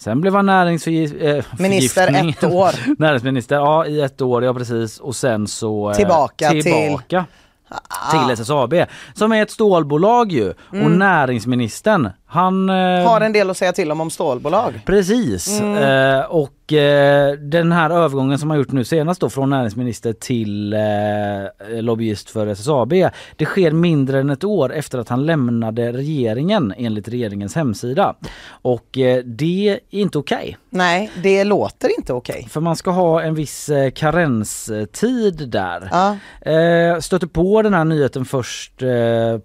[0.00, 1.42] Sen blev han näringsförgiftning.
[1.58, 2.70] Minister ett år.
[3.00, 4.98] Näringsminister, ja i ett år, ja precis.
[5.00, 7.24] Och sen så eh, Tillbaka till- tillbaka
[7.72, 8.10] Ah.
[8.24, 8.74] till SSAB.
[9.14, 10.48] Som är ett stålbolag ju.
[10.50, 10.98] Och Mm.
[10.98, 12.68] näringsministern, han...
[12.70, 12.74] eh,
[13.08, 14.80] Har en del att säga till om om stålbolag.
[14.86, 15.60] Precis.
[15.60, 15.76] Mm.
[16.18, 20.72] Eh, och eh, den här övergången som har gjort nu senast då från näringsminister till
[20.72, 20.80] eh,
[21.82, 22.92] lobbyist för SSAB.
[23.36, 28.14] Det sker mindre än ett år efter att han lämnade regeringen enligt regeringens hemsida.
[28.50, 30.56] Och eh, det är inte okej.
[30.70, 32.46] Nej, det låter inte okej.
[32.50, 35.88] För man ska ha en viss eh, karenstid där.
[35.92, 36.16] Ja.
[37.00, 38.72] Stötte på den här nyheten först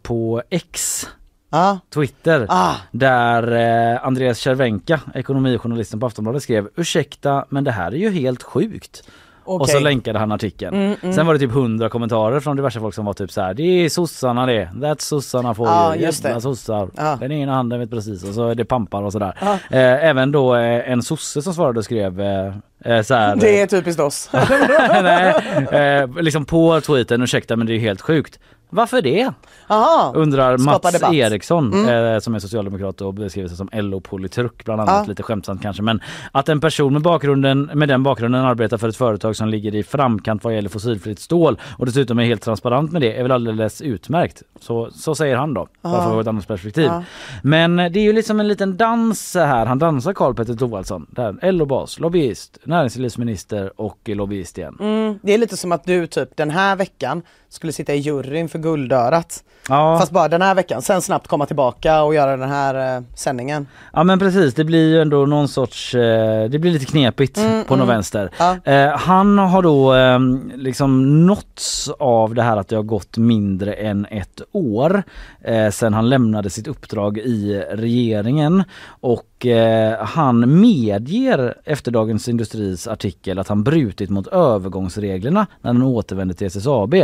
[0.02, 1.08] på X
[1.56, 1.80] Ja.
[1.94, 2.74] Twitter Ah.
[2.92, 3.52] där
[3.94, 9.04] eh, Andreas Cervenka, ekonomijournalisten på Aftonbladet skrev ursäkta men det här är ju helt sjukt.
[9.48, 9.74] Och Okej.
[9.76, 10.76] så länkade han artikeln.
[10.76, 11.16] Mm, mm.
[11.16, 13.64] Sen var det typ hundra kommentarer från diverse folk som var typ så här: det
[13.64, 16.30] är sossarna det, that's sossarna you, just det.
[16.30, 16.90] jävla sossar.
[16.96, 17.18] Ja.
[17.22, 19.38] Den ena handen vet precis och så är det pampar och sådär.
[19.42, 19.54] Ja.
[19.54, 22.54] Eh, även då eh, en sosse som svarade och skrev eh,
[22.86, 24.30] eh, så här, Det är typiskt oss.
[25.04, 25.36] Nej,
[25.72, 28.40] eh, liksom på tweeten, ursäkta men det är helt sjukt.
[28.76, 29.32] Varför det?
[29.68, 30.12] Aha.
[30.16, 31.14] Undrar Skapa Mats debatt.
[31.14, 32.14] Eriksson Mm.
[32.14, 35.10] eh, som är socialdemokrat och beskriver sig som LO-politruk bland annat, Ja.
[35.10, 35.84] lite skämtsamt kanske.
[35.84, 36.02] Men
[36.32, 39.84] att en person med, bakgrunden, med den bakgrunden arbetar för ett företag som ligger i
[39.84, 43.82] framkant vad gäller fossilfritt stål och dessutom är helt transparent med det är väl alldeles
[43.82, 44.44] utmärkt.
[44.60, 46.86] Så, så säger han då, bara för att få ett annat perspektiv.
[46.86, 47.04] Ja.
[47.44, 49.66] Men det är ju liksom en liten dans här.
[49.66, 51.06] Han dansar Karl Petter Thorwaldsson.
[51.42, 54.78] LO-bas, lobbyist, näringslivsminister och lobbyist igen.
[54.80, 57.22] Mm, det är lite som att du typ den här veckan
[57.56, 59.44] skulle sitta i juryn för Guldörat.
[59.70, 60.00] Ja.
[60.00, 63.68] Fast bara den här veckan, sen snabbt komma tillbaka och göra den här eh, sändningen.
[63.94, 67.76] Ja men precis, det blir ju ändå någon sorts, eh, det blir lite knepigt på
[67.76, 68.30] något vänster.
[68.38, 68.58] Ja.
[68.64, 70.20] Eh, han har då eh,
[70.56, 75.04] liksom nåtts av det här att det har gått mindre än ett år
[75.42, 82.88] eh, sedan han lämnade sitt uppdrag i regeringen och eh, han medger efter Dagens Industris
[82.88, 86.96] artikel att han brutit mot övergångsreglerna när han återvände till SSAB.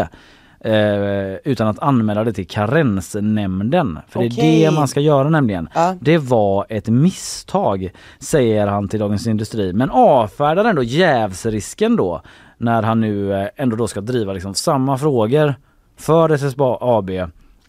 [0.64, 4.00] Eh, utan att anmäla det till karensnämnden.
[4.10, 5.70] För det är det man ska göra nämligen.
[5.76, 5.96] Ja.
[6.02, 12.22] Det var ett misstag säger han till Dagens Industri men avfärdar ändå jävsrisken då
[12.58, 15.56] när han nu eh, ändå då ska driva liksom samma frågor
[16.00, 17.10] för SSAB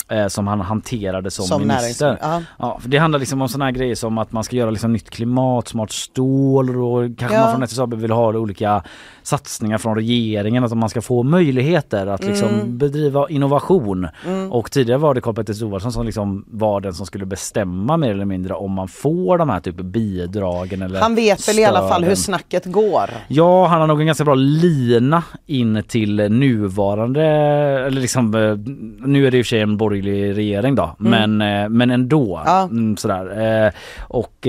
[0.09, 2.07] eh, som han hanterade som, Som minister.
[2.07, 2.43] näringsminister, ja.
[2.59, 4.93] Ja, för det handlar liksom om såna här grejer som att man ska göra liksom
[4.93, 7.43] nytt klimatsmart stål och kanske Ja.
[7.45, 8.83] man från SSAB vill ha olika
[9.23, 12.79] satsningar från regeringen, att man ska få möjligheter att liksom Mm.
[12.79, 14.07] bedriva innovation.
[14.51, 18.25] Och tidigare var det Karl-Petter Thorwaldsson som liksom var den som skulle bestämma mer eller
[18.25, 22.05] mindre om man får de här typ bidragen eller Han vet väl i alla fall
[22.05, 22.17] hur stöden.
[22.17, 23.11] snacket går.
[23.29, 27.23] Ja, han har nog en ganska bra lina in till nuvarande,
[27.87, 28.57] eller liksom, eh,
[29.09, 32.37] nu är det i och för sig en borgerlig regering då, men, eh, men ändå.
[32.37, 32.43] Mm.
[32.47, 32.63] Ja.
[32.63, 33.65] Mm, sådär.
[33.67, 33.73] Eh,
[34.09, 34.47] Och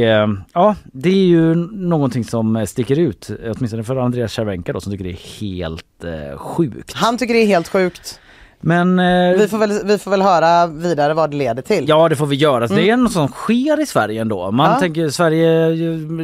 [0.54, 5.04] ja, det är ju någonting som sticker ut, åtminstone för Andreas Cervenka då som tycker
[5.04, 6.94] det är helt eh, sjukt.
[6.94, 8.20] Han tycker det är helt sjukt.
[8.66, 11.86] Men eh, Vi får väl, vi får väl höra vidare vad det leder till.
[11.90, 12.68] Ja det får vi göra.
[12.68, 14.52] Det är något som sker i Sverige ändå.
[14.52, 14.74] Man Mm.
[14.76, 14.80] Ja.
[14.80, 15.50] tänker Sverige,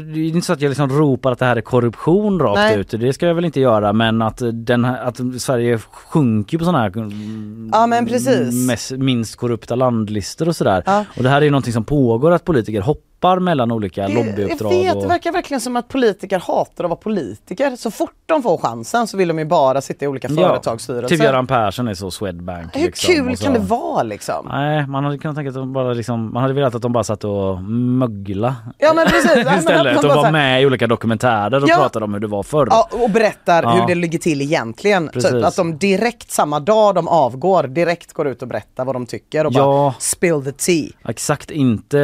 [0.01, 2.79] det är inte så att jag liksom ropar att det här är korruption rakt Nej.
[2.79, 2.91] ut.
[2.91, 6.79] Det ska jag väl inte göra men att, den här, att Sverige sjunker på sådana
[6.83, 8.67] här mm, Ja, men precis.
[8.67, 10.83] mest, minst korrupta landlistor och sådär.
[10.85, 11.05] Ja.
[11.17, 14.73] Och det här är ju någonting som pågår att politiker hoppar mellan olika Det- lobbyuppdrag.
[14.73, 15.01] Jag vet, och...
[15.01, 17.75] det verkar verkligen som att politiker hatar att vara politiker.
[17.75, 21.07] Så fort de får chansen så vill de ju bara sitta i olika företagsstyrelser.
[21.17, 22.75] Typ Göran Persson är så Swedbank.
[22.75, 24.45] Hur liksom, kul så- kan det vara liksom?
[24.49, 27.03] Nej, man hade kunnat tänka att de bara liksom, man hade velat att de bara
[27.03, 29.31] satt och mögla Ja men precis.
[29.45, 31.75] Ja, istället och var med i olika dokumentärer och Ja.
[31.75, 32.67] pratade om hur det var förr.
[32.71, 33.69] Ja, och berättar Ja.
[33.71, 35.09] hur det ligger till egentligen.
[35.13, 35.31] Precis.
[35.31, 39.05] Typ att de direkt samma dag de avgår, direkt går ut och berättar vad de
[39.05, 39.63] tycker och Ja.
[39.63, 40.89] bara spill the tea.
[41.07, 41.97] Exakt, inte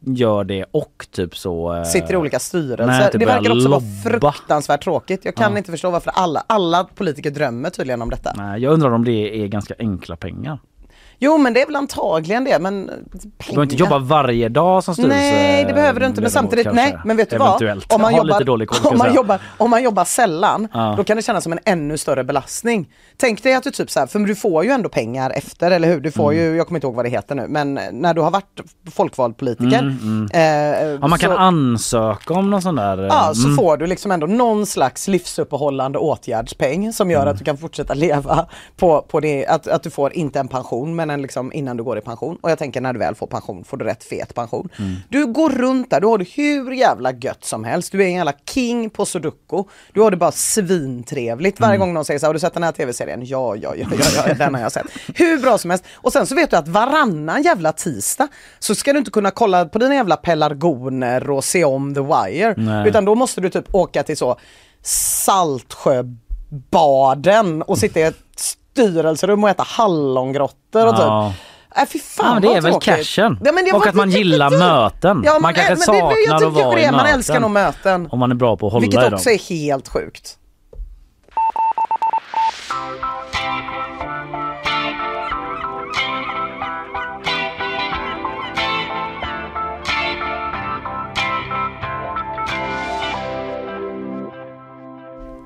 [0.00, 1.74] gör det och typ så...
[1.76, 2.86] eh, Sitter i olika styrelser.
[2.86, 4.20] nej, typ det verkar också vara lobba.
[4.20, 5.24] fruktansvärt tråkigt.
[5.24, 5.58] Jag kan Ja.
[5.58, 8.32] inte förstå varför alla, alla politiker drömmer tydligen om detta.
[8.36, 10.58] Nej, jag undrar om det är ganska enkla pengar.
[11.20, 14.94] Jo men det är väl antagligen det men Du behöver inte jobba varje dag som
[14.94, 15.16] styrelse.
[15.16, 16.82] Nej det behöver du inte men samtidigt, kanske.
[16.82, 17.86] nej men vet du Eventuellt.
[17.88, 17.94] vad?
[17.96, 20.94] Om man, jobbar, koll, om, man jobbar, om man jobbar sällan, Ja.
[20.96, 22.88] då kan det kännas som en ännu större belastning.
[23.16, 25.88] Tänk dig att du typ så här, för du får ju ändå pengar efter, eller
[25.88, 26.00] hur?
[26.00, 26.44] Du får Mm.
[26.44, 29.36] ju, jag kommer inte ihåg vad det heter nu, men när du har varit folkvald
[29.36, 29.96] politiker.
[30.34, 32.98] eh, Mm, Ja, man kan så, ansöka om någon sån där...
[32.98, 33.56] eh, Ja, så mm.
[33.56, 37.20] får du liksom ändå någon slags livsuppehållande åtgärdspeng som Mm.
[37.20, 38.46] gör att du kan fortsätta leva
[38.76, 41.82] på, på det, att, att du får inte en pension men en liksom innan du
[41.84, 42.38] går i pension.
[42.40, 44.68] Och jag tänker när du väl får pension får du rätt fet pension.
[44.78, 44.94] Mm.
[45.08, 47.92] Du går runt där, du har det hur jävla gött som helst.
[47.92, 49.64] Du är en jävla king på sudoku.
[49.92, 51.60] Du har det bara svintrevligt.
[51.60, 51.80] Varje Mm.
[51.86, 53.20] gång någon säger så här, har du sett den här tv-serien?
[53.24, 54.86] Ja, ja, ja, ja, ja, den har jag sett.
[55.14, 55.84] Hur bra som helst.
[55.94, 58.28] Och sen så vet du att varannan jävla tisdag
[58.58, 62.54] så ska du inte kunna kolla på dina jävla pelargoner och se om The Wire.
[62.56, 62.88] Nej.
[62.88, 64.36] Utan då måste du typ åka till så
[64.82, 68.16] Saltsjöbaden och sitta i ett
[68.82, 71.32] styrelserum och äta hallongrottor och Ja.
[71.34, 71.44] typ
[71.78, 73.38] Äh, fy fan Ja, det är väl cashen.
[73.44, 75.22] Ja, det och att man gillar möten.
[75.24, 77.14] Ja, men- man kanske men det- jag saknar att vara det i är, man möten.
[77.14, 78.08] älskar nog möten.
[78.10, 79.14] Om man är bra på att hålla Vilket i dem.
[79.14, 80.34] också är helt sjukt.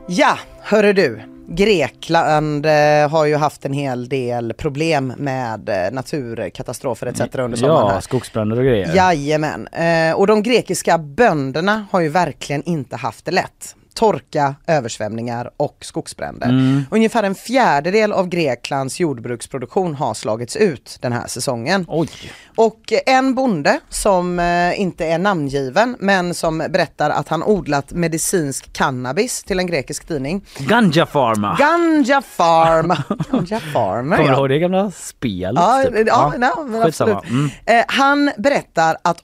[0.07, 1.23] Ja, hörru du.
[1.55, 7.21] Grekland eh, har ju haft en hel del problem med eh, naturkatastrofer etc.
[7.21, 7.87] under sommaren.
[7.87, 8.01] Ja, här.
[8.01, 8.95] skogsbränder och grejer.
[8.95, 9.67] Jajamän.
[9.67, 13.77] Eh, och de grekiska bönderna har ju verkligen inte haft det lätt.
[13.95, 16.49] Torka, översvämningar och skogsbränder.
[16.49, 16.85] Mm.
[16.91, 21.85] Ungefär en fjärdedel av Greklands jordbruksproduktion har slagits ut den här säsongen.
[21.89, 22.09] Oj.
[22.57, 28.73] Och en bonde som eh, inte är namngiven men som berättar att han odlat medicinsk
[28.73, 30.45] cannabis till en grekisk tidning.
[30.59, 31.57] Ganja Pharma.
[31.59, 32.95] Ganja Farm.
[33.31, 35.63] Ganja Farmer Kommer du ihåg det gamla spelet?
[35.63, 36.07] Ja, typ?
[36.07, 36.85] ja, ja, skitsamma.
[36.85, 37.31] absolut.
[37.31, 37.51] Mm.
[37.67, 39.19] Eh, han berättar att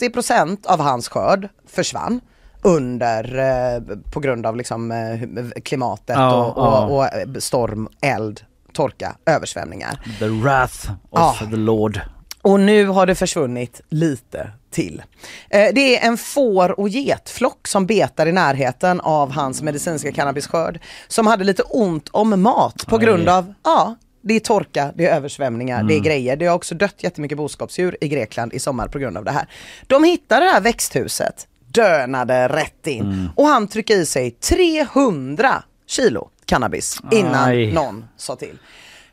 [0.00, 2.20] 80% av hans skörd försvann
[2.62, 6.86] under, eh, på grund av liksom, eh, klimatet Ja, och, och, ja.
[6.86, 8.40] och eh, storm, eld,
[8.72, 10.00] torka, översvämningar.
[10.18, 11.46] The Wrath of Ja.
[11.50, 12.00] the Lord.
[12.42, 15.02] Och nu har det försvunnit lite till.
[15.50, 20.80] Eh, det är en får och getflock som betar i närheten av hans medicinska cannabisskörd
[21.08, 25.16] som hade lite ont om mat på grund av ja, det är torka, det är
[25.16, 25.86] översvämningar, Mm.
[25.88, 26.36] det är grejer.
[26.36, 29.46] Det har också dött jättemycket boskapsdjur i Grekland i sommar på grund av det här.
[29.86, 33.28] De hittar det här växthuset, dönade rätt in Mm.
[33.36, 37.72] och han trycker i sig 300 kilo cannabis innan Aj.
[37.72, 38.58] någon sa till.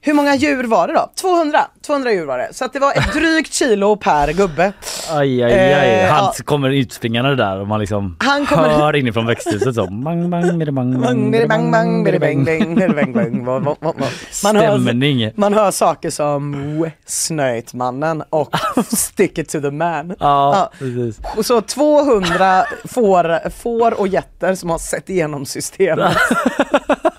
[0.07, 1.11] Hur många djur var det då?
[1.21, 2.53] 200, 200 djur var det.
[2.53, 4.73] Så att det var ett drygt kilo per gubbe.
[5.11, 5.89] Aj, aj, aj.
[6.03, 6.43] Eh, Han ja.
[6.45, 9.88] kommer utspringande där och man liksom Han kommer- hör inifrån växthuset så.
[9.88, 13.45] Bang, bang, bang, bang, Bang, bidi, bang, bang, bidi, bang, bang, bidi, bang, bang.
[13.45, 13.95] Vad- vad.
[14.43, 18.49] Man hör, man hör saker som Snöjtmannen och
[18.97, 20.15] Stick it to the man.
[20.19, 21.19] Ja, precis.
[21.38, 26.17] Och så 200 får, får och getter som har sett igenom systemet.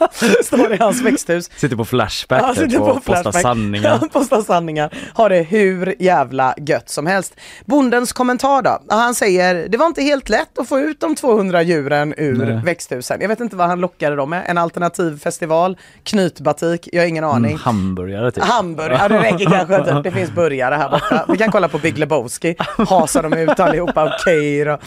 [0.44, 1.50] Står i hans växthus.
[1.56, 3.42] Sitter på Flashback Ja, typ, sitter och postar Flashback.
[3.42, 3.88] sanningar.
[4.02, 4.94] Ja, postar sanningar.
[5.14, 7.34] Har det hur jävla gött som helst.
[7.64, 8.78] Bondens kommentar då?
[8.88, 12.60] Han säger, det var inte helt lätt att få ut de 200 djuren ur Nej.
[12.64, 13.20] växthusen.
[13.20, 14.42] Jag vet inte vad han lockade dem med.
[14.46, 17.50] En alternativ festival, knytbatik, jag har ingen aning.
[17.50, 18.44] Mm, hamburgare typ.
[18.44, 20.00] Hamburgare, ja det räcker kanske inte.
[20.02, 21.24] Det finns burgare här borta.
[21.28, 22.54] Vi kan kolla på Big Lebowski.
[22.88, 24.78] Hasar de ut allihopa, okej då.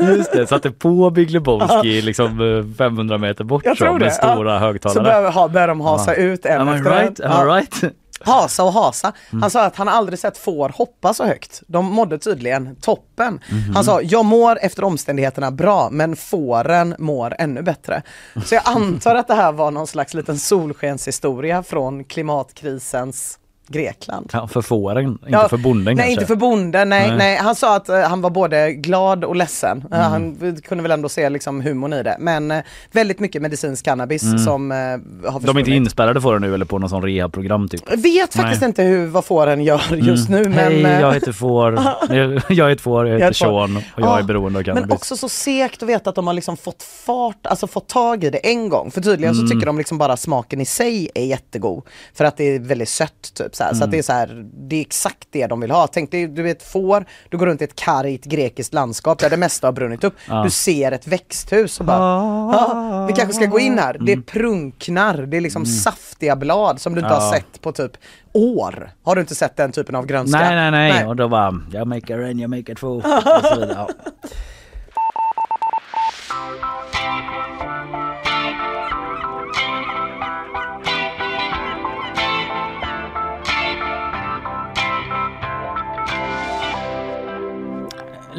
[0.00, 2.26] Just det, satte på Big Lebowski liksom
[2.70, 4.04] eh, 500 meter bort Jag tror det.
[4.04, 4.59] med stora.
[4.60, 4.94] Högtalare.
[4.94, 7.20] Så börjar, ha, börjar de hasa ut en Am I efter right?
[7.20, 7.30] en.
[7.32, 7.56] Am I Ja.
[7.56, 7.94] right?
[8.24, 9.12] Hasa och hasa.
[9.32, 9.42] Mm.
[9.42, 11.62] Han sa att han aldrig sett får hoppa så högt.
[11.66, 13.40] De mådde tydligen toppen.
[13.50, 13.74] Mhm.
[13.74, 18.02] Han sa, jag mår efter omständigheterna bra, men fåren mår ännu bättre.
[18.44, 23.38] Så jag antar att det här var någon slags liten solskenshistoria från klimatkrisens
[23.72, 24.30] Grekland.
[24.32, 26.12] Ja, för fåren, inte Ja, för bonden Nej, kanske.
[26.12, 26.88] inte för bonden.
[26.88, 27.16] Nej, Nej.
[27.18, 27.36] nej.
[27.36, 29.84] Han sa att eh, han var både glad och ledsen.
[29.92, 30.12] Eh, Mm.
[30.12, 32.16] Han kunde väl ändå se liksom humorn i det.
[32.20, 34.38] Men eh, väldigt mycket medicinsk cannabis Mm.
[34.38, 35.58] som har De är försvunnit.
[35.58, 37.82] inte inspärrade får nu eller på någon sån rehabprogram typ.
[37.90, 38.68] Jag vet faktiskt Nej.
[38.68, 40.44] inte hur, vad fåren gör just nu.
[40.44, 41.72] Men, Hej, jag heter får.
[42.10, 43.66] Jag- Jag är ett får, jag Jag heter får.
[43.66, 44.86] Sean och jag Ja, är beroende av cannabis.
[44.88, 48.24] Men också så segt att veta att de har liksom fått fart, alltså fått tag
[48.24, 48.90] i det en gång.
[48.90, 49.46] För tydligen Mm.
[49.48, 51.82] så tycker de liksom bara smaken i sig är jättegod.
[52.14, 53.72] För att det är väldigt sött typ så, här.
[53.72, 53.84] så Mm.
[53.84, 55.86] att det är så här, det är exakt det de vill ha.
[55.86, 59.36] Tänk dig, du vet får, du går runt i ett kargt grekiskt landskap där det
[59.36, 60.14] mesta har brunnit upp.
[60.28, 60.42] Ja.
[60.42, 63.96] Du ser ett växthus och bara, ah, vi kanske ska gå in här.
[64.00, 67.20] Det prunknar, det är liksom saftiga blad som du inte Mm.
[67.22, 67.26] Ja.
[67.26, 67.92] har sett på typ
[68.32, 68.90] år.
[69.02, 70.38] Har du inte sett den typen av grönska?
[70.38, 72.72] Nej, nej, nej, Och då bara, jag make en, jag make.
[72.72, 73.02] Och
[73.42, 73.74] så vidare.
[73.76, 73.88] Ja.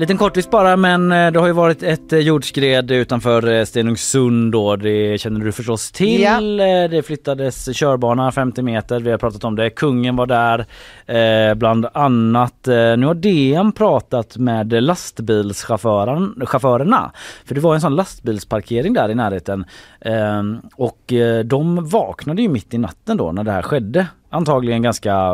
[0.02, 4.52] Liten kortis bara men eh, det har ju varit ett eh, jordskred utanför eh, Stenungsund
[4.52, 4.76] då.
[4.76, 6.22] Det känner du förstås till.
[6.22, 6.40] Ja.
[6.88, 9.00] Det flyttades körbana 50 meter.
[9.00, 9.70] Vi har pratat om det.
[9.70, 10.66] Kungen var där
[11.06, 12.54] eh, bland annat.
[12.98, 17.12] Nu har DN pratat med lastbilschauffören- chaufförerna.
[17.46, 19.66] För det var en sån lastbilsparkering där i närheten.
[20.02, 20.44] Eh,
[20.76, 21.14] Och
[21.46, 24.08] de vaknade ju mitt i natten då när det här skedde.
[24.30, 25.28] Antagligen ganska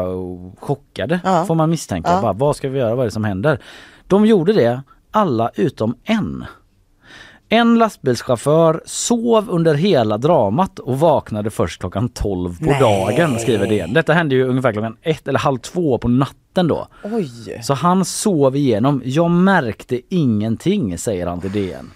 [0.60, 1.46] chockade Ja.
[1.46, 2.10] får man misstänka.
[2.12, 2.22] Ja.
[2.22, 2.96] Bara, vad ska vi göra?
[2.96, 3.60] Vad är det som händer?
[4.08, 4.82] De gjorde det,
[5.12, 6.46] alla utom en.
[7.50, 12.80] En lastbilschaufför sov under hela dramat och vaknade först klockan 12 på Nej.
[12.80, 13.94] dagen skriver DN.
[13.94, 16.88] Detta hände ju ungefär klockan ett eller halv två på natten då.
[17.04, 17.62] Oj.
[17.64, 19.02] Så han sov igenom.
[19.06, 21.92] Jag märkte ingenting säger han till DN.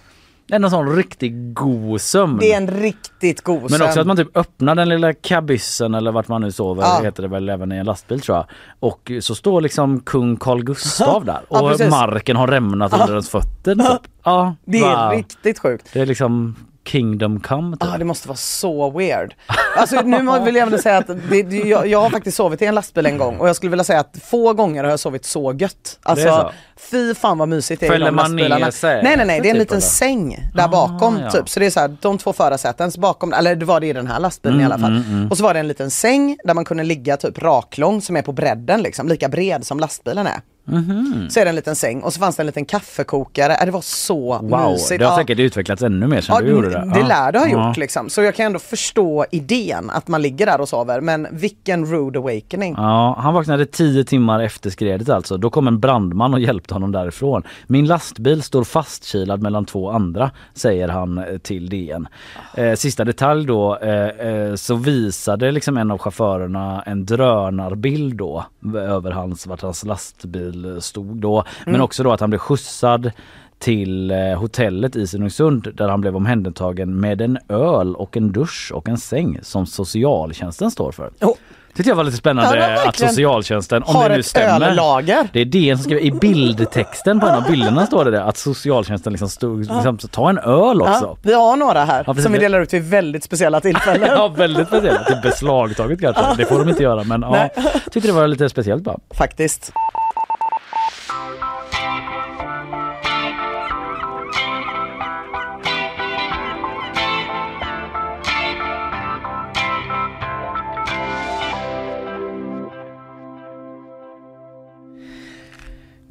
[0.53, 2.37] En sån riktigt god sömn.
[2.37, 3.81] Det är en riktigt god Men sömn.
[3.81, 6.99] också att man typ öppnar den lilla kabyssen eller vart man nu sover, Ja.
[7.03, 8.45] heter det väl även i en lastbil tror jag.
[8.79, 11.89] Och så står liksom kung Carl Gustav där Ja, och precis.
[11.89, 13.75] marken har rämnat under ens fötter.
[13.75, 14.11] Typ.
[14.23, 15.11] Ja, Det är va.
[15.13, 15.89] riktigt sjukt.
[15.93, 16.55] Det är liksom
[16.85, 17.77] Kingdom come.
[17.77, 17.83] Typ.
[17.93, 19.33] Ah, det måste vara så weird.
[19.77, 22.65] Alltså nu vill jag ändå säga att det, det, jag, jag har faktiskt sovit i
[22.65, 25.25] en lastbil en gång och jag skulle vilja säga att få gånger har jag sovit
[25.25, 25.99] så gött.
[26.05, 26.29] Är så?
[26.29, 26.51] Alltså
[26.91, 28.71] fy fan vad mysigt det är i de man ner lastbilarna.
[28.71, 29.03] sig?
[29.03, 31.31] Nej nej nej, det är en Typ, liten säng där Ah, bakom ja.
[31.31, 31.49] typ.
[31.49, 34.07] Så det är så här, de två förarsätens bakom, eller det var det i den
[34.07, 34.97] här lastbilen i Mm, alla fall.
[34.97, 35.31] mm, mm.
[35.31, 38.21] Och så var det en liten säng där man kunde ligga typ raklång som är
[38.21, 40.41] på bredden liksom, lika bred som lastbilen är.
[40.65, 41.27] Mhm.
[41.29, 43.71] Så är det en liten säng och så fanns det en liten kaffekokare, äh, det
[43.71, 44.99] var så Wow, mysigt.
[44.99, 45.17] det har Ja.
[45.17, 46.91] säkert utvecklats ännu mer sen Ja, du gjorde det.
[46.93, 48.09] det lär det ha gjort liksom.
[48.09, 51.01] Så jag kan ändå förstå idén att man ligger där och sover.
[51.01, 52.73] Men vilken rude awakening.
[52.77, 55.37] Ja, han vaknade tio timmar efter skredet alltså.
[55.37, 57.43] Då kom en brandman och hjälpte honom därifrån.
[57.67, 62.07] Min lastbil står fastkilad mellan två andra, säger han eh, till DN.
[62.53, 68.45] Eh, sista detalj då, eh, eh, så visade liksom en av chaufförerna en drönarbild då
[68.75, 70.50] över hans, vart hans lastbil
[70.81, 71.43] stod då.
[71.65, 71.83] Men Mm.
[71.85, 73.11] också då att han blev skjutsad
[73.59, 78.71] till eh, hotellet i Stenungsund där han blev omhändertagen med en öl och en dusch
[78.75, 81.09] och en säng som socialtjänsten står för.
[81.21, 81.33] Oh.
[81.75, 84.67] tyckte jag var lite spännande Ja, att socialtjänsten, om det nu stämmer.
[84.69, 85.27] öllager.
[85.33, 88.37] Det är det som skriver i bildtexten på en av bilderna står det där, att
[88.37, 91.05] socialtjänsten liksom stod, liksom, ta en öl också.
[91.05, 94.09] Ja, vi har några här Ja, som vi delar ut vid väldigt speciella tillfällen.
[94.15, 96.23] Ja väldigt speciellt, det är beslagtaget kanske.
[96.37, 97.49] Det får de inte göra men ja,
[97.91, 98.97] tyckte det var lite speciellt bara.
[99.13, 99.71] Faktiskt.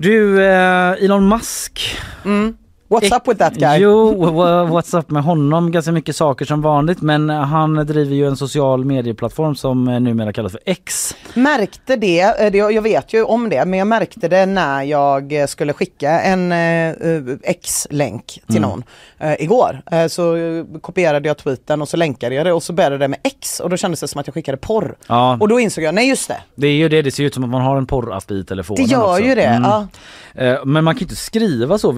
[0.01, 1.79] Du, eh, Elon Musk.
[2.25, 2.55] Mm.
[2.91, 3.79] What's up with that guy?
[3.79, 5.71] Jo, wha- what's up med honom?
[5.73, 10.33] Ganska mycket saker som vanligt men han driver ju en social medieplattform som eh, numera
[10.33, 11.17] kallas för X.
[11.35, 15.33] Märkte det, eh, det, jag vet ju om det, men jag märkte det när jag
[15.33, 18.71] eh, skulle skicka en eh, eh, X-länk till Mm.
[18.71, 18.83] någon
[19.19, 19.83] eh, igår.
[19.91, 23.09] Eh, så eh, kopierade jag tweeten och så länkade jag det och så började det
[23.09, 24.97] med X och då kändes det som att jag skickade porr.
[25.07, 25.37] Ja.
[25.41, 27.45] Och då insåg jag, nej just det, Det är ju det, det ser ut som
[27.45, 29.23] att man har en porrapp i telefonen det gör också.
[29.23, 29.43] ju det.
[29.45, 29.63] Mm.
[29.71, 29.87] Ja.
[30.35, 31.93] Eh, Men man kan inte skriva så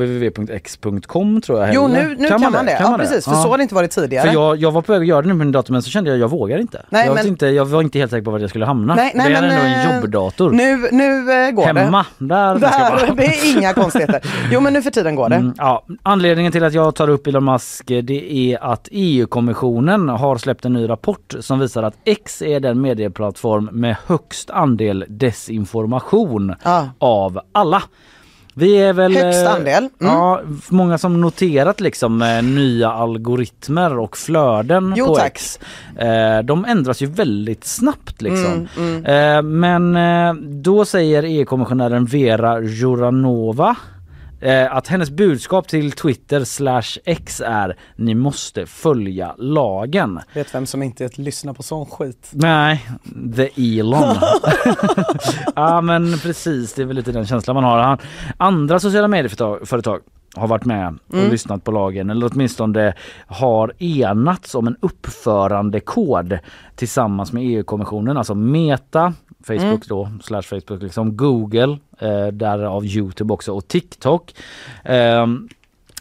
[0.90, 1.74] www.x.com tror jag.
[1.74, 3.42] Jo nu, nu kan, man det, ja, precis, för Ja.
[3.42, 4.26] så har det inte varit tidigare.
[4.26, 5.90] För jag, jag var på väg att göra det nu på min dator men så
[5.90, 6.82] kände jag jag vågar inte.
[6.88, 8.94] Nej, jag, men- inte jag var inte helt säker på var jag skulle hamna.
[8.94, 10.50] Nej, nej, det är men, ändå eh, en jobbdator.
[10.50, 11.80] Nu, nu eh, går det.
[11.80, 14.20] Hemma, där, Där, det är inga konstigheter.
[14.52, 15.36] Jo men nu för tiden går det.
[15.36, 15.84] Mm, ja.
[16.02, 20.64] Anledningen till att jag tar upp Elon Musk eh, det är att EU-kommissionen har släppt
[20.64, 26.88] en ny rapport som visar att X är den medieplattform med högst andel desinformation Ja.
[26.98, 27.82] av alla.
[28.54, 29.16] Vi är väl...
[29.16, 30.14] Högst eh, andel, mm.
[30.14, 35.26] Ja, många som noterat liksom eh, nya algoritmer och flöden Jo, på tack.
[35.26, 35.58] X.
[35.98, 38.68] Eh, de ändras ju väldigt snabbt liksom.
[38.78, 39.96] Mm, Eh, men
[40.62, 43.76] då säger EU-kommissionären Vera Jourova
[44.42, 50.20] eh, att hennes budskap till Twitter slash X är ni måste följa lagen.
[50.34, 52.30] Vet vem som inte lyssnar på sån skit?
[52.32, 52.86] Nej,
[53.36, 54.16] the Elon.
[55.56, 57.98] ja men precis, det är väl lite den känslan man har.
[58.36, 60.00] Andra sociala medieföretag företag
[60.36, 61.30] har varit med och Mm.
[61.30, 62.94] lyssnat på lagen eller åtminstone
[63.26, 66.38] har enats om en uppförandekod
[66.76, 69.12] tillsammans med EU-kommissionen, alltså Meta,
[69.46, 69.80] Facebook Mm.
[69.88, 74.34] då, slash Facebook, liksom Google, eh, därav Youtube också och TikTok.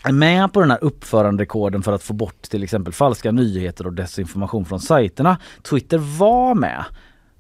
[0.03, 3.93] Är med på den här uppförandekoden för att få bort till exempel falska nyheter och
[3.93, 5.38] desinformation från sajterna.
[5.69, 6.84] Twitter var med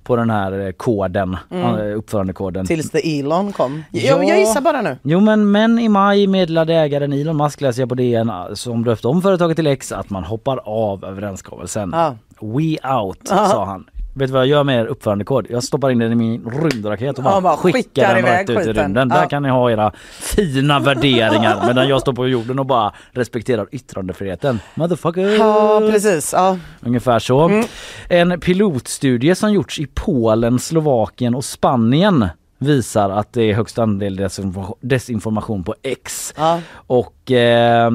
[0.03, 2.65] på den här eh, koden, eh, uppförandekoden.
[2.65, 3.83] Tills the Elon kom.
[3.91, 4.23] Ja.
[4.23, 4.97] Jag, gissar bara nu.
[5.03, 8.83] Jo men, men i maj meddelade ägaren Elon Musk läser jag på DN eh, som
[8.83, 11.89] döpte om företaget till X att man hoppar av överenskommelsen.
[11.93, 12.15] Ja.
[12.41, 13.47] We out Ja.
[13.49, 13.85] sa han.
[14.13, 15.47] Vet du vad jag gör med er uppförandekod?
[15.49, 18.49] Jag stoppar in den i min rymdraket och bara, Ja, bara skickar, skickar den rätt
[18.49, 19.09] ut i rymden.
[19.09, 19.15] Ja.
[19.15, 23.67] Där kan ni ha era fina värderingar medan jag står på jorden och bara respekterar
[23.71, 24.59] yttrandefriheten.
[24.75, 25.29] Motherfucker!
[25.29, 26.33] Ja precis.
[26.33, 26.57] Ja.
[26.81, 27.39] Ungefär så.
[27.39, 27.65] Mm.
[28.09, 32.27] En pilotstudie som gjorts i Polen, Slovakien och Spanien
[32.61, 36.33] visar att det är högst andel desinformation, desinformation på X.
[36.37, 36.59] Ja.
[36.73, 37.91] Och eh,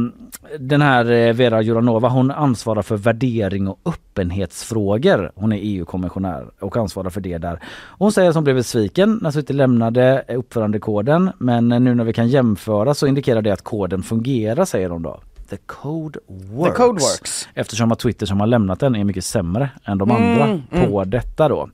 [0.59, 5.33] den här eh, Vera Juranova hon ansvarar för värdering och öppenhetsfrågor.
[5.35, 7.61] Hon är EU-kommissionär och ansvarar för det där.
[7.99, 12.29] Hon säger att hon blev besviken när Twitter lämnade uppförandekoden men nu när vi kan
[12.29, 15.21] jämföra så indikerar det att koden fungerar säger hon då.
[15.51, 16.77] The code works.
[16.77, 17.49] The code works.
[17.55, 21.05] Eftersom att Twitter som har lämnat den är mycket sämre än de Mm, andra på
[21.05, 21.69] detta då.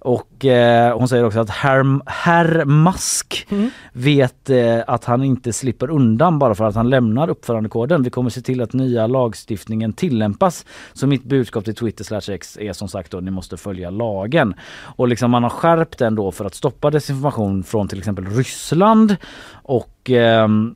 [0.00, 3.70] Och eh, hon säger också att herr, herr Musk Mm.
[3.92, 8.02] vet eh, att han inte slipper undan bara för att han lämnar uppförandekoden.
[8.02, 10.66] Vi kommer se till att nya lagstiftningen tillämpas.
[10.92, 14.54] Så mitt budskap till Twitter slash X är som sagt då ni måste följa lagen.
[14.96, 19.16] Och liksom man har skärpt den då för att stoppa desinformation från till exempel Ryssland
[19.62, 20.74] och ehm,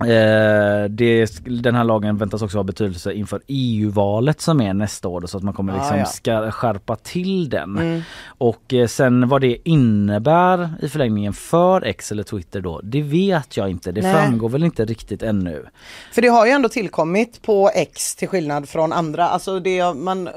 [0.00, 5.20] Eh, det, den här lagen väntas också ha betydelse inför EU-valet som är nästa år
[5.20, 6.04] då, så att man kommer Ah, liksom ja.
[6.04, 7.78] ska skärpa till den.
[7.78, 8.02] Mm.
[8.38, 13.56] Och eh, sen vad det innebär i förlängningen för X eller Twitter då, det vet
[13.56, 13.92] jag inte.
[13.92, 14.14] Det Nej.
[14.14, 15.66] framgår väl inte riktigt ännu.
[16.12, 19.28] För det har ju ändå tillkommit på X till skillnad från andra.
[19.28, 20.28] Alltså det man,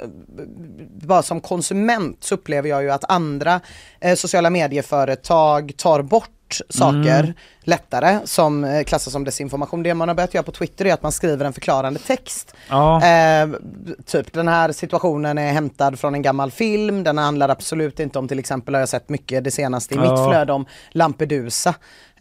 [1.01, 3.61] bara som konsument så upplever jag ju att andra
[3.99, 6.29] eh, sociala medieföretag tar bort
[6.69, 7.33] saker Mm.
[7.63, 9.83] lättare som eh, klassas som desinformation.
[9.83, 12.53] Det man har börjat göra på Twitter är att man skriver en förklarande text.
[12.69, 13.05] Ja.
[13.05, 13.49] Eh,
[14.05, 18.27] typ den här situationen är hämtad från en gammal film, den handlar absolut inte om
[18.27, 20.01] till exempel har jag sett mycket det senaste i Ja.
[20.01, 21.73] mitt flöde om Lampedusa.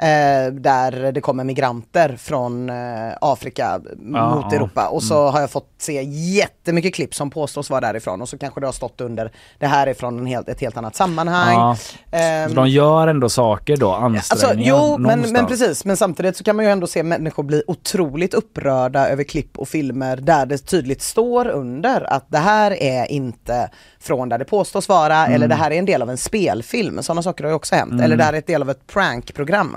[0.02, 2.76] Eh, där det kommer migranter från eh,
[3.20, 3.80] Afrika
[4.12, 4.52] Ja, mot.
[4.52, 8.38] Europa och så har jag fått se jättemycket klipp som påstås vara därifrån och så
[8.38, 11.54] kanske det har stått under det här är från en helt, ett helt annat sammanhang.
[11.54, 11.76] Ja.
[12.18, 15.84] Ehm, Så de gör ändå saker då, anser Alltså, ansträngningar jo, men, men precis.
[15.84, 19.68] Men samtidigt så kan man ju ändå se människor bli otroligt upprörda över klipp och
[19.68, 23.70] filmer där det tydligt står under att det här är inte
[24.02, 25.34] från där det påstås vara Mm.
[25.34, 27.02] eller det här är en del av en spelfilm.
[27.02, 28.00] Sådana saker har ju också hänt.
[28.02, 29.76] Eller det här är ett del av ett prankprogram.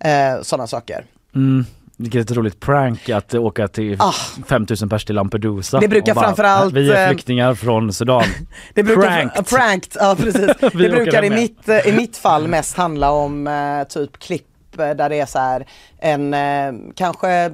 [0.00, 1.04] Eh, Sådana saker.
[1.34, 1.64] Mm.
[1.96, 4.12] Vilket roligt prank att åka till Ah.
[4.48, 5.80] 5000 pers till Lampedusa.
[5.80, 8.22] Det brukar bara, framförallt, Vi är eh, flyktingar från Sudan.
[8.74, 9.46] Det brukar, Pranked.
[9.46, 10.46] pranked, ja precis.
[10.60, 14.46] Det brukar i mitt, eh, i mitt fall mest handla om eh, typ klipp
[14.76, 15.66] där det är så här
[15.98, 17.50] en eh, kanske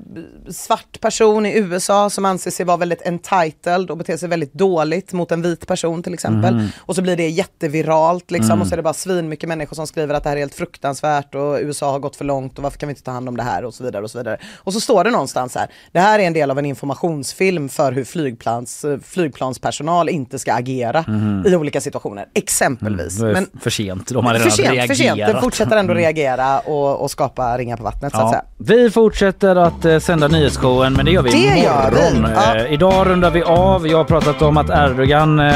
[0.51, 5.13] svart person i USA som anser sig vara väldigt entitled och beter sig väldigt dåligt
[5.13, 6.55] mot en vit person till exempel.
[6.55, 6.69] Mhm.
[6.79, 8.61] Och så blir det jätteviralt liksom Mm.
[8.63, 10.55] och så är det bara svin mycket människor som skriver att det här är helt
[10.55, 13.37] fruktansvärt och USA har gått för långt och varför kan vi inte ta hand om
[13.37, 14.39] det här och så vidare och så vidare.
[14.57, 17.93] Och så står det någonstans här, det här är en del av en informationsfilm för
[17.93, 21.45] hur flygplans, eh, flygplanspersonal inte ska agera Mhm.
[21.47, 23.17] i olika situationer, exempelvis.
[23.19, 24.87] Det Men för sent, de har för redan sent, reagerat.
[24.89, 25.19] för sent.
[25.19, 26.03] Den fortsätter ändå Mm.
[26.03, 28.43] reagera och, och skapa ringar på vattnet så att säga.
[28.59, 32.17] Vi fortsätter att eh, sända nyhetsshowen men det gör vi Det gör vi.
[32.17, 32.33] imorgon.
[32.57, 33.89] Eh, idag rundar vi av.
[33.89, 35.55] Jag har pratat om att Erdogan eh,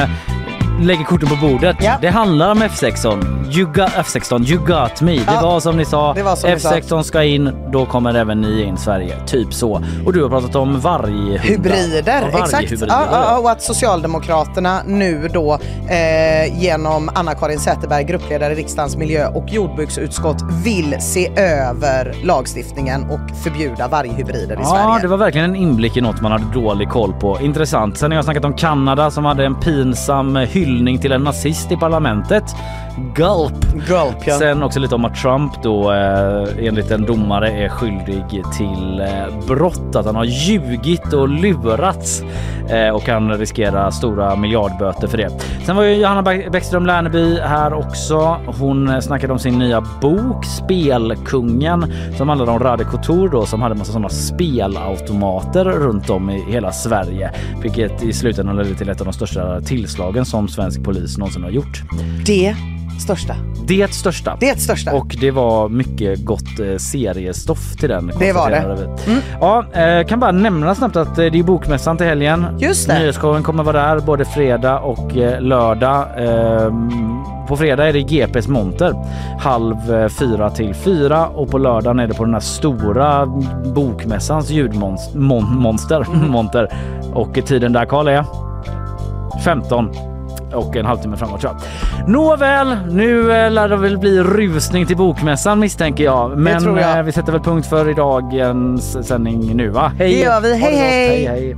[0.83, 1.77] lägger korten på bordet.
[1.81, 1.93] Ja.
[2.01, 3.25] Det handlar om F16.
[3.59, 5.13] You got, F16, you got me.
[5.17, 5.41] Det Ja.
[5.43, 6.15] var som ni sa.
[6.15, 6.71] Det var som ni sa.
[6.71, 9.17] F16 ska in, då kommer även ni in Sverige.
[9.27, 9.83] Typ så.
[10.07, 11.39] Och du har pratat om varghundar.
[11.39, 12.53] Hybrider, Ja, exakt.
[12.53, 12.87] varghybrider.
[12.89, 18.97] Ja, ja, ja, och att Socialdemokraterna nu då eh, genom Anna-Karin Säterberg, gruppledare i riksdagens
[18.97, 25.03] miljö och jordbruksutskott vill se över lagstiftningen och förbjuda varghybrider i Ja, Sverige.
[25.03, 27.39] det var verkligen en inblick i något man hade dålig koll på.
[27.41, 27.99] Intressant.
[27.99, 31.77] Sen har jag snackat om Kanada som hade en pinsam hyllning till en nazist i
[31.77, 32.45] parlamentet.
[33.15, 33.87] Gulp!
[33.89, 34.39] Gulp, ja.
[34.39, 38.25] Sen också lite om att Trump då eh, enligt en domare är skyldig
[38.57, 39.97] till eh, brott.
[39.97, 42.23] Att han har ljugit och lurats
[42.69, 45.31] eh, och kan riskera stora miljardböter för det.
[45.67, 48.37] Sen var ju Johanna Bä- Bäckström Lerneby här också.
[48.59, 53.63] Hon eh, snackade om sin nya bok Spelkungen som handlade om Rade Couture då som
[53.63, 57.31] hade massa sådana spelautomater runt om i hela Sverige.
[57.63, 61.51] Vilket i slutändan ledde till ett av de största tillslagen som svensk polis någonsin har
[61.51, 61.83] gjort.
[62.27, 62.57] Det
[63.01, 63.37] största.
[63.67, 64.37] Det största.
[64.41, 64.93] Det största.
[64.93, 68.13] Och det var mycket gott eh, seriestoff till den.
[68.19, 68.89] Det var det.
[69.07, 69.13] vi.
[69.41, 72.47] Ja, eh, kan bara nämna snabbt att eh, det är bokmässan till helgen.
[72.59, 72.99] Just det.
[72.99, 76.07] Nyhetsshowen kommer vara där både fredag och eh, lördag.
[76.17, 76.91] Ehm,
[77.49, 78.95] på fredag är det GPs monter
[79.41, 83.27] halv fyra till fyra och på lördagen är det på den här stora
[83.75, 86.31] bokmässans ljudmonster Mm.
[86.31, 86.69] monter.
[87.13, 88.25] Och tiden där Karl är
[89.45, 90.14] 15
[90.55, 92.09] och en halvtimme framåt tror jag.
[92.09, 96.39] Nåväl, nu eh, lär det väl bli rusning till bokmässan misstänker jag.
[96.39, 96.99] Men jag.
[96.99, 99.93] eh, vi sätter väl punkt för idagens sändning nu va?
[99.99, 100.15] Hej!
[100.15, 100.59] Det gör vi.
[100.59, 101.27] Hej, hej.
[101.27, 101.57] hej, hej.